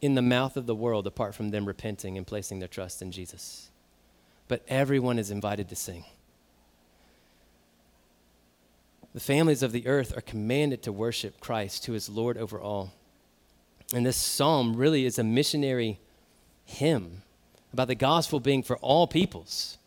in 0.01 0.15
the 0.15 0.21
mouth 0.21 0.57
of 0.57 0.65
the 0.65 0.75
world 0.75 1.05
apart 1.05 1.35
from 1.35 1.51
them 1.51 1.65
repenting 1.65 2.17
and 2.17 2.25
placing 2.25 2.59
their 2.59 2.67
trust 2.67 3.01
in 3.01 3.11
Jesus. 3.11 3.69
But 4.47 4.63
everyone 4.67 5.19
is 5.19 5.31
invited 5.31 5.69
to 5.69 5.75
sing. 5.75 6.05
The 9.13 9.19
families 9.19 9.61
of 9.61 9.71
the 9.71 9.87
earth 9.87 10.15
are 10.17 10.21
commanded 10.21 10.81
to 10.83 10.91
worship 10.91 11.39
Christ, 11.39 11.85
who 11.85 11.93
is 11.93 12.09
Lord 12.09 12.37
over 12.37 12.59
all. 12.59 12.93
And 13.93 14.05
this 14.05 14.17
psalm 14.17 14.75
really 14.75 15.05
is 15.05 15.19
a 15.19 15.23
missionary 15.23 15.99
hymn 16.71 17.21
about 17.73 17.87
the 17.87 17.95
gospel 17.95 18.39
being 18.39 18.63
for 18.63 18.77
all 18.77 19.07
peoples. 19.07 19.77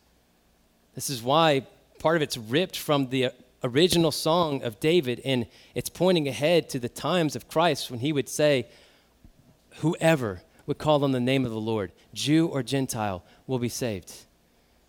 This 0.95 1.11
is 1.11 1.23
why 1.23 1.67
part 1.99 2.17
of 2.17 2.23
it's 2.23 2.37
ripped 2.37 2.79
from 2.79 3.09
the 3.09 3.31
original 3.63 4.13
song 4.13 4.63
of 4.63 4.79
David, 4.79 5.21
and 5.25 5.47
it's 5.75 5.89
pointing 5.89 6.29
ahead 6.29 6.69
to 6.71 6.79
the 6.79 6.89
times 6.89 7.35
of 7.35 7.49
Christ 7.49 7.91
when 7.91 8.01
he 8.01 8.13
would 8.13 8.29
say, 8.29 8.67
Whoever 9.79 10.43
would 10.67 10.79
call 10.79 11.03
on 11.03 11.13
the 11.13 11.21
name 11.21 11.45
of 11.45 11.51
the 11.51 11.61
Lord, 11.61 11.91
Jew 12.13 12.47
or 12.47 12.63
Gentile, 12.63 13.25
will 13.47 13.59
be 13.59 13.69
saved. 13.69 14.13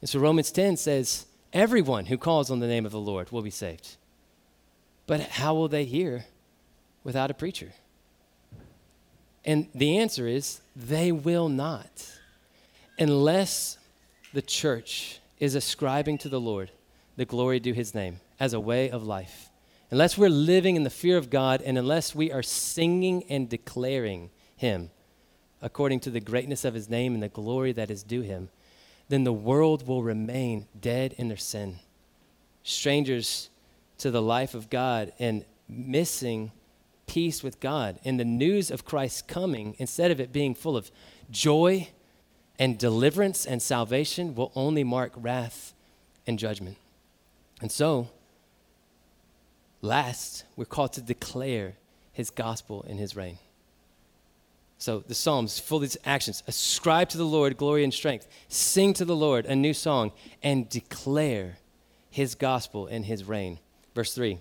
And 0.02 0.10
so 0.10 0.20
Romans 0.20 0.52
10 0.52 0.78
says, 0.78 1.26
Everyone 1.54 2.06
who 2.06 2.18
calls 2.18 2.52
on 2.52 2.60
the 2.60 2.68
name 2.68 2.86
of 2.86 2.91
the 2.91 3.00
Lord 3.00 3.32
will 3.32 3.41
be 3.41 3.50
saved. 3.50 3.96
But 5.08 5.22
how 5.22 5.56
will 5.56 5.68
they 5.68 5.86
hear 5.86 6.26
without 7.04 7.32
a 7.32 7.34
preacher? 7.34 7.72
And 9.46 9.68
the 9.76 9.98
answer 9.98 10.28
is, 10.28 10.62
they 10.76 11.12
will 11.12 11.50
not. 11.50 12.12
Unless 12.98 13.78
the 14.34 14.41
church 14.41 15.20
is 15.39 15.56
ascribing 15.56 16.18
to 16.20 16.30
the 16.30 16.39
Lord 16.39 16.72
the 17.16 17.26
glory 17.26 17.60
due 17.60 17.74
his 17.74 17.93
name 17.93 18.20
as 18.39 18.54
a 18.54 18.60
way 18.60 18.89
of 18.89 19.04
life. 19.04 19.50
Unless 19.91 20.18
we're 20.18 20.30
living 20.30 20.76
in 20.76 20.84
the 20.84 20.89
fear 20.89 21.18
of 21.18 21.30
God 21.30 21.62
and 21.62 21.78
unless 21.78 22.16
we 22.16 22.32
are 22.32 22.43
singing 22.43 23.24
and 23.30 23.48
declaring 23.48 24.32
him 24.58 24.89
according 25.62 26.00
to 26.02 26.10
the 26.10 26.20
greatness 26.20 26.66
of 26.66 26.74
his 26.74 26.89
name 26.89 27.14
and 27.14 27.24
the 27.24 27.30
glory 27.30 27.72
that 27.72 27.91
is 27.91 28.04
due 28.04 28.22
him, 28.22 28.50
then 29.10 29.24
the 29.24 29.34
world 29.34 29.88
will 29.88 30.04
remain 30.04 30.68
dead 30.80 31.14
in 31.18 31.28
their 31.28 31.38
sin, 31.38 31.80
strangers 32.64 33.50
to 34.00 34.12
the 34.12 34.22
life 34.22 34.54
of 34.54 34.70
God 34.70 35.14
and 35.20 35.46
missing 35.70 36.52
peace 37.08 37.43
with 37.43 37.60
God. 37.60 37.99
And 38.03 38.20
the 38.20 38.26
news 38.26 38.72
of 38.72 38.86
Christ's 38.86 39.22
coming, 39.22 39.76
instead 39.78 40.12
of 40.12 40.20
it 40.20 40.32
being 40.32 40.56
full 40.56 40.78
of 40.78 40.91
joy 41.30 41.89
and 42.58 42.78
deliverance 42.78 43.45
and 43.45 43.62
salvation 43.62 44.36
will 44.36 44.51
only 44.56 44.84
mark 44.84 45.12
wrath 45.16 45.74
and 46.26 46.39
judgment. 46.39 46.78
And 47.62 47.72
so, 47.72 48.10
last, 49.82 50.45
we're 50.56 50.66
called 50.66 50.93
to 50.93 51.01
declare 51.01 51.74
his 52.12 52.30
gospel 52.30 52.86
and 52.88 52.99
his 52.99 53.16
reign. 53.16 53.38
So 54.78 54.99
the 54.99 55.16
Psalms, 55.16 55.58
full 55.58 55.78
of 55.78 55.84
these 55.84 55.97
actions 56.06 56.43
ascribe 56.47 57.10
to 57.10 57.18
the 57.18 57.26
Lord 57.26 57.58
glory 57.58 57.84
and 57.84 57.93
strength, 57.93 58.28
sing 58.49 58.93
to 58.93 59.06
the 59.06 59.16
Lord 59.16 59.45
a 59.45 59.56
new 59.56 59.74
song, 59.74 60.12
and 60.43 60.70
declare 60.70 61.58
his 62.10 62.36
gospel 62.36 62.88
and 62.88 63.06
his 63.06 63.24
reign. 63.24 63.60
Verse 63.93 64.14
3 64.14 64.39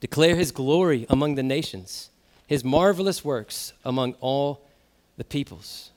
Declare 0.00 0.36
his 0.36 0.52
glory 0.52 1.06
among 1.08 1.34
the 1.34 1.42
nations, 1.42 2.10
his 2.46 2.64
marvelous 2.64 3.24
works 3.24 3.72
among 3.84 4.14
all 4.20 4.60
the 5.16 5.24
peoples. 5.24 5.90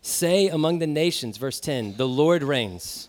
Say 0.00 0.48
among 0.48 0.78
the 0.78 0.86
nations, 0.86 1.36
verse 1.36 1.58
10, 1.58 1.96
the 1.96 2.06
Lord 2.06 2.42
reigns. 2.42 3.08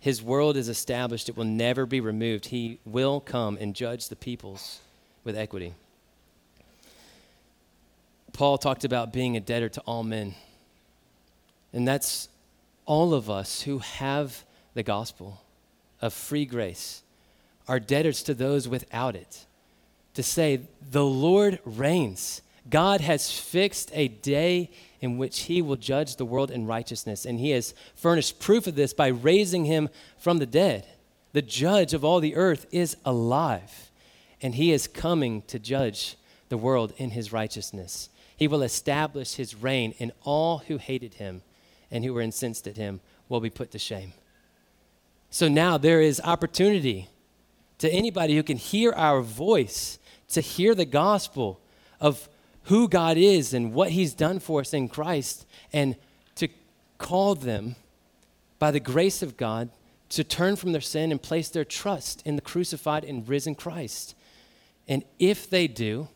His 0.00 0.22
world 0.22 0.56
is 0.56 0.68
established, 0.68 1.28
it 1.28 1.36
will 1.36 1.44
never 1.44 1.86
be 1.86 2.00
removed. 2.00 2.46
He 2.46 2.78
will 2.84 3.20
come 3.20 3.56
and 3.60 3.74
judge 3.74 4.08
the 4.08 4.16
peoples 4.16 4.80
with 5.24 5.36
equity. 5.36 5.74
Paul 8.32 8.58
talked 8.58 8.84
about 8.84 9.12
being 9.12 9.36
a 9.36 9.40
debtor 9.40 9.68
to 9.70 9.80
all 9.82 10.02
men. 10.02 10.34
And 11.72 11.86
that's 11.86 12.28
all 12.86 13.14
of 13.14 13.30
us 13.30 13.62
who 13.62 13.78
have 13.78 14.44
the 14.74 14.82
gospel 14.82 15.42
of 16.00 16.12
free 16.12 16.44
grace 16.44 17.02
are 17.70 17.78
debtors 17.78 18.24
to 18.24 18.34
those 18.34 18.66
without 18.66 19.14
it. 19.14 19.46
To 20.14 20.24
say, 20.24 20.62
the 20.90 21.04
Lord 21.04 21.60
reigns. 21.64 22.42
God 22.68 23.00
has 23.00 23.30
fixed 23.30 23.92
a 23.94 24.08
day 24.08 24.70
in 25.00 25.18
which 25.18 25.42
he 25.42 25.62
will 25.62 25.76
judge 25.76 26.16
the 26.16 26.24
world 26.24 26.50
in 26.50 26.66
righteousness, 26.66 27.24
and 27.24 27.38
he 27.38 27.50
has 27.50 27.72
furnished 27.94 28.40
proof 28.40 28.66
of 28.66 28.74
this 28.74 28.92
by 28.92 29.06
raising 29.06 29.66
him 29.66 29.88
from 30.18 30.38
the 30.38 30.46
dead. 30.46 30.84
The 31.32 31.42
judge 31.42 31.94
of 31.94 32.04
all 32.04 32.18
the 32.18 32.34
earth 32.34 32.66
is 32.72 32.96
alive, 33.04 33.92
and 34.42 34.56
he 34.56 34.72
is 34.72 34.88
coming 34.88 35.42
to 35.42 35.60
judge 35.60 36.16
the 36.48 36.58
world 36.58 36.92
in 36.96 37.10
his 37.10 37.32
righteousness. 37.32 38.08
He 38.36 38.48
will 38.48 38.62
establish 38.62 39.34
his 39.34 39.54
reign, 39.54 39.94
and 40.00 40.10
all 40.24 40.58
who 40.58 40.78
hated 40.78 41.14
him 41.14 41.42
and 41.88 42.04
who 42.04 42.14
were 42.14 42.20
incensed 42.20 42.66
at 42.66 42.76
him 42.76 43.00
will 43.28 43.40
be 43.40 43.48
put 43.48 43.70
to 43.70 43.78
shame. 43.78 44.12
So 45.30 45.46
now 45.46 45.78
there 45.78 46.00
is 46.00 46.20
opportunity 46.24 47.08
to 47.80 47.90
anybody 47.90 48.36
who 48.36 48.42
can 48.42 48.58
hear 48.58 48.92
our 48.92 49.22
voice 49.22 49.98
to 50.28 50.40
hear 50.40 50.74
the 50.74 50.84
gospel 50.84 51.60
of 51.98 52.28
who 52.64 52.88
God 52.88 53.16
is 53.16 53.52
and 53.52 53.72
what 53.72 53.90
he's 53.90 54.14
done 54.14 54.38
for 54.38 54.60
us 54.60 54.72
in 54.72 54.88
Christ 54.88 55.46
and 55.72 55.96
to 56.36 56.48
call 56.98 57.34
them 57.34 57.76
by 58.58 58.70
the 58.70 58.80
grace 58.80 59.22
of 59.22 59.36
God 59.36 59.70
to 60.10 60.22
turn 60.22 60.56
from 60.56 60.72
their 60.72 60.80
sin 60.80 61.10
and 61.10 61.22
place 61.22 61.48
their 61.48 61.64
trust 61.64 62.22
in 62.26 62.36
the 62.36 62.42
crucified 62.42 63.04
and 63.04 63.26
risen 63.26 63.54
Christ. 63.54 64.14
And 64.86 65.02
if 65.18 65.48
they 65.48 65.66
do, 65.66 66.08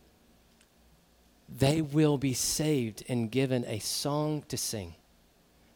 they 1.48 1.80
will 1.80 2.18
be 2.18 2.34
saved 2.34 3.04
and 3.08 3.30
given 3.30 3.64
a 3.64 3.78
song 3.78 4.44
to 4.48 4.58
sing. 4.58 4.94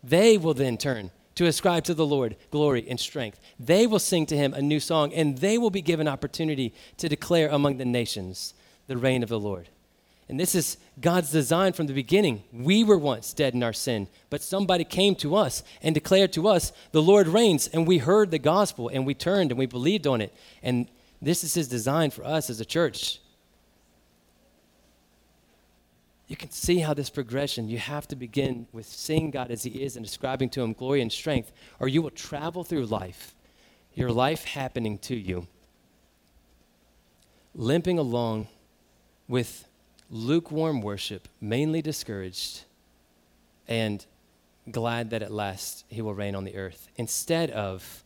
They 0.04 0.36
will 0.36 0.54
then 0.54 0.76
turn 0.76 1.12
to 1.38 1.46
ascribe 1.46 1.84
to 1.84 1.94
the 1.94 2.04
Lord 2.04 2.34
glory 2.50 2.84
and 2.90 2.98
strength. 2.98 3.38
They 3.60 3.86
will 3.86 4.00
sing 4.00 4.26
to 4.26 4.36
him 4.36 4.52
a 4.54 4.60
new 4.60 4.80
song, 4.80 5.12
and 5.12 5.38
they 5.38 5.56
will 5.56 5.70
be 5.70 5.80
given 5.80 6.08
opportunity 6.08 6.74
to 6.96 7.08
declare 7.08 7.48
among 7.48 7.76
the 7.76 7.84
nations 7.84 8.54
the 8.88 8.96
reign 8.96 9.22
of 9.22 9.28
the 9.28 9.38
Lord. 9.38 9.68
And 10.28 10.40
this 10.40 10.56
is 10.56 10.78
God's 11.00 11.30
design 11.30 11.74
from 11.74 11.86
the 11.86 11.92
beginning. 11.92 12.42
We 12.52 12.82
were 12.82 12.98
once 12.98 13.32
dead 13.32 13.54
in 13.54 13.62
our 13.62 13.72
sin, 13.72 14.08
but 14.30 14.42
somebody 14.42 14.82
came 14.82 15.14
to 15.16 15.36
us 15.36 15.62
and 15.80 15.94
declared 15.94 16.32
to 16.32 16.48
us, 16.48 16.72
The 16.90 17.00
Lord 17.00 17.28
reigns. 17.28 17.68
And 17.68 17.86
we 17.86 17.98
heard 17.98 18.32
the 18.32 18.40
gospel 18.40 18.88
and 18.88 19.06
we 19.06 19.14
turned 19.14 19.52
and 19.52 19.58
we 19.60 19.66
believed 19.66 20.08
on 20.08 20.20
it. 20.20 20.34
And 20.60 20.88
this 21.22 21.44
is 21.44 21.54
His 21.54 21.68
design 21.68 22.10
for 22.10 22.24
us 22.24 22.50
as 22.50 22.60
a 22.60 22.64
church 22.64 23.20
you 26.28 26.36
can 26.36 26.50
see 26.50 26.80
how 26.80 26.92
this 26.92 27.08
progression, 27.08 27.68
you 27.68 27.78
have 27.78 28.06
to 28.08 28.16
begin 28.16 28.66
with 28.70 28.86
seeing 28.86 29.30
God 29.30 29.50
as 29.50 29.62
He 29.62 29.82
is 29.82 29.96
and 29.96 30.04
ascribing 30.04 30.50
to 30.50 30.62
Him 30.62 30.74
glory 30.74 31.00
and 31.00 31.10
strength, 31.10 31.50
or 31.80 31.88
you 31.88 32.02
will 32.02 32.10
travel 32.10 32.64
through 32.64 32.84
life, 32.86 33.34
your 33.94 34.12
life 34.12 34.44
happening 34.44 34.98
to 34.98 35.16
you, 35.16 35.46
limping 37.54 37.98
along 37.98 38.46
with 39.26 39.66
lukewarm 40.10 40.82
worship, 40.82 41.28
mainly 41.40 41.80
discouraged, 41.80 42.64
and 43.66 44.04
glad 44.70 45.08
that 45.10 45.22
at 45.22 45.32
last 45.32 45.86
He 45.88 46.02
will 46.02 46.14
reign 46.14 46.34
on 46.34 46.44
the 46.44 46.56
earth, 46.56 46.88
instead 46.96 47.50
of 47.50 48.04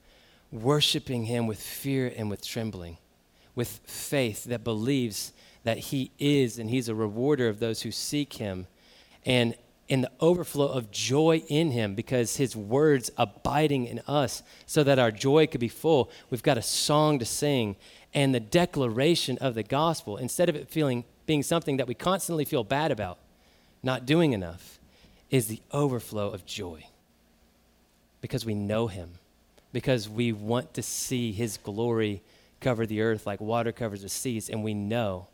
worshiping 0.53 1.25
Him 1.25 1.49
with 1.49 1.61
fear 1.61 2.13
and 2.17 2.31
with 2.31 2.47
trembling, 2.47 2.99
with 3.55 3.81
faith 3.85 4.45
that 4.45 4.65
believes 4.65 5.33
that 5.65 5.79
He 5.79 6.11
is, 6.19 6.59
and 6.59 6.71
He's 6.71 6.89
a 6.89 6.95
rewarder 6.95 7.49
of 7.49 7.61
those 7.61 7.83
who 7.83 7.91
seek 7.91 8.35
Him. 8.35 8.67
And 9.25 9.55
in 9.89 10.01
the 10.01 10.11
overflow 10.21 10.69
of 10.69 10.91
joy 10.91 11.43
in 11.49 11.71
Him, 11.71 11.95
because 11.95 12.37
His 12.37 12.57
words 12.57 13.11
abiding 13.17 13.87
in 13.87 14.01
us, 14.07 14.43
so 14.67 14.83
that 14.85 14.99
our 14.99 15.11
joy 15.11 15.47
could 15.47 15.61
be 15.61 15.69
full, 15.69 16.11
we've 16.31 16.43
got 16.43 16.59
a 16.59 16.63
song 16.63 17.19
to 17.19 17.25
sing. 17.25 17.77
And 18.15 18.35
the 18.35 18.41
declaration 18.41 19.39
of 19.39 19.55
the 19.55 19.63
gospel, 19.63 20.17
instead 20.17 20.49
of 20.49 20.57
it 20.57 20.69
feeling 20.69 21.05
being 21.27 21.43
something 21.43 21.77
that 21.77 21.87
we 21.87 21.95
constantly 21.95 22.45
feel 22.45 22.65
bad 22.65 22.91
about, 22.91 23.19
not 23.83 24.07
doing 24.07 24.33
enough, 24.33 24.79
is 25.31 25.47
the 25.47 25.61
overflow 25.73 26.31
of 26.31 26.45
joy. 26.45 26.87
Because 28.21 28.45
we 28.45 28.55
know 28.55 28.87
Him, 28.87 29.11
because 29.73 30.09
we 30.09 30.33
want 30.33 30.75
to 30.75 30.83
see 30.83 31.33
His 31.33 31.57
glory 31.57 32.23
cover 32.63 32.87
the 32.87 33.03
earth 33.03 33.27
like 33.27 33.41
water 33.41 33.73
covers 33.73 34.03
the 34.03 34.09
seas, 34.09 34.49
and 34.49 34.65
we 34.65 34.73
know 34.73 35.27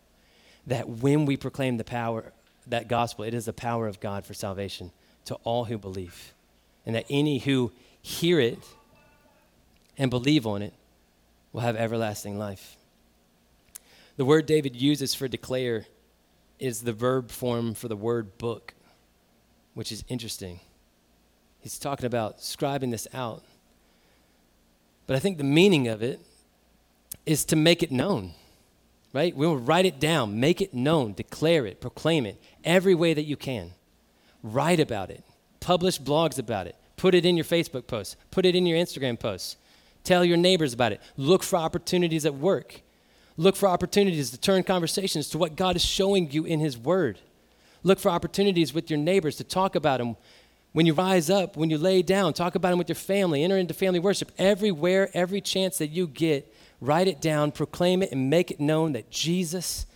that 0.66 0.88
when 0.88 1.24
we 1.26 1.36
proclaim 1.36 1.76
the 1.76 1.84
power, 1.84 2.32
that 2.66 2.88
gospel, 2.88 3.24
it 3.24 3.34
is 3.34 3.44
the 3.46 3.52
power 3.52 3.86
of 3.86 4.00
God 4.00 4.26
for 4.26 4.34
salvation 4.34 4.90
to 5.26 5.34
all 5.44 5.66
who 5.66 5.78
believe. 5.78 6.34
And 6.84 6.94
that 6.94 7.06
any 7.08 7.38
who 7.38 7.72
hear 8.02 8.40
it 8.40 8.58
and 9.96 10.10
believe 10.10 10.46
on 10.46 10.62
it 10.62 10.72
will 11.52 11.60
have 11.60 11.76
everlasting 11.76 12.38
life. 12.38 12.76
The 14.16 14.24
word 14.24 14.46
David 14.46 14.74
uses 14.74 15.14
for 15.14 15.28
declare 15.28 15.86
is 16.58 16.82
the 16.82 16.92
verb 16.92 17.30
form 17.30 17.74
for 17.74 17.88
the 17.88 17.96
word 17.96 18.36
book, 18.38 18.74
which 19.74 19.92
is 19.92 20.04
interesting. 20.08 20.60
He's 21.60 21.78
talking 21.78 22.06
about 22.06 22.38
scribing 22.38 22.90
this 22.90 23.06
out. 23.12 23.42
But 25.06 25.16
I 25.16 25.20
think 25.20 25.38
the 25.38 25.44
meaning 25.44 25.88
of 25.88 26.02
it 26.02 26.20
is 27.28 27.44
to 27.46 27.56
make 27.56 27.82
it 27.82 27.92
known 27.92 28.34
right? 29.12 29.34
We'll 29.34 29.56
write 29.56 29.86
it 29.86 29.98
down, 29.98 30.38
make 30.38 30.60
it 30.60 30.74
known, 30.74 31.14
declare 31.14 31.66
it, 31.66 31.80
proclaim 31.80 32.26
it 32.26 32.40
every 32.64 32.94
way 32.94 33.14
that 33.14 33.24
you 33.24 33.36
can. 33.36 33.72
Write 34.42 34.80
about 34.80 35.10
it, 35.10 35.24
publish 35.60 36.00
blogs 36.00 36.38
about 36.38 36.66
it, 36.66 36.76
put 36.96 37.14
it 37.14 37.24
in 37.24 37.36
your 37.36 37.44
Facebook 37.44 37.86
posts, 37.86 38.16
put 38.30 38.46
it 38.46 38.54
in 38.54 38.66
your 38.66 38.78
Instagram 38.78 39.18
posts, 39.18 39.56
tell 40.04 40.24
your 40.24 40.36
neighbors 40.36 40.72
about 40.72 40.92
it. 40.92 41.00
Look 41.16 41.42
for 41.42 41.56
opportunities 41.56 42.26
at 42.26 42.34
work. 42.34 42.82
Look 43.36 43.56
for 43.56 43.68
opportunities 43.68 44.30
to 44.30 44.38
turn 44.38 44.64
conversations 44.64 45.28
to 45.30 45.38
what 45.38 45.56
God 45.56 45.76
is 45.76 45.84
showing 45.84 46.30
you 46.32 46.44
in 46.44 46.60
His 46.60 46.76
Word. 46.76 47.20
Look 47.84 48.00
for 48.00 48.10
opportunities 48.10 48.74
with 48.74 48.90
your 48.90 48.98
neighbors 48.98 49.36
to 49.36 49.44
talk 49.44 49.76
about 49.76 50.00
Him. 50.00 50.16
When 50.72 50.86
you 50.86 50.92
rise 50.92 51.30
up, 51.30 51.56
when 51.56 51.70
you 51.70 51.78
lay 51.78 52.02
down, 52.02 52.32
talk 52.32 52.56
about 52.56 52.72
Him 52.72 52.78
with 52.78 52.88
your 52.88 52.96
family, 52.96 53.44
enter 53.44 53.56
into 53.56 53.74
family 53.74 54.00
worship. 54.00 54.32
Everywhere, 54.38 55.08
every 55.14 55.40
chance 55.40 55.78
that 55.78 55.88
you 55.88 56.08
get, 56.08 56.52
Write 56.80 57.08
it 57.08 57.20
down, 57.20 57.52
proclaim 57.52 58.02
it, 58.02 58.12
and 58.12 58.30
make 58.30 58.50
it 58.50 58.60
known 58.60 58.92
that 58.92 59.10
Jesus 59.10 59.86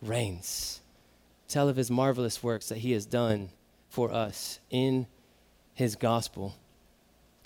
reigns. 0.00 0.80
Tell 1.48 1.68
of 1.68 1.76
his 1.76 1.90
marvelous 1.90 2.42
works 2.42 2.68
that 2.68 2.78
he 2.78 2.92
has 2.92 3.06
done 3.06 3.50
for 3.88 4.12
us 4.12 4.58
in 4.70 5.06
his 5.74 5.94
gospel. 5.96 6.56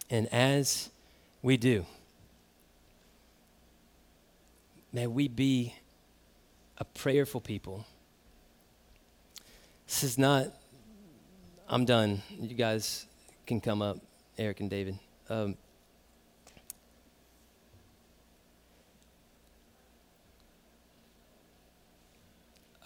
And 0.09 0.33
as 0.33 0.91
we 1.43 1.57
do, 1.57 1.85
may 4.93 5.07
we 5.07 5.29
be 5.29 5.75
a 6.79 6.85
prayerful 6.85 7.41
people. 7.41 7.85
This 9.87 10.05
is 10.05 10.19
not, 10.19 10.47
I'm 11.69 11.85
done. 11.85 12.23
You 12.41 12.55
guys 12.55 13.07
can 13.47 13.61
come 13.61 13.83
up, 13.83 13.99
Eric 14.39 14.61
and 14.61 14.71
David. 14.71 14.99
Um, 15.29 15.57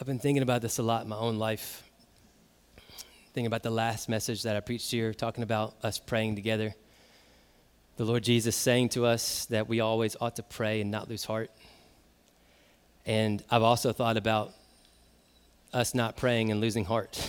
I've 0.01 0.07
been 0.07 0.19
thinking 0.19 0.43
about 0.43 0.63
this 0.63 0.79
a 0.79 0.83
lot 0.83 1.03
in 1.03 1.11
my 1.11 1.17
own 1.19 1.37
life. 1.37 1.83
Thinking 3.35 3.45
about 3.45 3.63
the 3.63 3.71
last 3.71 4.09
message 4.09 4.45
that 4.45 4.57
I 4.57 4.61
preached 4.61 4.91
here, 4.91 5.13
talking 5.13 5.43
about 5.43 5.75
us 5.83 5.99
praying 5.99 6.37
together. 6.37 6.75
The 7.99 8.07
Lord 8.07 8.25
Jesus 8.25 8.57
saying 8.57 8.89
to 8.91 9.05
us 9.05 9.45
that 9.51 9.69
we 9.69 9.81
always 9.81 10.17
ought 10.19 10.37
to 10.37 10.43
pray 10.43 10.81
and 10.81 10.91
not 10.91 11.11
lose 11.11 11.27
heart. 11.27 11.51
And 13.05 13.45
I've 13.51 13.63
also 13.63 13.93
thought 13.93 14.17
about 14.17 14.55
us 15.75 15.95
not 15.95 16.17
praying 16.17 16.51
and 16.51 16.63
losing 16.63 16.87
heart. 16.87 17.29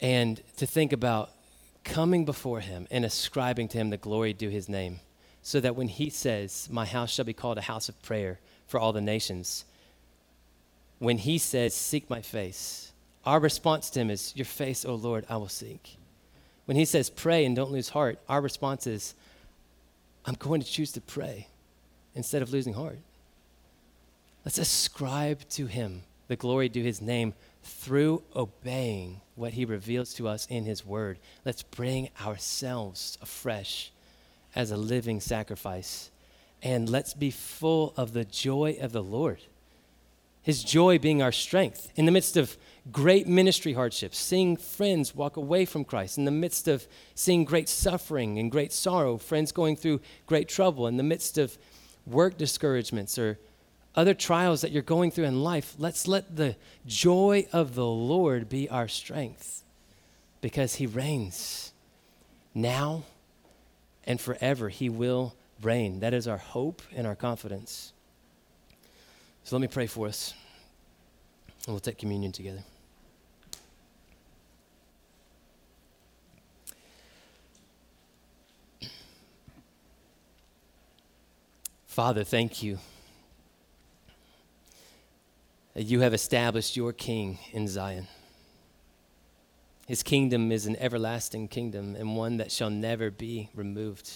and 0.00 0.40
to 0.56 0.66
think 0.66 0.92
about 0.92 1.32
coming 1.82 2.24
before 2.24 2.60
Him 2.60 2.86
and 2.92 3.04
ascribing 3.04 3.66
to 3.68 3.78
Him 3.78 3.90
the 3.90 3.96
glory 3.96 4.34
due 4.34 4.50
His 4.50 4.68
name, 4.68 5.00
so 5.42 5.58
that 5.58 5.74
when 5.74 5.88
He 5.88 6.10
says, 6.10 6.68
My 6.70 6.84
house 6.84 7.10
shall 7.10 7.24
be 7.24 7.32
called 7.32 7.58
a 7.58 7.62
house 7.62 7.88
of 7.88 8.00
prayer, 8.02 8.38
for 8.72 8.80
all 8.80 8.94
the 8.94 9.02
nations. 9.02 9.66
When 10.98 11.18
he 11.18 11.36
says, 11.36 11.74
Seek 11.74 12.08
my 12.08 12.22
face, 12.22 12.92
our 13.26 13.38
response 13.38 13.90
to 13.90 14.00
him 14.00 14.10
is, 14.10 14.32
Your 14.34 14.46
face, 14.46 14.86
O 14.86 14.94
Lord, 14.94 15.26
I 15.28 15.36
will 15.36 15.50
seek. 15.50 15.98
When 16.64 16.78
he 16.78 16.86
says, 16.86 17.10
Pray 17.10 17.44
and 17.44 17.54
don't 17.54 17.70
lose 17.70 17.90
heart, 17.90 18.18
our 18.30 18.40
response 18.40 18.86
is, 18.86 19.14
I'm 20.24 20.36
going 20.38 20.62
to 20.62 20.66
choose 20.66 20.90
to 20.92 21.02
pray 21.02 21.48
instead 22.14 22.40
of 22.40 22.50
losing 22.50 22.72
heart. 22.72 22.98
Let's 24.46 24.58
ascribe 24.58 25.46
to 25.50 25.66
him 25.66 26.04
the 26.28 26.36
glory 26.36 26.70
due 26.70 26.82
his 26.82 27.02
name 27.02 27.34
through 27.62 28.22
obeying 28.34 29.20
what 29.34 29.52
he 29.52 29.66
reveals 29.66 30.14
to 30.14 30.28
us 30.28 30.46
in 30.46 30.64
his 30.64 30.86
word. 30.86 31.18
Let's 31.44 31.62
bring 31.62 32.08
ourselves 32.24 33.18
afresh 33.20 33.92
as 34.54 34.70
a 34.70 34.78
living 34.78 35.20
sacrifice. 35.20 36.10
And 36.62 36.88
let's 36.88 37.14
be 37.14 37.30
full 37.30 37.92
of 37.96 38.12
the 38.12 38.24
joy 38.24 38.76
of 38.80 38.92
the 38.92 39.02
Lord. 39.02 39.40
His 40.42 40.64
joy 40.64 40.98
being 40.98 41.22
our 41.22 41.32
strength. 41.32 41.92
In 41.96 42.06
the 42.06 42.12
midst 42.12 42.36
of 42.36 42.56
great 42.90 43.28
ministry 43.28 43.74
hardships, 43.74 44.18
seeing 44.18 44.56
friends 44.56 45.14
walk 45.14 45.36
away 45.36 45.64
from 45.64 45.84
Christ, 45.84 46.18
in 46.18 46.24
the 46.24 46.30
midst 46.30 46.66
of 46.66 46.86
seeing 47.14 47.44
great 47.44 47.68
suffering 47.68 48.38
and 48.38 48.50
great 48.50 48.72
sorrow, 48.72 49.18
friends 49.18 49.52
going 49.52 49.76
through 49.76 50.00
great 50.26 50.48
trouble, 50.48 50.86
in 50.86 50.96
the 50.96 51.02
midst 51.02 51.38
of 51.38 51.56
work 52.06 52.36
discouragements 52.36 53.18
or 53.18 53.38
other 53.94 54.14
trials 54.14 54.62
that 54.62 54.72
you're 54.72 54.82
going 54.82 55.10
through 55.10 55.24
in 55.24 55.42
life, 55.42 55.74
let's 55.78 56.08
let 56.08 56.36
the 56.36 56.56
joy 56.86 57.46
of 57.52 57.74
the 57.74 57.86
Lord 57.86 58.48
be 58.48 58.68
our 58.68 58.88
strength 58.88 59.62
because 60.40 60.76
He 60.76 60.86
reigns 60.86 61.72
now 62.54 63.04
and 64.04 64.20
forever. 64.20 64.70
He 64.70 64.88
will 64.88 65.34
reign. 65.64 66.00
That 66.00 66.14
is 66.14 66.28
our 66.28 66.38
hope 66.38 66.82
and 66.94 67.06
our 67.06 67.16
confidence. 67.16 67.92
So 69.44 69.56
let 69.56 69.60
me 69.60 69.68
pray 69.68 69.86
for 69.86 70.06
us, 70.06 70.34
and 71.66 71.74
we'll 71.74 71.80
take 71.80 71.98
communion 71.98 72.32
together. 72.32 72.62
Father, 81.86 82.24
thank 82.24 82.62
you 82.62 82.78
that 85.74 85.82
you 85.82 86.00
have 86.00 86.14
established 86.14 86.76
your 86.76 86.92
king 86.92 87.38
in 87.52 87.68
Zion. 87.68 88.06
His 89.86 90.02
kingdom 90.02 90.52
is 90.52 90.64
an 90.64 90.76
everlasting 90.76 91.48
kingdom 91.48 91.94
and 91.94 92.16
one 92.16 92.38
that 92.38 92.50
shall 92.50 92.70
never 92.70 93.10
be 93.10 93.50
removed. 93.54 94.10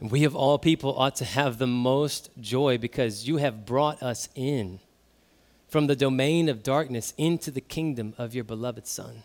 We 0.00 0.24
of 0.24 0.34
all 0.34 0.58
people 0.58 0.96
ought 0.98 1.16
to 1.16 1.24
have 1.24 1.58
the 1.58 1.66
most 1.66 2.30
joy 2.40 2.78
because 2.78 3.26
you 3.26 3.38
have 3.38 3.64
brought 3.64 4.02
us 4.02 4.28
in 4.34 4.80
from 5.68 5.86
the 5.86 5.96
domain 5.96 6.48
of 6.48 6.62
darkness 6.62 7.14
into 7.16 7.50
the 7.50 7.60
kingdom 7.60 8.14
of 8.18 8.34
your 8.34 8.44
beloved 8.44 8.86
Son. 8.86 9.22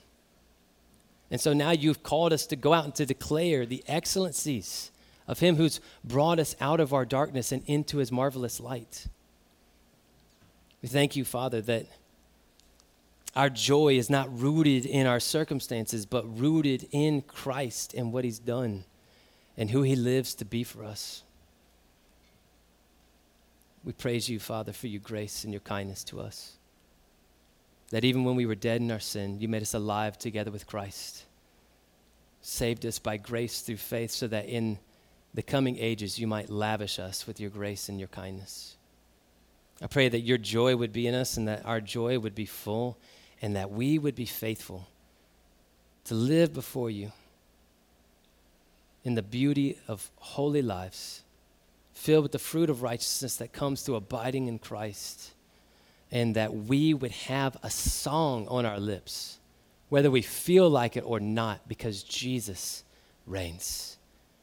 And 1.32 1.39
so 1.39 1.53
now 1.53 1.72
you've 1.72 2.01
called 2.01 2.34
us 2.34 2.47
to 2.47 2.55
go 2.55 2.74
out 2.74 2.86
and 2.86 2.95
to 2.95 3.05
declare 3.05 3.65
the 3.65 3.84
excellencies 3.88 4.91
of 5.28 5.39
him 5.39 5.57
who's 5.57 5.80
brought 6.03 6.39
us 6.39 6.55
out 6.59 6.80
of 6.80 6.91
our 6.91 7.05
darkness 7.05 7.51
and 7.51 7.63
into 7.67 7.97
his 7.97 8.11
marvelous 8.11 8.59
light. 8.59 9.07
We 10.82 10.89
thank 10.89 11.15
you, 11.15 11.26
Father, 11.26 11.61
that 11.61 11.86
our 13.36 13.49
joy 13.49 13.97
is 13.97 14.09
not 14.09 14.36
rooted 14.36 14.86
in 14.86 15.05
our 15.05 15.20
circumstances, 15.20 16.05
but 16.05 16.39
rooted 16.39 16.88
in 16.91 17.22
Christ 17.22 17.93
and 17.93 18.11
what 18.11 18.24
he's 18.24 18.39
done 18.39 18.86
and 19.60 19.70
who 19.70 19.82
he 19.82 19.97
lives 19.97 20.34
to 20.36 20.45
be 20.45 20.64
for 20.64 20.86
us. 20.86 21.22
We 23.84 23.91
praise 23.91 24.30
you, 24.30 24.39
Father, 24.39 24.72
for 24.72 24.88
your 24.88 25.01
grace 25.01 25.43
and 25.43 25.51
your 25.51 25.60
kindness 25.60 26.05
to 26.05 26.22
us. 26.22 26.53
That 27.89 28.05
even 28.05 28.24
when 28.24 28.38
we 28.38 28.45
were 28.45 28.55
dead 28.55 28.80
in 28.80 28.89
our 28.89 29.01
sin, 29.01 29.38
you 29.39 29.49
made 29.49 29.62
us 29.62 29.74
alive 29.74 30.18
together 30.18 30.49
with 30.49 30.66
Christ, 30.66 31.26
saved 32.41 32.86
us 32.86 32.99
by 32.99 33.18
grace 33.18 33.60
through 33.60 33.78
faith, 33.78 34.12
so 34.12 34.28
that 34.28 34.45
in 34.45 34.80
the 35.34 35.41
coming 35.41 35.78
ages 35.78 36.18
you 36.18 36.26
might 36.26 36.49
lavish 36.49 36.97
us 36.97 37.28
with 37.28 37.41
your 37.41 37.49
grace 37.49 37.89
and 37.89 37.99
your 37.99 38.07
kindness. 38.07 38.78
I 39.82 39.88
pray 39.88 40.07
that 40.07 40.22
your 40.22 40.38
joy 40.38 40.78
would 40.78 40.93
be 40.93 41.05
in 41.05 41.14
us 41.14 41.36
and 41.36 41.49
that 41.49 41.66
our 41.66 41.82
joy 41.82 42.18
would 42.18 42.36
be 42.36 42.45
full 42.45 42.97
and 43.41 43.57
that 43.57 43.72
we 43.72 43.99
would 43.99 44.16
be 44.16 44.26
faithful 44.26 44.88
to 46.05 46.14
live 46.16 46.53
before 46.53 46.89
you 46.89 47.12
in 49.04 49.16
the 49.16 49.22
beauty 49.22 49.78
of 49.88 50.12
holy 50.18 50.62
lives, 50.62 51.24
filled 51.93 52.24
with 52.24 52.32
the 52.32 52.39
fruit 52.39 52.70
of 52.70 52.82
righteousness 52.82 53.36
that 53.38 53.54
comes 53.54 53.82
through 53.82 53.95
abiding 53.95 54.47
in 54.47 54.60
Christ, 54.60 55.34
and 56.12 56.36
that 56.36 56.54
we 56.54 56.93
would 56.93 57.12
have 57.12 57.58
a 57.62 57.70
song 57.70 58.47
on 58.47 58.66
our 58.66 58.80
lips, 58.80 59.39
whether 59.89 60.12
we 60.12 60.22
feel 60.22 60.70
like 60.70 60.97
it 60.97 61.04
or 61.06 61.20
not, 61.20 61.68
because 61.68 62.04
Jesus 62.04 62.84
reigns 63.26 63.97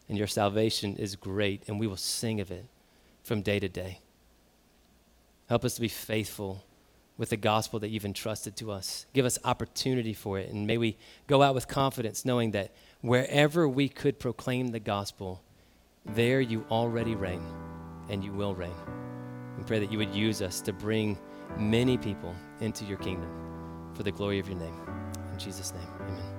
and 0.08 0.16
your 0.16 0.26
salvation 0.26 0.96
is 0.96 1.16
great, 1.16 1.62
and 1.66 1.80
we 1.80 1.86
will 1.86 1.96
sing 1.96 2.40
of 2.40 2.50
it 2.50 2.66
from 3.24 3.42
day 3.42 3.58
to 3.58 3.68
day. 3.68 3.98
Help 5.48 5.64
us 5.64 5.74
to 5.74 5.80
be 5.80 5.88
faithful 5.88 6.64
with 7.18 7.30
the 7.30 7.36
gospel 7.36 7.80
that 7.80 7.88
you've 7.88 8.04
entrusted 8.04 8.56
to 8.56 8.70
us. 8.70 9.06
Give 9.14 9.24
us 9.24 9.38
opportunity 9.44 10.12
for 10.12 10.38
it, 10.38 10.50
and 10.50 10.66
may 10.66 10.78
we 10.78 10.96
go 11.26 11.42
out 11.42 11.54
with 11.54 11.66
confidence 11.66 12.24
knowing 12.24 12.52
that 12.52 12.72
wherever 13.00 13.68
we 13.68 13.88
could 13.88 14.18
proclaim 14.18 14.68
the 14.68 14.80
gospel, 14.80 15.42
there 16.04 16.40
you 16.40 16.64
already 16.70 17.14
reign, 17.14 17.42
and 18.08 18.22
you 18.24 18.32
will 18.32 18.54
reign. 18.54 18.74
We 19.58 19.64
pray 19.64 19.78
that 19.78 19.90
you 19.90 19.98
would 19.98 20.14
use 20.14 20.42
us 20.42 20.60
to 20.62 20.72
bring 20.72 21.18
many 21.58 21.96
people 21.96 22.34
into 22.60 22.84
your 22.84 22.98
kingdom 22.98 23.30
for 23.94 24.02
the 24.02 24.12
glory 24.12 24.38
of 24.38 24.48
your 24.48 24.58
name. 24.58 24.74
In 25.32 25.38
Jesus' 25.38 25.72
name, 25.72 25.88
amen. 26.00 26.35